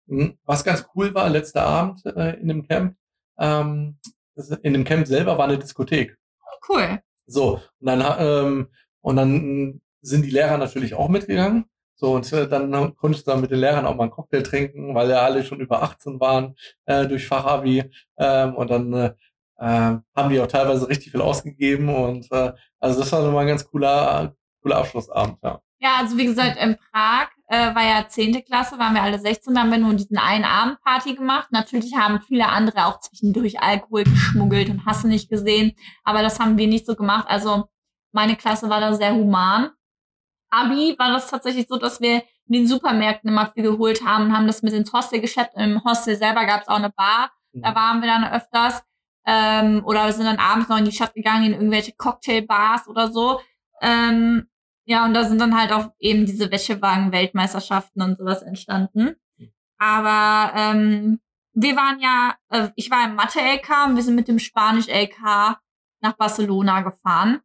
[0.08, 2.96] Hm, was ganz cool war, letzter Abend äh, in dem Camp,
[3.38, 3.98] ähm,
[4.62, 6.16] in dem Camp selber war eine Diskothek.
[6.68, 7.00] Cool.
[7.26, 8.68] So, und dann, ähm,
[9.00, 11.66] und dann sind die Lehrer natürlich auch mitgegangen.
[11.94, 14.94] So, und äh, dann konntest du dann mit den Lehrern auch mal einen Cocktail trinken,
[14.94, 17.84] weil ja alle schon über 18 waren äh, durch Fachabi.
[18.18, 19.14] Ähm, und dann äh,
[19.58, 21.88] äh, haben die auch teilweise richtig viel ausgegeben.
[21.88, 25.60] Und äh, also das war nochmal ein ganz cooler, cooler Abschlussabend, ja.
[25.78, 29.54] Ja, also wie gesagt, in Prag äh, war ja zehnte Klasse, waren wir alle 16,
[29.54, 31.48] da haben wir nur diesen einen Abend Party gemacht.
[31.50, 35.72] Natürlich haben viele andere auch zwischendurch Alkohol geschmuggelt und hast nicht gesehen,
[36.02, 37.26] aber das haben wir nicht so gemacht.
[37.28, 37.68] Also
[38.10, 39.70] meine Klasse war da sehr human.
[40.48, 44.36] Abi war das tatsächlich so, dass wir in den Supermärkten immer viel geholt haben und
[44.36, 45.52] haben das mit ins Hostel geschleppt.
[45.56, 47.74] Im Hostel selber gab es auch eine Bar, da mhm.
[47.74, 48.82] waren wir dann öfters.
[49.26, 53.12] Ähm, oder wir sind dann abends noch in die Stadt gegangen, in irgendwelche Cocktailbars oder
[53.12, 53.40] so.
[53.82, 54.48] Ähm,
[54.92, 59.16] ja, und da sind dann halt auch eben diese Wäschewagen-Weltmeisterschaften und sowas entstanden.
[59.78, 61.18] Aber ähm,
[61.54, 65.56] wir waren ja, äh, ich war im Mathe-LK und wir sind mit dem Spanisch-LK
[66.02, 67.40] nach Barcelona gefahren.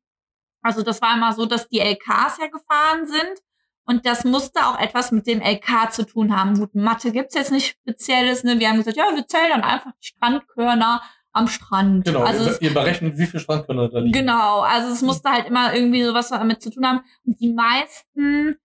[0.62, 3.42] Also das war immer so, dass die LKs ja gefahren sind
[3.86, 6.60] und das musste auch etwas mit dem LK zu tun haben.
[6.60, 8.44] Gut, Mathe gibt's jetzt nicht Spezielles.
[8.44, 8.60] Ne?
[8.60, 11.02] Wir haben gesagt, ja, wir zählen dann einfach die Strandkörner
[11.38, 12.06] am Strand.
[12.06, 14.12] Genau, also ihr, ihr berechnet, wie viel Strandkörner da liegen.
[14.12, 17.02] Genau, also es musste halt immer irgendwie sowas damit zu tun haben.
[17.26, 18.58] Und die meisten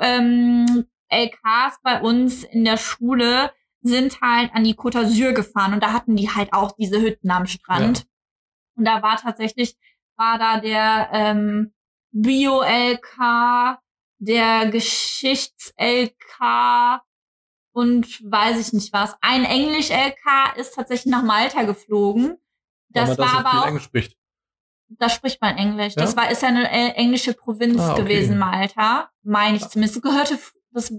[0.00, 5.82] ähm, LKs bei uns in der Schule sind halt an die Côte d'Azur gefahren und
[5.82, 7.98] da hatten die halt auch diese Hütten am Strand.
[7.98, 8.04] Ja.
[8.76, 9.76] Und da war tatsächlich,
[10.16, 11.72] war da der ähm,
[12.12, 13.78] Bio-LK,
[14.18, 17.00] der Geschichts-LK,
[17.78, 19.14] und weiß ich nicht was.
[19.20, 22.36] Ein Englisch-LK ist tatsächlich nach Malta geflogen.
[22.88, 23.80] Das war aber auch.
[23.80, 24.16] Spricht.
[24.88, 25.94] Da spricht man Englisch.
[25.94, 26.02] Ja?
[26.02, 28.02] Das war ist ja eine äh, englische Provinz ah, okay.
[28.02, 30.02] gewesen, Malta, meine ich zumindest.
[30.02, 30.36] Gehörte,
[30.72, 30.92] das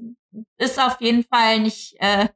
[0.57, 1.97] ist auf jeden Fall nicht.
[1.99, 2.29] Äh,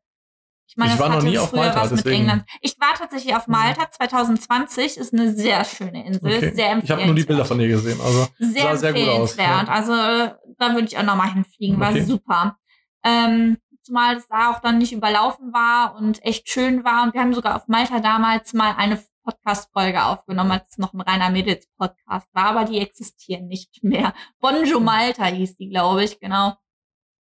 [0.67, 2.09] ich meine, ich war noch nie auf Malta, was deswegen.
[2.09, 2.43] mit England.
[2.59, 4.97] Ich war tatsächlich auf Malta 2020.
[4.97, 6.51] Ist eine sehr schöne Insel, okay.
[6.53, 6.83] sehr empfehlenswert.
[6.83, 9.37] Ich habe nur die Bilder von ihr gesehen, also sehr sah sehr gut aus.
[9.37, 9.63] Ja.
[9.69, 12.03] Also da würde ich auch nochmal hinfliegen, war okay.
[12.03, 12.57] super.
[13.05, 17.03] Ähm, zumal es da auch dann nicht überlaufen war und echt schön war.
[17.03, 21.01] Und wir haben sogar auf Malta damals mal eine Podcast-Folge aufgenommen, als es noch ein
[21.01, 24.13] reiner Mädels-Podcast war, aber die existieren nicht mehr.
[24.39, 26.57] Bonjo Malta hieß die, glaube ich, genau.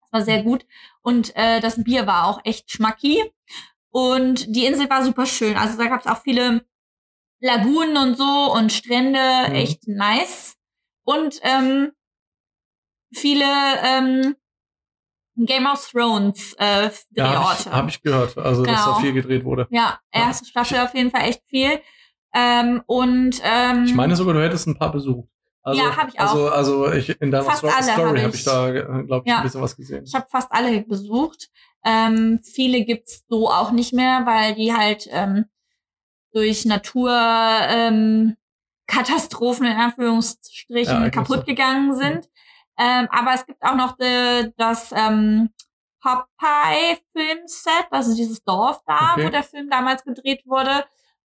[0.03, 0.67] Das war sehr gut.
[1.03, 3.23] Und äh, das Bier war auch echt schmacki.
[3.91, 5.57] Und die Insel war super schön.
[5.57, 6.65] Also da gab es auch viele
[7.41, 9.55] Lagunen und so und Strände, mhm.
[9.55, 10.57] echt nice.
[11.05, 11.93] Und ähm,
[13.13, 13.45] viele
[13.83, 14.37] ähm,
[15.47, 17.15] Game of Thrones äh, Drehorte.
[17.15, 18.75] Ja, habe ich, hab ich, gehört, also genau.
[18.75, 19.01] dass da genau.
[19.01, 19.67] viel gedreht wurde.
[19.71, 21.81] Ja, erste Staffel auf jeden Fall echt viel.
[22.35, 25.29] Ähm, und ähm, ich meine sogar, du hättest ein paar besucht.
[25.63, 26.31] Also, ja, habe ich auch.
[26.31, 29.39] Also, also ich, in deiner fast Story habe ich, hab ich da, glaube ich, ja,
[29.39, 30.05] ein bisschen was gesehen.
[30.07, 31.51] Ich habe fast alle besucht.
[31.85, 35.47] Ähm, viele gibt's so auch nicht mehr, weil die halt ähm,
[36.33, 38.37] durch Natur ähm,
[38.87, 42.29] Katastrophen in Anführungsstrichen ja, kaputt gegangen sind.
[42.81, 45.51] Ähm, aber es gibt auch noch de, das ähm,
[46.01, 49.27] Popeye Filmset, also dieses Dorf da, okay.
[49.27, 50.85] wo der Film damals gedreht wurde.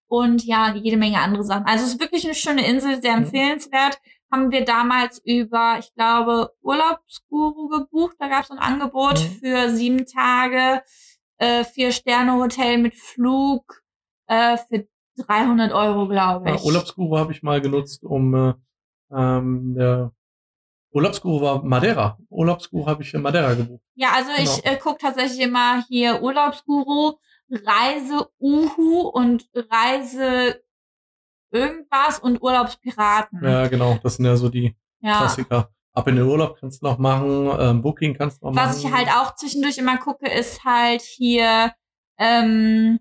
[0.06, 1.66] Und ja, jede Menge andere Sachen.
[1.66, 3.24] Also es ist wirklich eine schöne Insel, sehr mhm.
[3.24, 4.01] empfehlenswert.
[4.01, 4.32] Mhm.
[4.32, 8.14] Haben wir damals über, ich glaube, Urlaubsguru gebucht.
[8.20, 9.40] Da gab es ein Angebot mhm.
[9.40, 10.82] für sieben Tage,
[11.39, 13.82] äh, vier Sterne Hotel mit Flug
[14.28, 14.86] äh, für
[15.27, 16.60] 300 Euro, glaube ich.
[16.60, 18.55] Ja, Urlaubsguru habe ich mal genutzt, um äh,
[19.12, 20.12] ähm, der
[20.92, 22.18] Urlaubsguru war Madeira.
[22.28, 23.82] Urlaubsguru habe ich in Madeira gebucht.
[23.94, 24.42] Ja, also genau.
[24.42, 27.18] ich äh, gucke tatsächlich immer hier Urlaubsguru,
[27.50, 30.62] Reise Uhu und Reise
[31.52, 33.42] irgendwas und Urlaubspiraten.
[33.42, 33.98] Ja, genau.
[34.02, 35.18] Das sind ja so die ja.
[35.18, 35.70] Klassiker.
[35.92, 38.68] Ab in den Urlaub kannst du noch machen, ähm, Booking kannst du noch Was machen.
[38.70, 41.72] Was ich halt auch zwischendurch immer gucke, ist halt hier
[42.16, 43.00] ähm,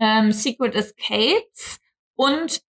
[0.00, 1.80] ähm, Secret Escapes
[2.14, 2.62] und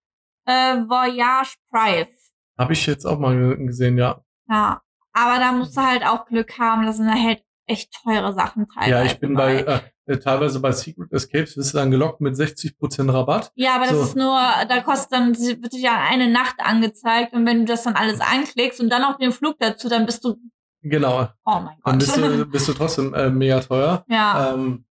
[0.46, 2.19] äh, Voyage Prive.
[2.60, 4.22] Habe ich jetzt auch mal gesehen, ja.
[4.50, 4.82] Ja,
[5.14, 6.86] aber da musst du halt auch Glück haben.
[6.86, 8.92] Das sind halt echt teure Sachen teilweise.
[8.92, 13.14] Ja, ich bin bei, äh, teilweise bei Secret Escapes, wirst du dann gelockt mit 60%
[13.14, 13.52] Rabatt.
[13.56, 14.02] Ja, aber das So.
[14.04, 14.38] ist nur,
[14.68, 18.20] da kostet dann, wird dir ja eine Nacht angezeigt und wenn du das dann alles
[18.20, 20.36] anklickst und dann noch den Flug dazu, dann bist du,
[20.82, 21.28] Genau.
[21.46, 22.00] oh mein Dann Gott.
[22.00, 24.04] bist du, bist du trotzdem äh, mega teuer.
[24.10, 24.86] ja, Ähm,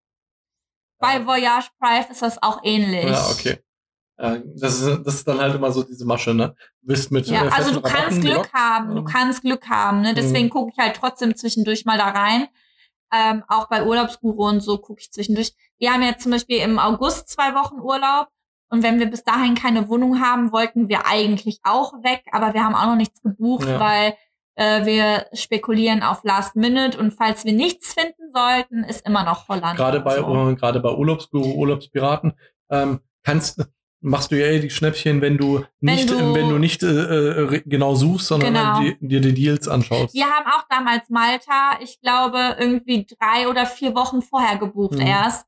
[1.00, 3.04] bei Voyage Prive ist das auch ähnlich.
[3.10, 3.58] ja, okay.
[4.18, 6.54] Äh, das, ist, das ist dann halt immer so diese Masche, ne?
[6.82, 8.52] Du bist mit Ja, äh, also du kannst Rabatten Glück gelockt.
[8.52, 10.12] haben, du kannst Glück haben, ne?
[10.14, 10.50] Deswegen Mhm.
[10.50, 12.48] gucke ich halt trotzdem zwischendurch mal da rein.
[13.14, 15.52] Ähm, auch bei Urlaubsguru und so gucke ich zwischendurch.
[15.78, 18.26] Wir haben jetzt zum Beispiel im August zwei Wochen Urlaub
[18.70, 22.64] und wenn wir bis dahin keine Wohnung haben, wollten wir eigentlich auch weg, aber wir
[22.64, 23.80] haben auch noch nichts gebucht, Ja.
[23.80, 24.14] weil
[24.56, 29.48] äh, wir spekulieren auf Last Minute und falls wir nichts finden sollten, ist immer noch
[29.48, 29.76] Holland.
[29.78, 30.54] Gerade bei, so.
[30.56, 32.32] gerade bei Urlaubsguru, Urlaubspiraten,
[32.68, 33.64] ähm, kannst,
[34.00, 36.86] machst du ja eh die Schnäppchen, wenn du nicht, du- wenn du nicht äh,
[37.42, 38.96] äh, genau suchst, sondern Genau.
[39.00, 40.14] dir die Deals anschaust.
[40.14, 45.00] Wir haben auch damals Malta, ich glaube, irgendwie drei oder vier Wochen vorher gebucht Mhm.
[45.06, 45.46] erst.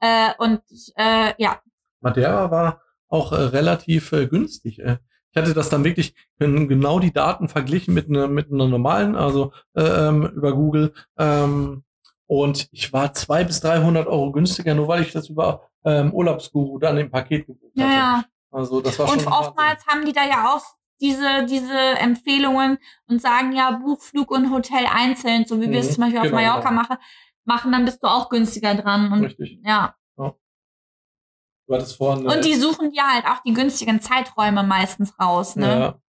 [0.00, 0.62] Äh, und
[0.96, 1.60] äh, ja,
[2.00, 4.78] Madeira war auch äh, relativ äh, günstig.
[4.78, 4.96] Äh.
[5.32, 9.14] Ich hatte das dann wirklich gen- genau die Daten verglichen mit einer mit einer normalen,
[9.14, 10.92] also äh, ähm, über Google.
[11.18, 11.84] Ähm,
[12.30, 16.78] und ich war zwei bis 300 Euro günstiger, nur weil ich das über ähm, Urlaubsguru
[16.78, 17.96] dann im Paket gebucht ja, hatte.
[17.96, 18.24] ja.
[18.52, 20.62] Also das war Und schon oftmals haben die da ja auch
[21.00, 22.78] diese, diese Empfehlungen
[23.08, 26.18] und sagen ja, Buch, Flug und Hotel einzeln, so wie wir es Mhm, zum Beispiel
[26.20, 26.82] auf genau, Mallorca genau.
[26.82, 26.96] machen,
[27.44, 29.12] machen, dann bist du auch günstiger dran.
[29.12, 29.58] Und richtig.
[29.64, 29.96] ja.
[30.16, 35.56] Du hattest vorhin äh, Und die suchen dir halt auch die günstigen Zeiträume meistens raus,
[35.56, 35.66] ne?
[35.66, 36.00] ja,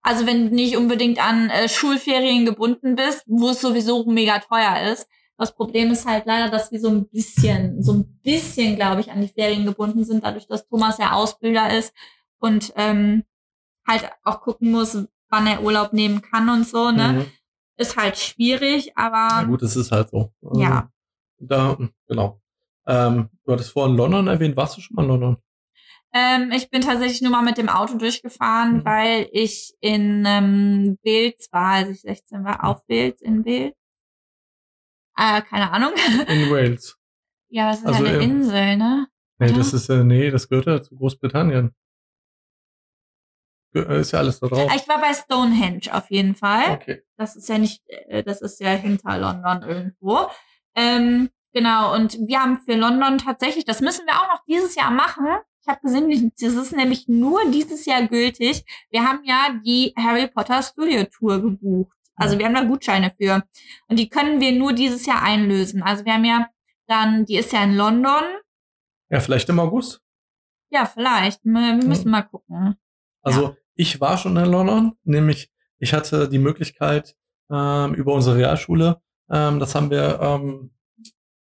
[0.00, 4.90] Also wenn du nicht unbedingt an äh, Schulferien gebunden bist, wo es sowieso mega teuer
[4.92, 5.06] ist.
[5.38, 9.10] Das Problem ist halt leider, dass wir so ein bisschen, so ein bisschen, glaube ich,
[9.12, 11.94] an die Ferien gebunden sind, dadurch, dass Thomas ja Ausbilder ist
[12.40, 13.22] und ähm,
[13.86, 14.98] halt auch gucken muss,
[15.30, 17.12] wann er Urlaub nehmen kann und so, ne?
[17.12, 17.26] mhm.
[17.76, 20.32] Ist halt schwierig, aber ja gut, das ist halt so.
[20.42, 20.90] Also, Ja.
[21.38, 21.78] Da,
[22.08, 22.40] genau.
[22.88, 24.56] Ähm, du hattest vorhin London erwähnt.
[24.56, 25.36] Warst du schon mal in London?
[26.12, 28.84] ähm, ich bin tatsächlich nur mal mit dem Auto durchgefahren, Mhm.
[28.84, 33.74] weil ich in ähm, Wales war, als ich 16 war, auf Wales, in Wales.
[35.18, 35.92] Äh, keine Ahnung.
[36.28, 36.96] In Wales.
[37.48, 39.08] Ja, das ist Also, ja eine ähm, Insel, ne?
[39.38, 39.58] Nee, Oder?
[39.58, 41.74] das ist, äh, nee, das gehört ja zu Großbritannien.
[43.74, 44.72] Äh, Ist ja alles da drauf.
[44.74, 46.72] Ich war bei Stonehenge auf jeden Fall.
[46.72, 47.02] Okay.
[47.16, 50.28] Das ist ja nicht, äh, das ist ja hinter London irgendwo.
[50.74, 54.90] Ähm, genau, und wir haben für London tatsächlich, das müssen wir auch noch dieses Jahr
[54.90, 55.26] machen.
[55.62, 58.64] Ich habe gesehen, das ist nämlich nur dieses Jahr gültig.
[58.90, 61.97] Wir haben ja die Harry Potter Studio Tour gebucht.
[62.18, 63.42] Also wir haben da Gutscheine für.
[63.88, 65.82] Und die können wir nur dieses Jahr einlösen.
[65.82, 66.48] Also wir haben ja
[66.86, 68.22] dann, die ist ja in London.
[69.10, 70.00] Ja, vielleicht im August.
[70.70, 71.44] Ja, vielleicht.
[71.44, 72.76] Wir müssen mal gucken.
[73.22, 77.16] Also ich war schon in London, nämlich ich hatte die Möglichkeit
[77.50, 79.00] ähm, über unsere Realschule,
[79.30, 80.70] ähm, das haben wir ähm,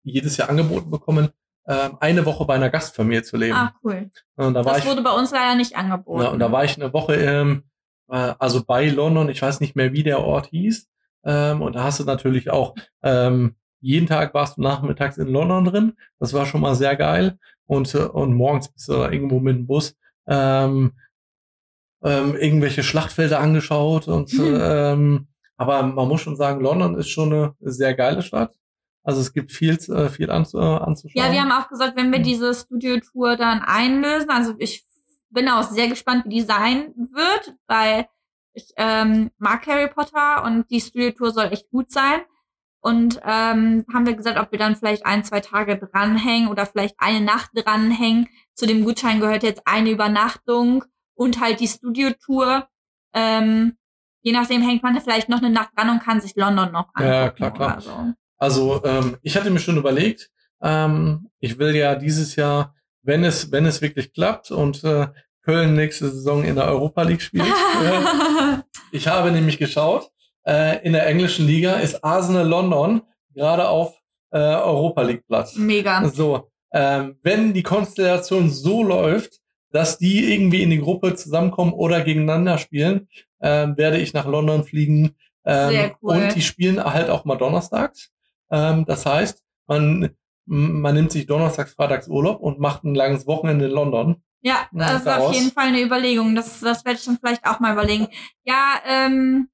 [0.03, 1.29] jedes Jahr angeboten bekommen,
[1.67, 3.55] ähm, eine Woche bei einer Gastfamilie zu leben.
[3.55, 4.09] Ah, cool.
[4.35, 6.21] Und da war Das ich wurde bei uns leider nicht angeboten.
[6.21, 7.63] Ja, und da war ich eine Woche, ähm,
[8.09, 10.87] äh, also bei London, ich weiß nicht mehr, wie der Ort hieß.
[11.25, 15.65] Ähm, und da hast du natürlich auch, ähm, jeden Tag warst du nachmittags in London
[15.65, 15.93] drin.
[16.19, 17.37] Das war schon mal sehr geil.
[17.65, 19.95] Und, äh, und morgens bist du da irgendwo mit dem Bus
[20.27, 20.93] ähm,
[22.03, 24.07] ähm, irgendwelche Schlachtfelder angeschaut.
[24.07, 24.59] Und Hm.
[24.61, 25.27] ähm,
[25.57, 28.53] aber man muss schon sagen, London ist schon eine sehr geile Stadt.
[29.03, 31.25] Also es gibt viel, äh, viel anzu, anzuschauen.
[31.25, 32.23] Ja, wir haben auch gesagt, wenn wir Hm.
[32.23, 34.85] diese Studio-Tour dann einlösen, also ich
[35.33, 38.07] bin auch sehr gespannt, wie die sein wird, weil
[38.53, 42.21] ich ähm, mag Harry Potter und die Studio-Tour soll echt gut sein.
[42.81, 46.95] Und ähm, haben wir gesagt, ob wir dann vielleicht ein, zwei Tage dranhängen oder vielleicht
[46.97, 48.27] eine Nacht dranhängen.
[48.53, 50.83] Zu dem Gutschein gehört jetzt eine Übernachtung
[51.15, 52.67] und halt die Studio-Tour.
[53.13, 53.77] Ähm,
[54.21, 57.09] je nachdem hängt man vielleicht noch eine Nacht dran und kann sich London noch angucken.
[57.09, 57.81] Ja, klar, klar.
[57.81, 58.13] So.
[58.37, 60.29] Also ähm, ich hatte mir schon überlegt,
[60.61, 65.07] ähm, ich will ja dieses Jahr, wenn es, wenn es wirklich klappt und äh,
[65.43, 67.45] Köln nächste Saison in der Europa League spielt.
[67.83, 68.57] äh,
[68.91, 70.09] ich habe nämlich geschaut,
[70.45, 73.01] äh, in der englischen Liga ist Arsenal London
[73.33, 73.97] gerade auf
[74.31, 75.55] äh, Europa League Platz.
[75.55, 76.07] Mega.
[76.09, 79.39] So, ähm, wenn die Konstellation so läuft,
[79.71, 83.07] dass die irgendwie in die Gruppe zusammenkommen oder gegeneinander spielen,
[83.41, 85.15] ähm, werde ich nach London fliegen.
[85.45, 86.15] Ähm, Sehr cool.
[86.15, 88.11] Und die spielen halt auch mal donnerstags.
[88.51, 90.11] Ähm, das heißt, man,
[90.45, 94.21] man nimmt sich donnerstags, freitags Urlaub und macht ein langes Wochenende in London.
[94.41, 96.35] Ja, das ist daraus- auf jeden Fall eine Überlegung.
[96.35, 98.07] Das, das werde ich dann vielleicht auch mal überlegen.
[98.43, 99.49] Ja, ähm,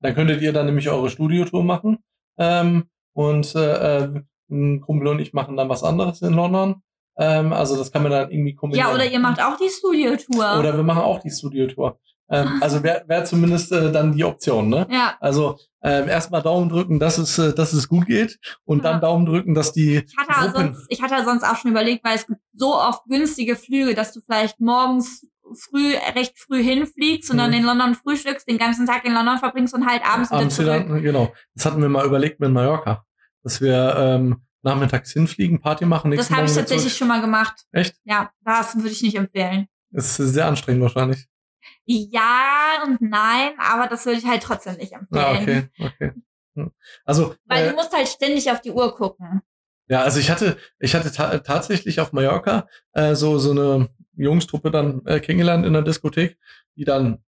[0.00, 1.98] Dann könntet ihr dann nämlich eure Studiotour machen.
[2.38, 2.84] Ähm,
[3.14, 6.82] und äh, äh, ein Kumpel und ich machen dann was anderes in London.
[7.18, 8.88] Ähm, also das kann man dann irgendwie kombinieren.
[8.90, 10.60] Ja, oder ihr macht auch die Studiotour.
[10.60, 11.98] Oder wir machen auch die Studiotour.
[12.30, 14.86] Ähm, also wäre wär zumindest äh, dann die Option, ne?
[14.90, 15.16] ja.
[15.20, 18.92] Also ähm, erstmal Daumen drücken, dass es, äh, dass es gut geht und Ja.
[18.92, 22.04] dann Daumen drücken, dass die Ich hatte, Gruppen- sonst, ich hatte sonst auch schon überlegt,
[22.04, 25.26] weil es gibt so oft günstige Flüge, dass du vielleicht morgens
[25.70, 27.56] früh, recht früh hinfliegst und dann Mhm.
[27.58, 30.86] in London frühstückst, den ganzen Tag in London verbringst und halt abends, abends wieder wieder,
[30.88, 31.02] zurück.
[31.02, 31.32] genau.
[31.54, 33.04] Das hatten wir mal überlegt mit Mallorca,
[33.42, 36.98] dass wir ähm, nachmittags hinfliegen, Party machen, Das habe ich wieder tatsächlich zurück.
[36.98, 37.64] schon mal gemacht.
[37.72, 37.94] Echt?
[38.04, 39.68] Ja, das würde ich nicht empfehlen.
[39.90, 41.26] Das ist sehr anstrengend wahrscheinlich.
[41.84, 45.24] Ja und nein, aber das würde ich halt trotzdem nicht empfehlen.
[45.24, 46.12] Ah, okay, okay.
[46.54, 46.72] Hm.
[47.04, 49.42] Also, Weil äh, du musst halt ständig auf die Uhr gucken.
[49.88, 54.70] ja, also ich hatte, ich hatte ta tatsächlich auf Mallorca äh, so so eine Jungstruppe
[54.70, 56.36] dann äh, kennengelernt in der Diskothek,
[56.76, 57.22] die dann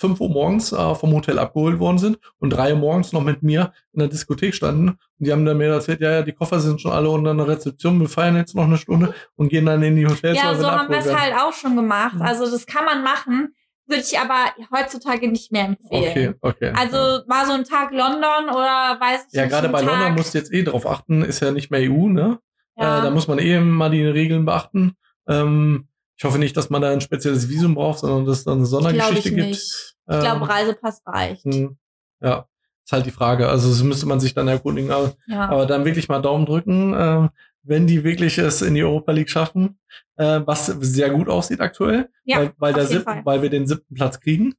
[0.00, 3.42] 5 Uhr morgens äh, vom Hotel abgeholt worden sind und 3 Uhr morgens noch mit
[3.42, 4.88] mir in der Diskothek standen.
[4.88, 7.46] Und die haben dann mir erzählt, ja, ja, die Koffer sind schon alle unter der
[7.46, 10.38] Rezeption, wir feiern jetzt noch eine Stunde und gehen dann in die Hotels.
[10.38, 12.14] Ja, so haben wir es halt auch schon gemacht.
[12.14, 12.22] Mhm.
[12.22, 13.54] Also das kann man machen,
[13.86, 16.34] würde ich aber heutzutage nicht mehr empfehlen.
[16.40, 16.72] Okay, okay.
[16.74, 19.52] Also mal so ein Tag London oder weiß ich ja, nicht.
[19.52, 21.80] gerade ein bei Tag, London musst du jetzt eh drauf achten, ist ja nicht mehr
[21.90, 22.38] EU, ne?
[22.76, 23.00] ja.
[23.00, 24.94] Äh, da muss man eh mal die Regeln beachten.
[25.28, 25.88] Ähm,
[26.20, 28.66] ich hoffe nicht, dass man da ein spezielles Visum braucht, sondern dass es da eine
[28.66, 29.48] Sondergeschichte ich gibt.
[29.48, 29.96] nicht.
[30.06, 31.44] Ich glaube, Ähm, Reisepass reicht.
[31.44, 31.78] hm,
[32.20, 32.46] ja,
[32.84, 33.48] ist halt die Frage.
[33.48, 34.90] Also das müsste man sich dann erkundigen.
[34.90, 35.48] Aber, Ja.
[35.48, 37.28] aber dann wirklich mal Daumen drücken, äh,
[37.62, 39.78] wenn die wirklich es in die Europa League schaffen,
[40.16, 43.22] äh, was sehr gut aussieht aktuell, Ja, weil, weil, der jeden sieb- Fall.
[43.24, 44.54] weil wir den siebten Platz kriegen.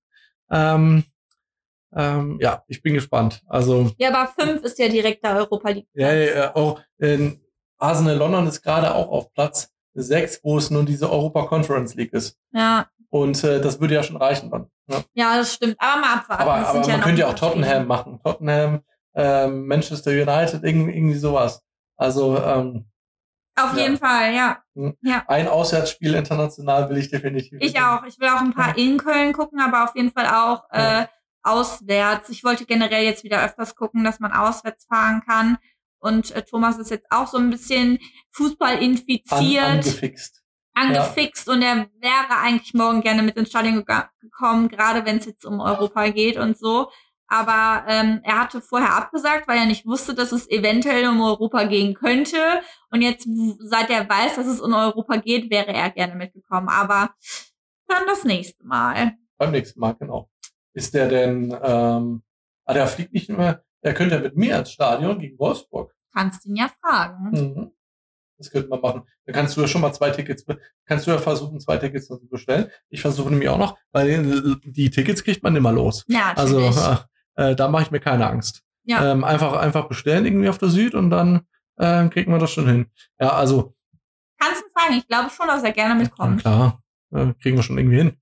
[0.50, 1.04] Ähm,
[1.94, 3.42] ähm, ja, ich bin gespannt.
[3.48, 5.88] Also ja, aber fünf ist ja direkt der Europa League.
[5.94, 7.40] ja, ja, ja auch in
[7.78, 12.14] Arsenal London ist gerade auch auf Platz 6, wo es nur diese Europa Conference League
[12.14, 12.38] ist.
[12.52, 14.68] ja, Und äh, das würde ja schon reichen dann.
[14.88, 15.04] Ne?
[15.14, 15.76] ja, das stimmt.
[15.80, 16.42] Aber mal abwarten.
[16.44, 18.20] Aber, aber ja man könnte ja auch Tottenham machen.
[18.24, 18.82] Tottenham,
[19.16, 21.62] ähm, Manchester United, irgendwie, irgendwie sowas.
[21.98, 22.86] Also ähm,
[23.60, 23.84] Auf Ja.
[23.84, 24.64] jeden Fall, ja.
[25.28, 27.60] ein Auswärtsspiel international will ich definitiv.
[27.62, 28.04] Ich auch.
[28.06, 31.06] Ich will auch ein paar in Köln gucken, aber auf jeden Fall auch äh,
[31.44, 32.30] auswärts.
[32.30, 35.58] Ich wollte generell jetzt wieder öfters gucken, dass man auswärts fahren kann.
[36.02, 38.00] Und äh, Thomas ist jetzt auch so ein bisschen
[38.32, 39.64] Fußball An, infiziert.
[39.64, 40.44] angefixt.
[40.74, 43.86] angefixt und er wäre eigentlich morgen gerne mit ins Stadion
[44.20, 46.90] gekommen, gerade wenn es jetzt um Europa geht und so.
[47.28, 51.64] Aber ähm, er hatte vorher abgesagt, weil er nicht wusste, dass es eventuell um Europa
[51.64, 52.38] gehen könnte.
[52.90, 53.26] Und jetzt,
[53.60, 56.68] seit er weiß, dass es um Europa geht, wäre er gerne mitgekommen.
[56.68, 57.12] Aber
[57.88, 59.14] dann das nächste Mal.
[59.38, 60.30] Beim nächsten Mal, genau.
[60.74, 62.22] Ist der denn, ähm,
[62.66, 65.94] ah, der fliegt nicht mehr, der könnte ja mit mir ins Stadion gegen Wolfsburg.
[66.14, 67.32] Kannst ihn ja fragen.
[67.32, 67.72] Mhm.
[68.38, 69.04] Das könnte man machen.
[69.26, 70.44] Da kannst du ja schon mal zwei Tickets,
[70.86, 72.70] kannst du ja versuchen, zwei Tickets zu bestellen.
[72.90, 76.04] Ich versuche nämlich auch noch, weil die Tickets kriegt man immer los.
[76.08, 77.06] Ja, Also natürlich.
[77.36, 78.64] äh, da mache ich mir keine Angst.
[78.84, 79.12] Ja.
[79.12, 81.42] Ähm, einfach, einfach bestellen irgendwie auf der Süd und dann
[81.78, 82.88] äh, kriegen wir das schon hin.
[83.20, 83.76] Ja, also
[84.40, 84.96] Kannst ihn fragen.
[84.98, 86.42] Ich glaube schon, dass er gerne mitkommt.
[86.42, 86.82] klar,
[87.14, 88.18] äh, kriegen wir schon irgendwie hin.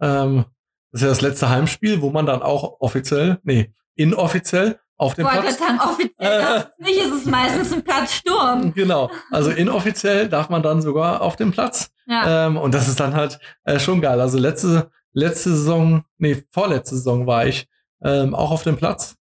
[0.00, 0.44] Ähm,
[0.92, 5.26] das ist ja das letzte Heimspiel, wo man dann auch offiziell, nee, inoffiziell auf dem
[5.26, 6.58] Ich Platz gerade sagen, offiziell Äh.
[6.58, 7.00] es nicht.
[7.00, 8.72] Es ist meistens ein Platzsturm.
[8.74, 9.10] Genau.
[9.30, 11.90] Also inoffiziell darf man dann sogar auf dem Platz.
[12.06, 12.46] Ja.
[12.46, 14.20] Ähm, und das ist dann halt äh, schon geil.
[14.20, 17.68] Also letzte, letzte Saison, nee, vorletzte Saison war ich
[18.02, 19.16] ähm, auch auf dem Platz.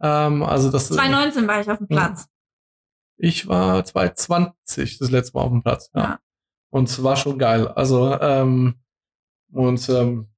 [0.00, 1.88] Ähm, also das 2019 war ich auf dem.
[1.88, 2.26] Platz.
[3.18, 5.90] ich war 2020 das letzte Mal auf dem Platz.
[5.94, 6.00] Ja.
[6.02, 6.18] Ja.
[6.70, 7.68] Und es war schon geil.
[7.68, 8.76] Also, ähm,
[9.52, 10.31] und ähm,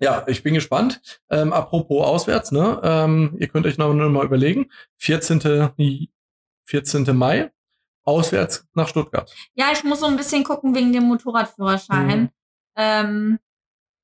[0.00, 1.00] ja, ich bin gespannt.
[1.30, 2.80] Ähm, apropos auswärts, ne?
[2.82, 4.70] Ähm, ihr könnt euch noch mal überlegen.
[4.98, 5.68] 14.
[6.64, 7.16] 14.
[7.16, 7.50] Mai,
[8.04, 9.34] auswärts nach Stuttgart.
[9.54, 12.20] Ja, ich muss so ein bisschen gucken wegen dem Motorradführerschein.
[12.20, 12.30] Mhm.
[12.76, 13.38] Ähm,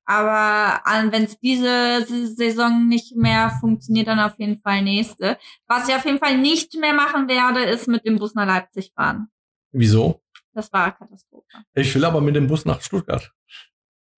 [0.07, 0.81] aber
[1.11, 5.37] wenn es diese Saison nicht mehr funktioniert, dann auf jeden Fall nächste.
[5.67, 8.91] Was ich auf jeden Fall nicht mehr machen werde, ist mit dem Bus nach Leipzig
[8.93, 9.29] fahren.
[9.71, 10.21] Wieso?
[10.53, 11.45] Das war eine Katastrophe.
[11.73, 13.31] Ich will aber mit dem Bus nach Stuttgart.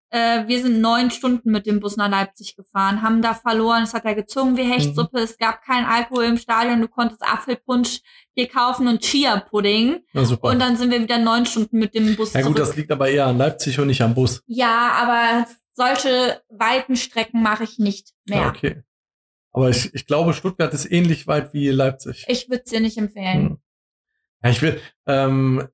[0.09, 3.93] Äh, wir sind neun Stunden mit dem Bus nach Leipzig gefahren, haben da verloren, es
[3.93, 7.99] hat da gezogen wie Hechtsuppe, es gab keinen Alkohol im Stadion, du konntest Apfelpunsch
[8.33, 9.99] hier kaufen und Chia-Pudding.
[10.13, 10.49] Na super.
[10.49, 12.67] Und dann sind wir wieder neun Stunden mit dem Bus ja gut, zurück.
[12.67, 14.41] das liegt aber eher an Leipzig und nicht am Bus.
[14.45, 18.41] Ja, aber solche weiten Strecken mache ich nicht mehr.
[18.41, 18.83] Ja, okay.
[19.51, 22.25] Aber ich, ich glaube, Stuttgart ist ähnlich weit wie Leipzig.
[22.27, 23.49] Ich würde es dir nicht empfehlen.
[23.49, 23.57] Hm.
[24.43, 25.67] Ja, ich will, ähm,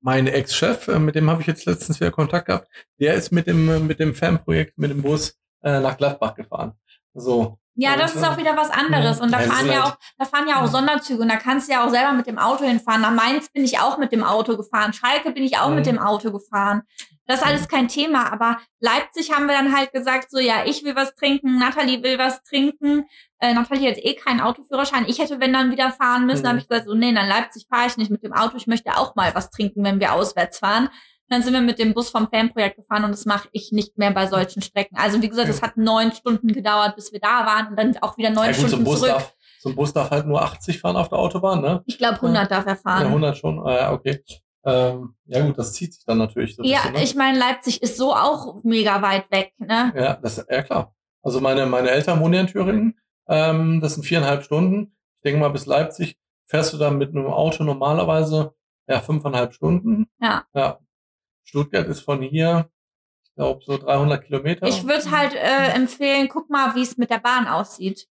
[0.00, 2.68] mein Ex-Chef, äh, mit dem habe ich jetzt letztens wieder Kontakt gehabt,
[3.00, 6.72] der ist mit dem, äh, mit dem Fanprojekt, mit dem Bus äh, nach Gladbach gefahren.
[7.14, 7.58] So.
[7.80, 9.20] Ja, das ist auch wieder was anderes.
[9.20, 11.68] Und da Ja, fahren ja halt- auch, da fahren ja auch Sonderzüge und da kannst
[11.68, 13.02] du ja auch selber mit dem Auto hinfahren.
[13.02, 14.92] Nach Mainz bin ich auch mit dem Auto gefahren.
[14.92, 15.76] Schalke bin ich auch Mhm.
[15.76, 16.82] mit dem Auto gefahren.
[17.26, 18.32] Das ist alles kein Thema.
[18.32, 22.18] Aber Leipzig haben wir dann halt gesagt, so ja, ich will was trinken, Nathalie will
[22.18, 23.04] was trinken.
[23.38, 25.04] Äh, Nathalie hat eh keinen Autoführerschein.
[25.06, 26.48] Ich hätte, wenn dann wieder fahren müssen, Mhm.
[26.48, 28.56] habe ich gesagt, so nee, nach Leipzig fahre ich nicht mit dem Auto.
[28.56, 30.88] Ich möchte auch mal was trinken, wenn wir auswärts fahren.
[31.30, 34.10] Dann sind wir mit dem Bus vom Fanprojekt gefahren und das mache ich nicht mehr
[34.12, 34.96] bei solchen Strecken.
[34.96, 38.16] Also wie gesagt, es hat neun Stunden gedauert, bis wir da waren und dann auch
[38.16, 39.10] wieder neun Ja, gut, so Stunden Bus zurück.
[39.12, 41.82] darf, so ein Bus darf halt nur 80 fahren auf der Autobahn, ne?
[41.86, 43.06] Ich glaube, 100 darf er Ja, fahren.
[43.06, 43.58] 100 schon.
[43.66, 44.22] Ah, ja, okay.
[44.64, 47.02] Ähm, ja gut, das zieht sich dann natürlich so ein Ja, bisschen, ne?
[47.02, 49.92] ich meine, Leipzig ist so auch mega weit weg, ne?
[49.96, 50.94] Ja, das, ja klar.
[51.22, 52.98] Also meine, meine Eltern wohnen ja in Thüringen.
[53.28, 54.96] Ähm, das sind viereinhalb Stunden.
[55.18, 58.54] Ich denke mal, bis Leipzig fährst du dann mit einem Auto normalerweise
[58.86, 60.06] ja fünfeinhalb Stunden.
[60.20, 60.44] Ja.
[60.54, 60.78] Ja.
[61.48, 62.68] Stuttgart ist von hier,
[63.24, 64.66] ich glaube, so 300 Kilometer.
[64.66, 68.06] Ich würde halt äh, empfehlen, guck mal, wie es mit der Bahn aussieht.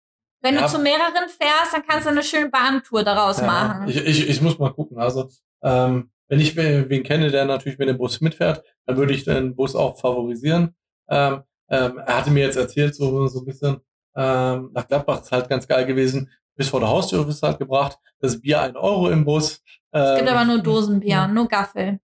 [0.41, 0.61] Wenn Ja.
[0.63, 3.87] du zu mehreren fährst, dann kannst du eine schöne Bahntour daraus ja, machen.
[3.87, 4.99] ich, ich, ich muss mal gucken.
[4.99, 5.29] Also,
[5.63, 9.55] ähm, wenn ich wen kenne, der natürlich mit dem Bus mitfährt, dann würde ich den
[9.55, 10.75] Bus auch favorisieren.
[11.09, 13.77] Ähm, ähm, er hatte mir jetzt erzählt, so, so ein bisschen,
[14.15, 16.29] ähm, nach Gladbach ist halt ganz geil gewesen.
[16.55, 17.97] Bis vor der Haustür ist halt gebracht.
[18.19, 19.61] Das Bier ein Euro im Bus.
[19.93, 21.99] Ähm, es gibt aber nur Dosenbier, nur Gaffel.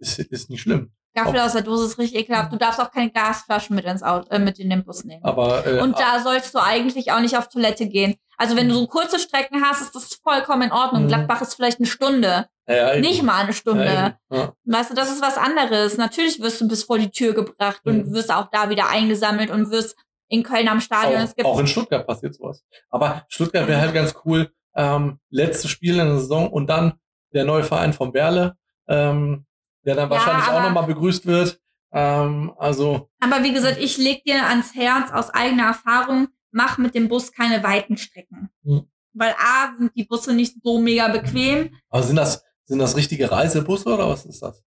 [0.00, 0.92] Ist, ist nicht schlimm.
[1.14, 2.52] Gaffel aus der Dose ist richtig ekelhaft.
[2.52, 5.24] Du darfst auch keine Glasflaschen mit ins Auto, äh, mit in den Bus nehmen.
[5.24, 8.16] Aber äh, Und da sollst du eigentlich auch nicht auf Toilette gehen.
[8.36, 11.04] Also wenn du so kurze Strecken hast, ist das vollkommen in Ordnung.
[11.04, 11.08] Mhm.
[11.08, 14.16] Gladbach ist vielleicht eine Stunde, ja, nicht mal eine Stunde.
[14.30, 14.52] Ja.
[14.64, 15.96] Weißt du, das ist was anderes.
[15.96, 18.12] Natürlich wirst du bis vor die Tür gebracht und Mhm.
[18.12, 19.96] wirst auch da wieder eingesammelt und wirst
[20.28, 21.26] in Köln am Stadion.
[21.44, 22.62] Auch, auch in Stuttgart passiert sowas.
[22.90, 24.50] Aber Stuttgart wäre halt ganz cool.
[24.74, 26.94] Ähm, letztes Spiel in der Saison und dann
[27.32, 28.56] der neue Verein von Berle,
[28.88, 29.46] ähm,
[29.86, 31.60] der dann Ja, wahrscheinlich auch nochmal begrüßt wird.
[31.92, 36.94] Ähm, also, Aber wie gesagt, ich leg dir ans Herz aus eigener Erfahrung, mach mit
[36.94, 38.50] dem Bus keine weiten Strecken.
[38.64, 38.88] Mhm.
[39.14, 41.70] Weil A, sind die Busse nicht so mega bequem.
[41.88, 44.62] aber sind das, sind das richtige Reisebusse oder was ist das?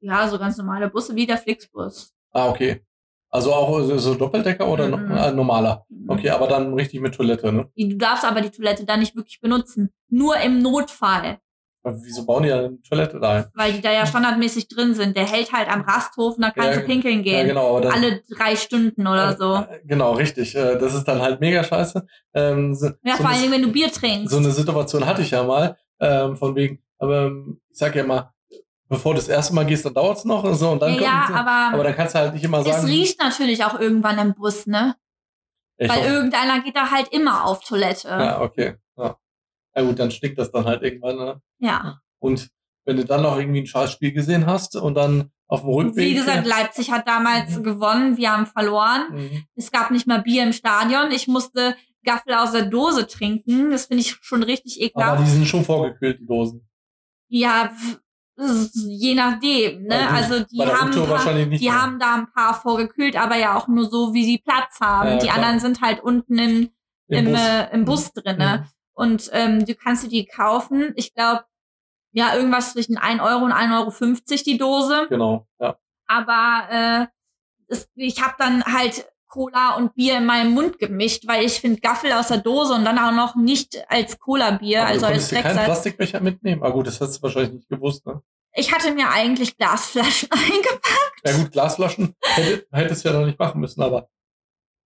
[0.00, 2.12] Ja, so ganz normale Busse wie der Flixbus.
[2.32, 2.84] Ah, okay.
[3.30, 5.10] Also auch so, so Doppeldecker oder no- Mhm.
[5.12, 5.86] äh, normaler?
[6.08, 7.70] Okay, aber dann richtig mit Toilette, ne?
[7.76, 9.90] Du darfst aber die Toilette da nicht wirklich benutzen.
[10.08, 11.38] Nur im Notfall.
[11.84, 13.44] Wieso bauen die da eine Toilette da ein?
[13.54, 15.16] Weil die da ja standardmäßig drin sind.
[15.16, 17.46] Der hält halt am Rasthof und da kannst Ja, du pinkeln Ja, gehen.
[17.48, 19.56] genau, aber dann, Alle drei Stunden oder so.
[19.56, 20.54] Äh, Genau, richtig.
[20.54, 22.06] Äh, Das ist dann halt mega scheiße.
[22.34, 24.30] Ähm, so, Ja, so vor allen Dingen, wenn du Bier trinkst.
[24.32, 28.04] so eine Situation hatte ich ja mal, ähm, von wegen, aber ähm, ich sag ja
[28.04, 28.32] immer,
[28.88, 31.22] bevor du das erste Mal gehst, dann dauert's noch und so und dann ja, ja,
[31.26, 34.18] kommt, aber, aber dann kannst du halt nicht immer es sagen, riecht natürlich auch irgendwann
[34.18, 34.94] im Bus, ne?
[35.78, 38.06] ich Weil hoffe- irgendeiner geht da halt immer auf Toilette.
[38.08, 38.22] Ja.
[38.24, 39.16] ja, okay, ja.
[39.74, 41.40] Ja gut, dann stinkt das dann halt irgendwann, ne?
[42.18, 42.50] Und
[42.84, 46.06] wenn du dann noch irgendwie ein scheiß Spiel gesehen hast und dann auf dem Rückweg.
[46.08, 47.62] Wie gesagt, Leipzig hat damals Mhm.
[47.62, 48.16] gewonnen.
[48.16, 49.02] Wir haben verloren.
[49.12, 49.44] Mhm.
[49.54, 51.10] Es gab nicht mal Bier im Stadion.
[51.10, 53.70] Ich musste Gaffel aus der Dose trinken.
[53.70, 55.22] Das finde ich schon richtig aber ekelhaft.
[55.26, 56.66] die sind schon vorgekühlt, die Dosen.
[57.28, 57.70] Ja,
[58.74, 59.82] je nachdem.
[59.84, 60.00] Ne?
[60.00, 60.08] Ja.
[60.10, 61.82] Also die haben, paar, die mehr.
[61.82, 65.10] haben da ein paar vorgekühlt, aber ja auch nur so, wie sie Platz haben.
[65.10, 65.36] Ja, die klar.
[65.36, 66.70] anderen sind halt unten im,
[67.08, 67.40] im, Bus.
[67.40, 68.58] Äh, im Bus drinne.
[68.64, 68.81] Mhm.
[69.02, 70.92] Und ähm, du kannst dir die kaufen.
[70.94, 71.44] Ich glaube,
[72.12, 75.06] ja, irgendwas zwischen 1 Euro und 1,50 Euro die Dose.
[75.08, 75.76] Genau, ja.
[76.06, 77.06] Aber äh,
[77.66, 81.80] es, ich habe dann halt Cola und Bier in meinem Mund gemischt, weil ich finde
[81.80, 85.30] Gaffel aus der Dose und dann auch noch nicht als Cola-Bier, also du als konntest
[85.32, 85.64] dir keinen Drecksatz.
[85.64, 86.62] Plastikbecher mitnehmen.
[86.62, 88.22] Ah gut, das hast du wahrscheinlich nicht gewusst, ne?
[88.54, 91.20] Ich hatte mir eigentlich Glasflaschen eingepackt.
[91.26, 94.10] Ja gut, Glasflaschen hätte, hättest du ja noch nicht machen müssen, aber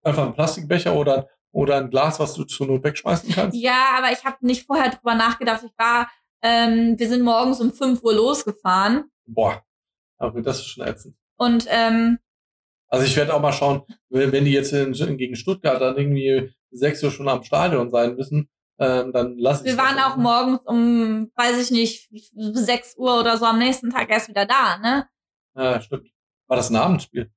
[0.03, 3.57] einfach ein Plastikbecher oder, oder ein Glas, was du zur Not wegschmeißen kannst.
[3.57, 5.63] Ja, aber ich habe nicht vorher drüber nachgedacht.
[5.65, 6.11] Ich war,
[6.43, 9.63] ähm, wir sind morgens um 5 Uhr losgefahren Boah,
[10.19, 11.17] aber das ist schon ätzend.
[11.39, 12.19] und ähm,
[12.89, 17.03] Also ich werde auch mal schauen, wenn die jetzt in, gegen Stuttgart dann irgendwie sechs
[17.03, 21.33] Uhr schon am Stadion sein müssen, ähm, dann lass ich wir waren auch morgens um,
[21.37, 25.09] weiß ich nicht, 6 Uhr oder so am nächsten Tag erst wieder da, ne?
[25.55, 26.11] Ja, stimmt.
[26.49, 27.33] War das ein Abendspiel?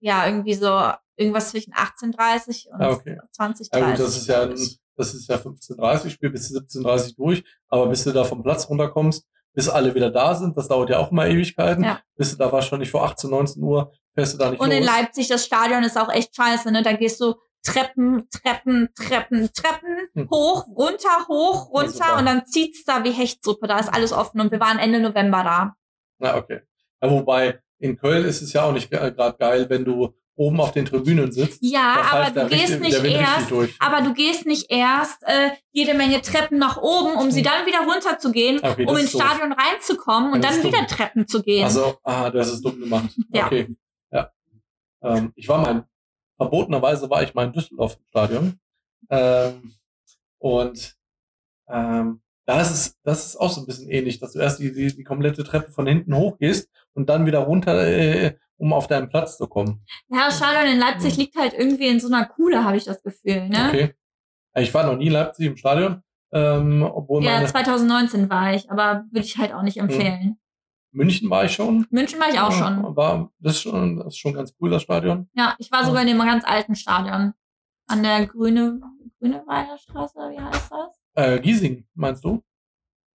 [0.00, 3.18] Ja, irgendwie so irgendwas zwischen 18.30 und Ah, okay.
[3.38, 4.50] 20.30 Ja gut, das ist ja, ein,
[4.96, 9.26] das ist ja 15.30 Spiel bis 17.30 durch, aber bis du da vom Platz runterkommst,
[9.54, 11.84] bis alle wieder da sind, das dauert ja auch immer Ewigkeiten.
[11.84, 12.00] Ja.
[12.16, 14.78] Bis du da wahrscheinlich vor 18, 19 Uhr fährst du da nicht Und los.
[14.78, 16.82] in Leipzig, das Stadion ist auch echt scheiße, ne?
[16.82, 17.34] Da gehst du
[17.64, 20.28] Treppen, Treppen, Treppen, Treppen, Hm.
[20.30, 22.18] hoch, runter, hoch, Ja, runter super.
[22.18, 23.66] und dann zieht's da wie Hechtsuppe.
[23.68, 25.76] Da ist alles offen und wir waren Ende November da.
[26.18, 26.62] Na, okay.
[27.02, 30.72] Ja, wobei, in Köln ist es ja auch nicht gerade geil, wenn du oben auf
[30.72, 31.58] den Tribünen sitzt.
[31.62, 36.58] Ja, aber du gehst richtig- erst, aber du gehst nicht erst äh, jede Menge Treppen
[36.58, 37.44] nach oben, um sie Hm.
[37.50, 39.22] dann wieder runter zu gehen, Okay, um das ins ist doof.
[39.28, 40.86] Stadion reinzukommen und Ja, das dann wieder.
[40.86, 41.64] Treppen zu gehen.
[41.64, 43.10] Also, ah, das ist dumm gemacht.
[43.32, 43.46] Ja.
[43.46, 43.76] Okay.
[44.10, 44.30] Ja.
[45.02, 45.82] Ähm, ich war mal, in-
[46.38, 48.60] verbotenerweise war ich mal in Düsseldorf im Stadion.
[49.10, 49.74] Ähm,
[50.38, 50.96] und
[51.68, 54.72] ähm, da ist es, das ist auch so ein bisschen ähnlich, dass du erst die,
[54.72, 59.08] die, die komplette Treppe von hinten hochgehst und dann wieder runter, äh, um auf deinen
[59.08, 59.84] Platz zu kommen.
[60.08, 63.48] Ja, Stadion in Leipzig liegt halt irgendwie in so einer Kuhle, habe ich das Gefühl,
[63.48, 63.66] ne?
[63.68, 63.94] Okay.
[64.54, 66.02] Ich war noch nie in Leipzig im Stadion,
[66.32, 70.38] ähm, obwohl Ja, meine 2019 war ich, aber würde ich halt auch nicht empfehlen.
[70.92, 71.86] München war ich schon.
[71.90, 72.94] München war ich auch schon.
[72.94, 75.28] War, das, ist schon, das ist schon ganz cool, das Stadion.
[75.34, 77.32] Ja, ich war sogar in dem ganz alten Stadion.
[77.88, 78.80] An der Grüne,
[79.18, 81.00] Grünewalder Straße, wie heißt das?
[81.14, 82.44] Äh, Giesing, meinst du?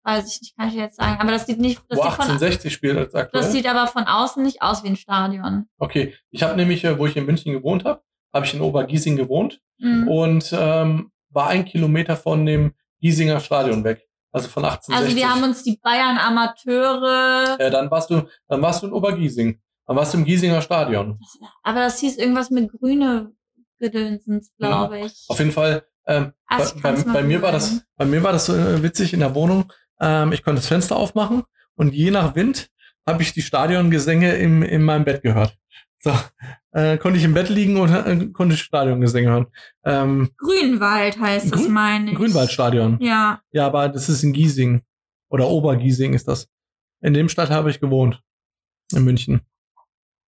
[0.04, 1.18] Weiß ich nicht, kann ich jetzt sagen.
[1.20, 3.42] Aber das sieht nicht, das Wo sieht, von, 1860 spielt als aktuell.
[3.42, 5.66] das sieht aber von außen nicht aus wie ein Stadion.
[5.78, 8.02] okay, ich habe nämlich, wo ich in München gewohnt habe,
[8.32, 10.06] habe ich in Obergiesing gewohnt Mhm.
[10.08, 14.06] und ähm, war ein Kilometer von dem Giesinger Stadion weg.
[14.30, 14.94] Also von 1860.
[14.94, 18.92] Also wir haben uns die Bayern Amateure, äh, dann warst du, dann warst du in
[18.92, 19.60] Obergiesing.
[19.86, 21.18] Dann warst du im Giesinger Stadion.
[21.62, 23.32] aber das hieß irgendwas mit grüne
[23.80, 25.24] Gedönsens, glaube ich.
[25.28, 25.84] Auf jeden Fall.
[26.06, 29.12] Ähm, Ach, bei, bei, bei mir war das, bei mir war das so äh, witzig
[29.14, 29.72] in der Wohnung.
[30.00, 31.42] Ähm, ich konnte das Fenster aufmachen
[31.76, 32.70] und je nach Wind
[33.06, 35.56] habe ich die Stadiongesänge im, in meinem Bett gehört.
[35.98, 36.12] So,
[36.72, 39.46] äh, konnte ich im Bett liegen und äh, konnte ich Stadiongesänge hören.
[39.84, 42.16] Ähm, Grünwald heißt das, Grün- meine ich.
[42.16, 42.98] Grünwaldstadion.
[43.00, 43.40] Ja.
[43.52, 44.82] Ja, aber das ist in Giesing.
[45.30, 46.48] Oder Obergiesing ist das.
[47.00, 48.20] In dem Stadt habe ich gewohnt.
[48.92, 49.40] In München.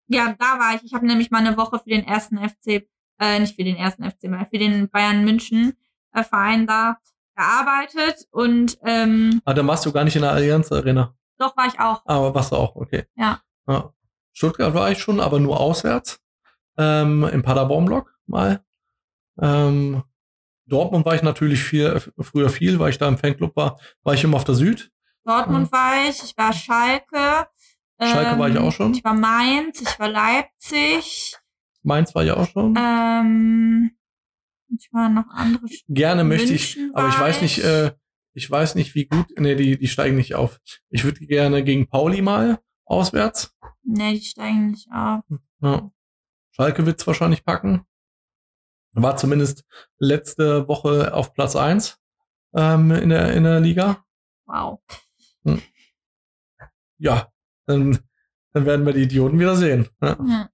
[0.07, 0.83] Ja, da war ich.
[0.83, 2.87] Ich habe nämlich mal eine Woche für den ersten FC,
[3.19, 5.73] äh, nicht für den ersten FC, mal für den Bayern München
[6.13, 6.97] äh, Verein da
[7.35, 11.13] gearbeitet und ähm, Ah, dann warst du gar nicht in der Allianz Arena.
[11.37, 12.01] doch war ich auch.
[12.05, 13.05] Aber warst du auch, okay.
[13.15, 13.41] Ja.
[13.67, 13.91] ja.
[14.33, 16.19] Stuttgart war ich schon, aber nur auswärts.
[16.77, 18.63] Ähm, Im Paderborn-Block mal.
[19.39, 20.03] Ähm,
[20.67, 24.23] Dortmund war ich natürlich viel, früher viel, weil ich da im Fanclub war, war ich
[24.23, 24.91] immer auf der Süd.
[25.23, 27.47] Dortmund war ich, ich war Schalke.
[27.99, 28.05] Mhm.
[28.07, 28.93] Schalke war ich auch schon.
[28.93, 31.37] Ich war Mainz, ich war Leipzig.
[31.83, 32.75] Mainz war ich auch schon.
[32.77, 33.91] Ähm,
[34.69, 35.65] ich war noch andere.
[35.87, 37.63] Gerne möchte ich, aber ich weiß nicht, ich.
[37.63, 37.91] äh,
[38.33, 40.59] ich weiß nicht, wie gut, nee, die, die steigen nicht auf.
[40.89, 43.55] Ich würde gerne gegen Pauli mal auswärts.
[43.83, 45.23] Nee, die steigen nicht auf.
[45.61, 45.91] Ja.
[46.51, 47.85] Schalke wird's wahrscheinlich packen.
[48.93, 49.65] War zumindest
[49.99, 51.97] letzte Woche auf Platz eins
[52.55, 54.05] ähm, in, der, in der Liga.
[54.45, 54.79] Wow.
[56.97, 57.31] Ja,
[57.65, 57.99] dann,
[58.53, 59.89] dann werden wir die Idioten wieder sehen.
[60.01, 60.17] Ja.
[60.27, 60.49] Ja.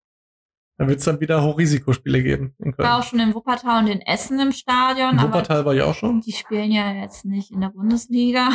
[0.81, 3.09] Dann wird's dann wieder Hochrisikospiele geben in Ich war auch Köln.
[3.09, 6.21] schon in Wuppertal und in Essen im Stadion, In Wuppertal war ich auch schon.
[6.21, 8.49] die spielen ja jetzt nicht in der Bundesliga.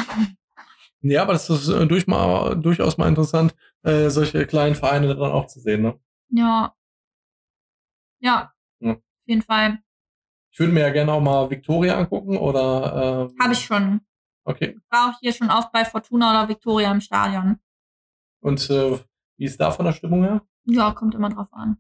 [1.03, 3.55] Ja, aber das ist äh, durch mal, durchaus mal interessant,
[3.85, 5.83] äh, solche kleinen Vereine dann auch zu sehen.
[5.83, 6.01] Ne?
[6.31, 6.75] Ja.
[8.19, 8.53] Ja.
[8.81, 8.93] Ja.
[8.95, 9.79] Auf jeden Fall.
[10.51, 13.29] Ich würde mir ja gerne auch mal Victoria angucken oder.
[13.31, 14.01] Ähm, Habe ich schon.
[14.43, 14.77] Okay.
[14.91, 17.61] War auch hier schon oft bei Fortuna oder Victoria im Stadion.
[18.41, 18.99] Und äh,
[19.37, 20.43] wie ist da von der Stimmung her?
[20.65, 21.79] Ja, kommt immer drauf an.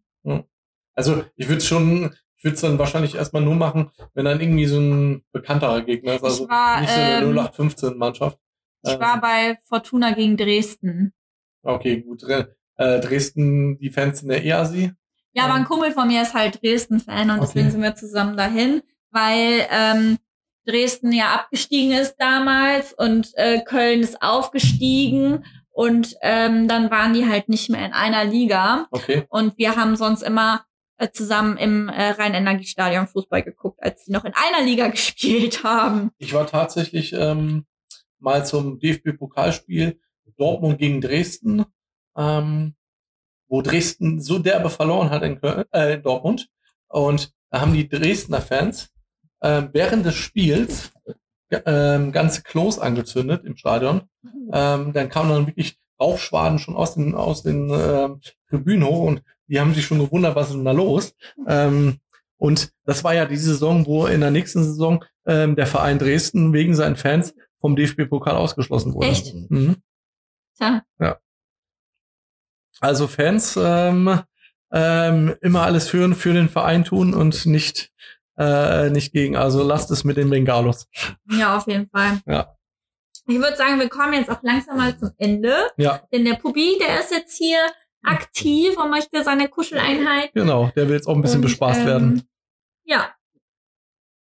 [0.94, 4.66] Also ich würde schon, ich würde es dann wahrscheinlich erstmal nur machen, wenn dann irgendwie
[4.66, 6.24] so ein bekannterer Gegner ist.
[6.24, 8.39] Also war, nicht so eine ähm, 0815-Mannschaft.
[8.82, 11.12] Ich war bei Fortuna gegen Dresden.
[11.62, 12.23] Okay, gut.
[12.23, 14.93] Äh, Dresden, die Fans sind der EASI.
[15.32, 17.47] Ja, aber ein Kumpel von mir ist halt Dresden-Fan und Okay.
[17.47, 20.19] deswegen sind wir zusammen dahin, weil ähm,
[20.66, 25.44] Dresden ja abgestiegen ist damals und äh, Köln ist aufgestiegen
[25.77, 29.24] und ähm, dann waren die halt nicht mehr in einer Liga Okay.
[29.28, 30.65] und wir haben sonst immer
[30.97, 36.12] äh, zusammen im äh, Rhein-Energiestadion Fußball geguckt, als die noch in einer Liga gespielt haben.
[36.16, 37.66] Ich war tatsächlich ähm,
[38.19, 40.01] mal zum DFB-Pokalspiel
[40.39, 41.66] Dortmund gegen Dresden,
[42.16, 42.74] ähm,
[43.47, 46.48] wo Dresden so derbe verloren hat in, Köln, äh, in Dortmund.
[46.89, 48.89] Und da haben die Dresdner Fans
[49.40, 50.90] äh, während des Spiels
[51.51, 54.02] ähm, ganze Klos angezündet im Stadion.
[54.52, 59.23] Ähm, dann kamen dann wirklich Rauchschwaden schon aus den, aus den ähm, Tribünen hoch und
[59.48, 61.14] die haben sich schon gewundert, was ist denn da los?
[61.47, 61.98] Ähm,
[62.36, 66.52] und das war ja die Saison, wo in der nächsten Saison ähm, der Verein Dresden
[66.52, 69.09] wegen seinen Fans vom DFB-Pokal ausgeschlossen wurde.
[69.09, 69.35] Echt?
[69.51, 69.77] Mhm.
[70.56, 70.82] Tja,
[72.81, 74.20] Also Fans ähm,
[74.70, 77.90] ähm, immer alles für, für den Verein tun und nicht,
[78.39, 79.37] äh, nicht gegen.
[79.37, 80.89] Also lasst es mit den Bengalos.
[81.31, 82.21] ja, auf jeden Fall.
[82.27, 82.53] Ja.
[83.29, 85.71] Ich würde sagen, wir kommen jetzt auch langsam mal zum Ende.
[85.77, 87.59] Ja, Denn der Pubi, der ist jetzt hier
[88.05, 90.33] aktiv und möchte seine Kuscheleinheit.
[90.33, 90.71] genau.
[90.77, 92.29] Der will jetzt auch ein bisschen und, bespaßt ähm, werden.
[92.85, 93.16] Ja,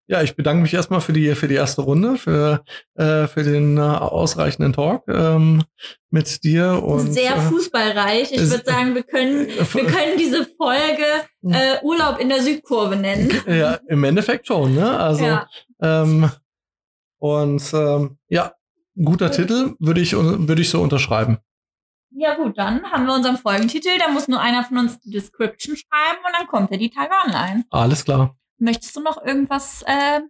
[0.07, 2.63] Ja, ich bedanke mich erstmal für die, für die erste Runde, für,
[2.95, 5.65] äh, für den äh, ausreichenden Talk ähm,
[6.11, 6.83] mit dir.
[6.83, 8.33] Und, sehr äh, fußballreich.
[8.33, 11.07] Ich würde sagen, wir können, wir können diese Folge
[11.43, 13.31] äh, Urlaub in der Südkurve nennen.
[13.47, 14.99] Ja, im Endeffekt schon, ne?
[14.99, 15.47] Also, Ja.
[15.81, 16.31] ähm,
[17.19, 18.53] und ähm, ja,
[18.97, 21.39] ein guter Titel würde ich, würde ich so unterschreiben.
[22.17, 23.89] Ja gut, dann haben wir unseren Folgentitel.
[23.99, 27.11] Da muss nur einer von uns die Description schreiben und dann kommt er die Tage
[27.27, 27.65] online.
[27.71, 28.37] Alles klar.
[28.59, 30.21] Möchtest du noch irgendwas äh,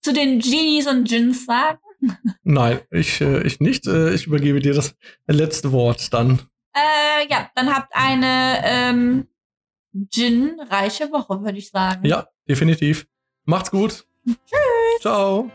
[0.00, 1.78] zu den Genies und Gins sagen?
[2.42, 3.86] Nein, ich, äh, ich nicht.
[3.86, 4.94] Äh, ich übergebe dir das
[5.26, 6.40] letzte Wort dann.
[6.74, 9.28] Äh, ja, dann habt eine ähm,
[10.10, 12.04] Gin-reiche Woche, würde ich sagen.
[12.06, 13.06] Ja, definitiv.
[13.44, 14.04] Macht's gut.
[14.26, 15.00] Tschüss.
[15.00, 15.50] Ciao.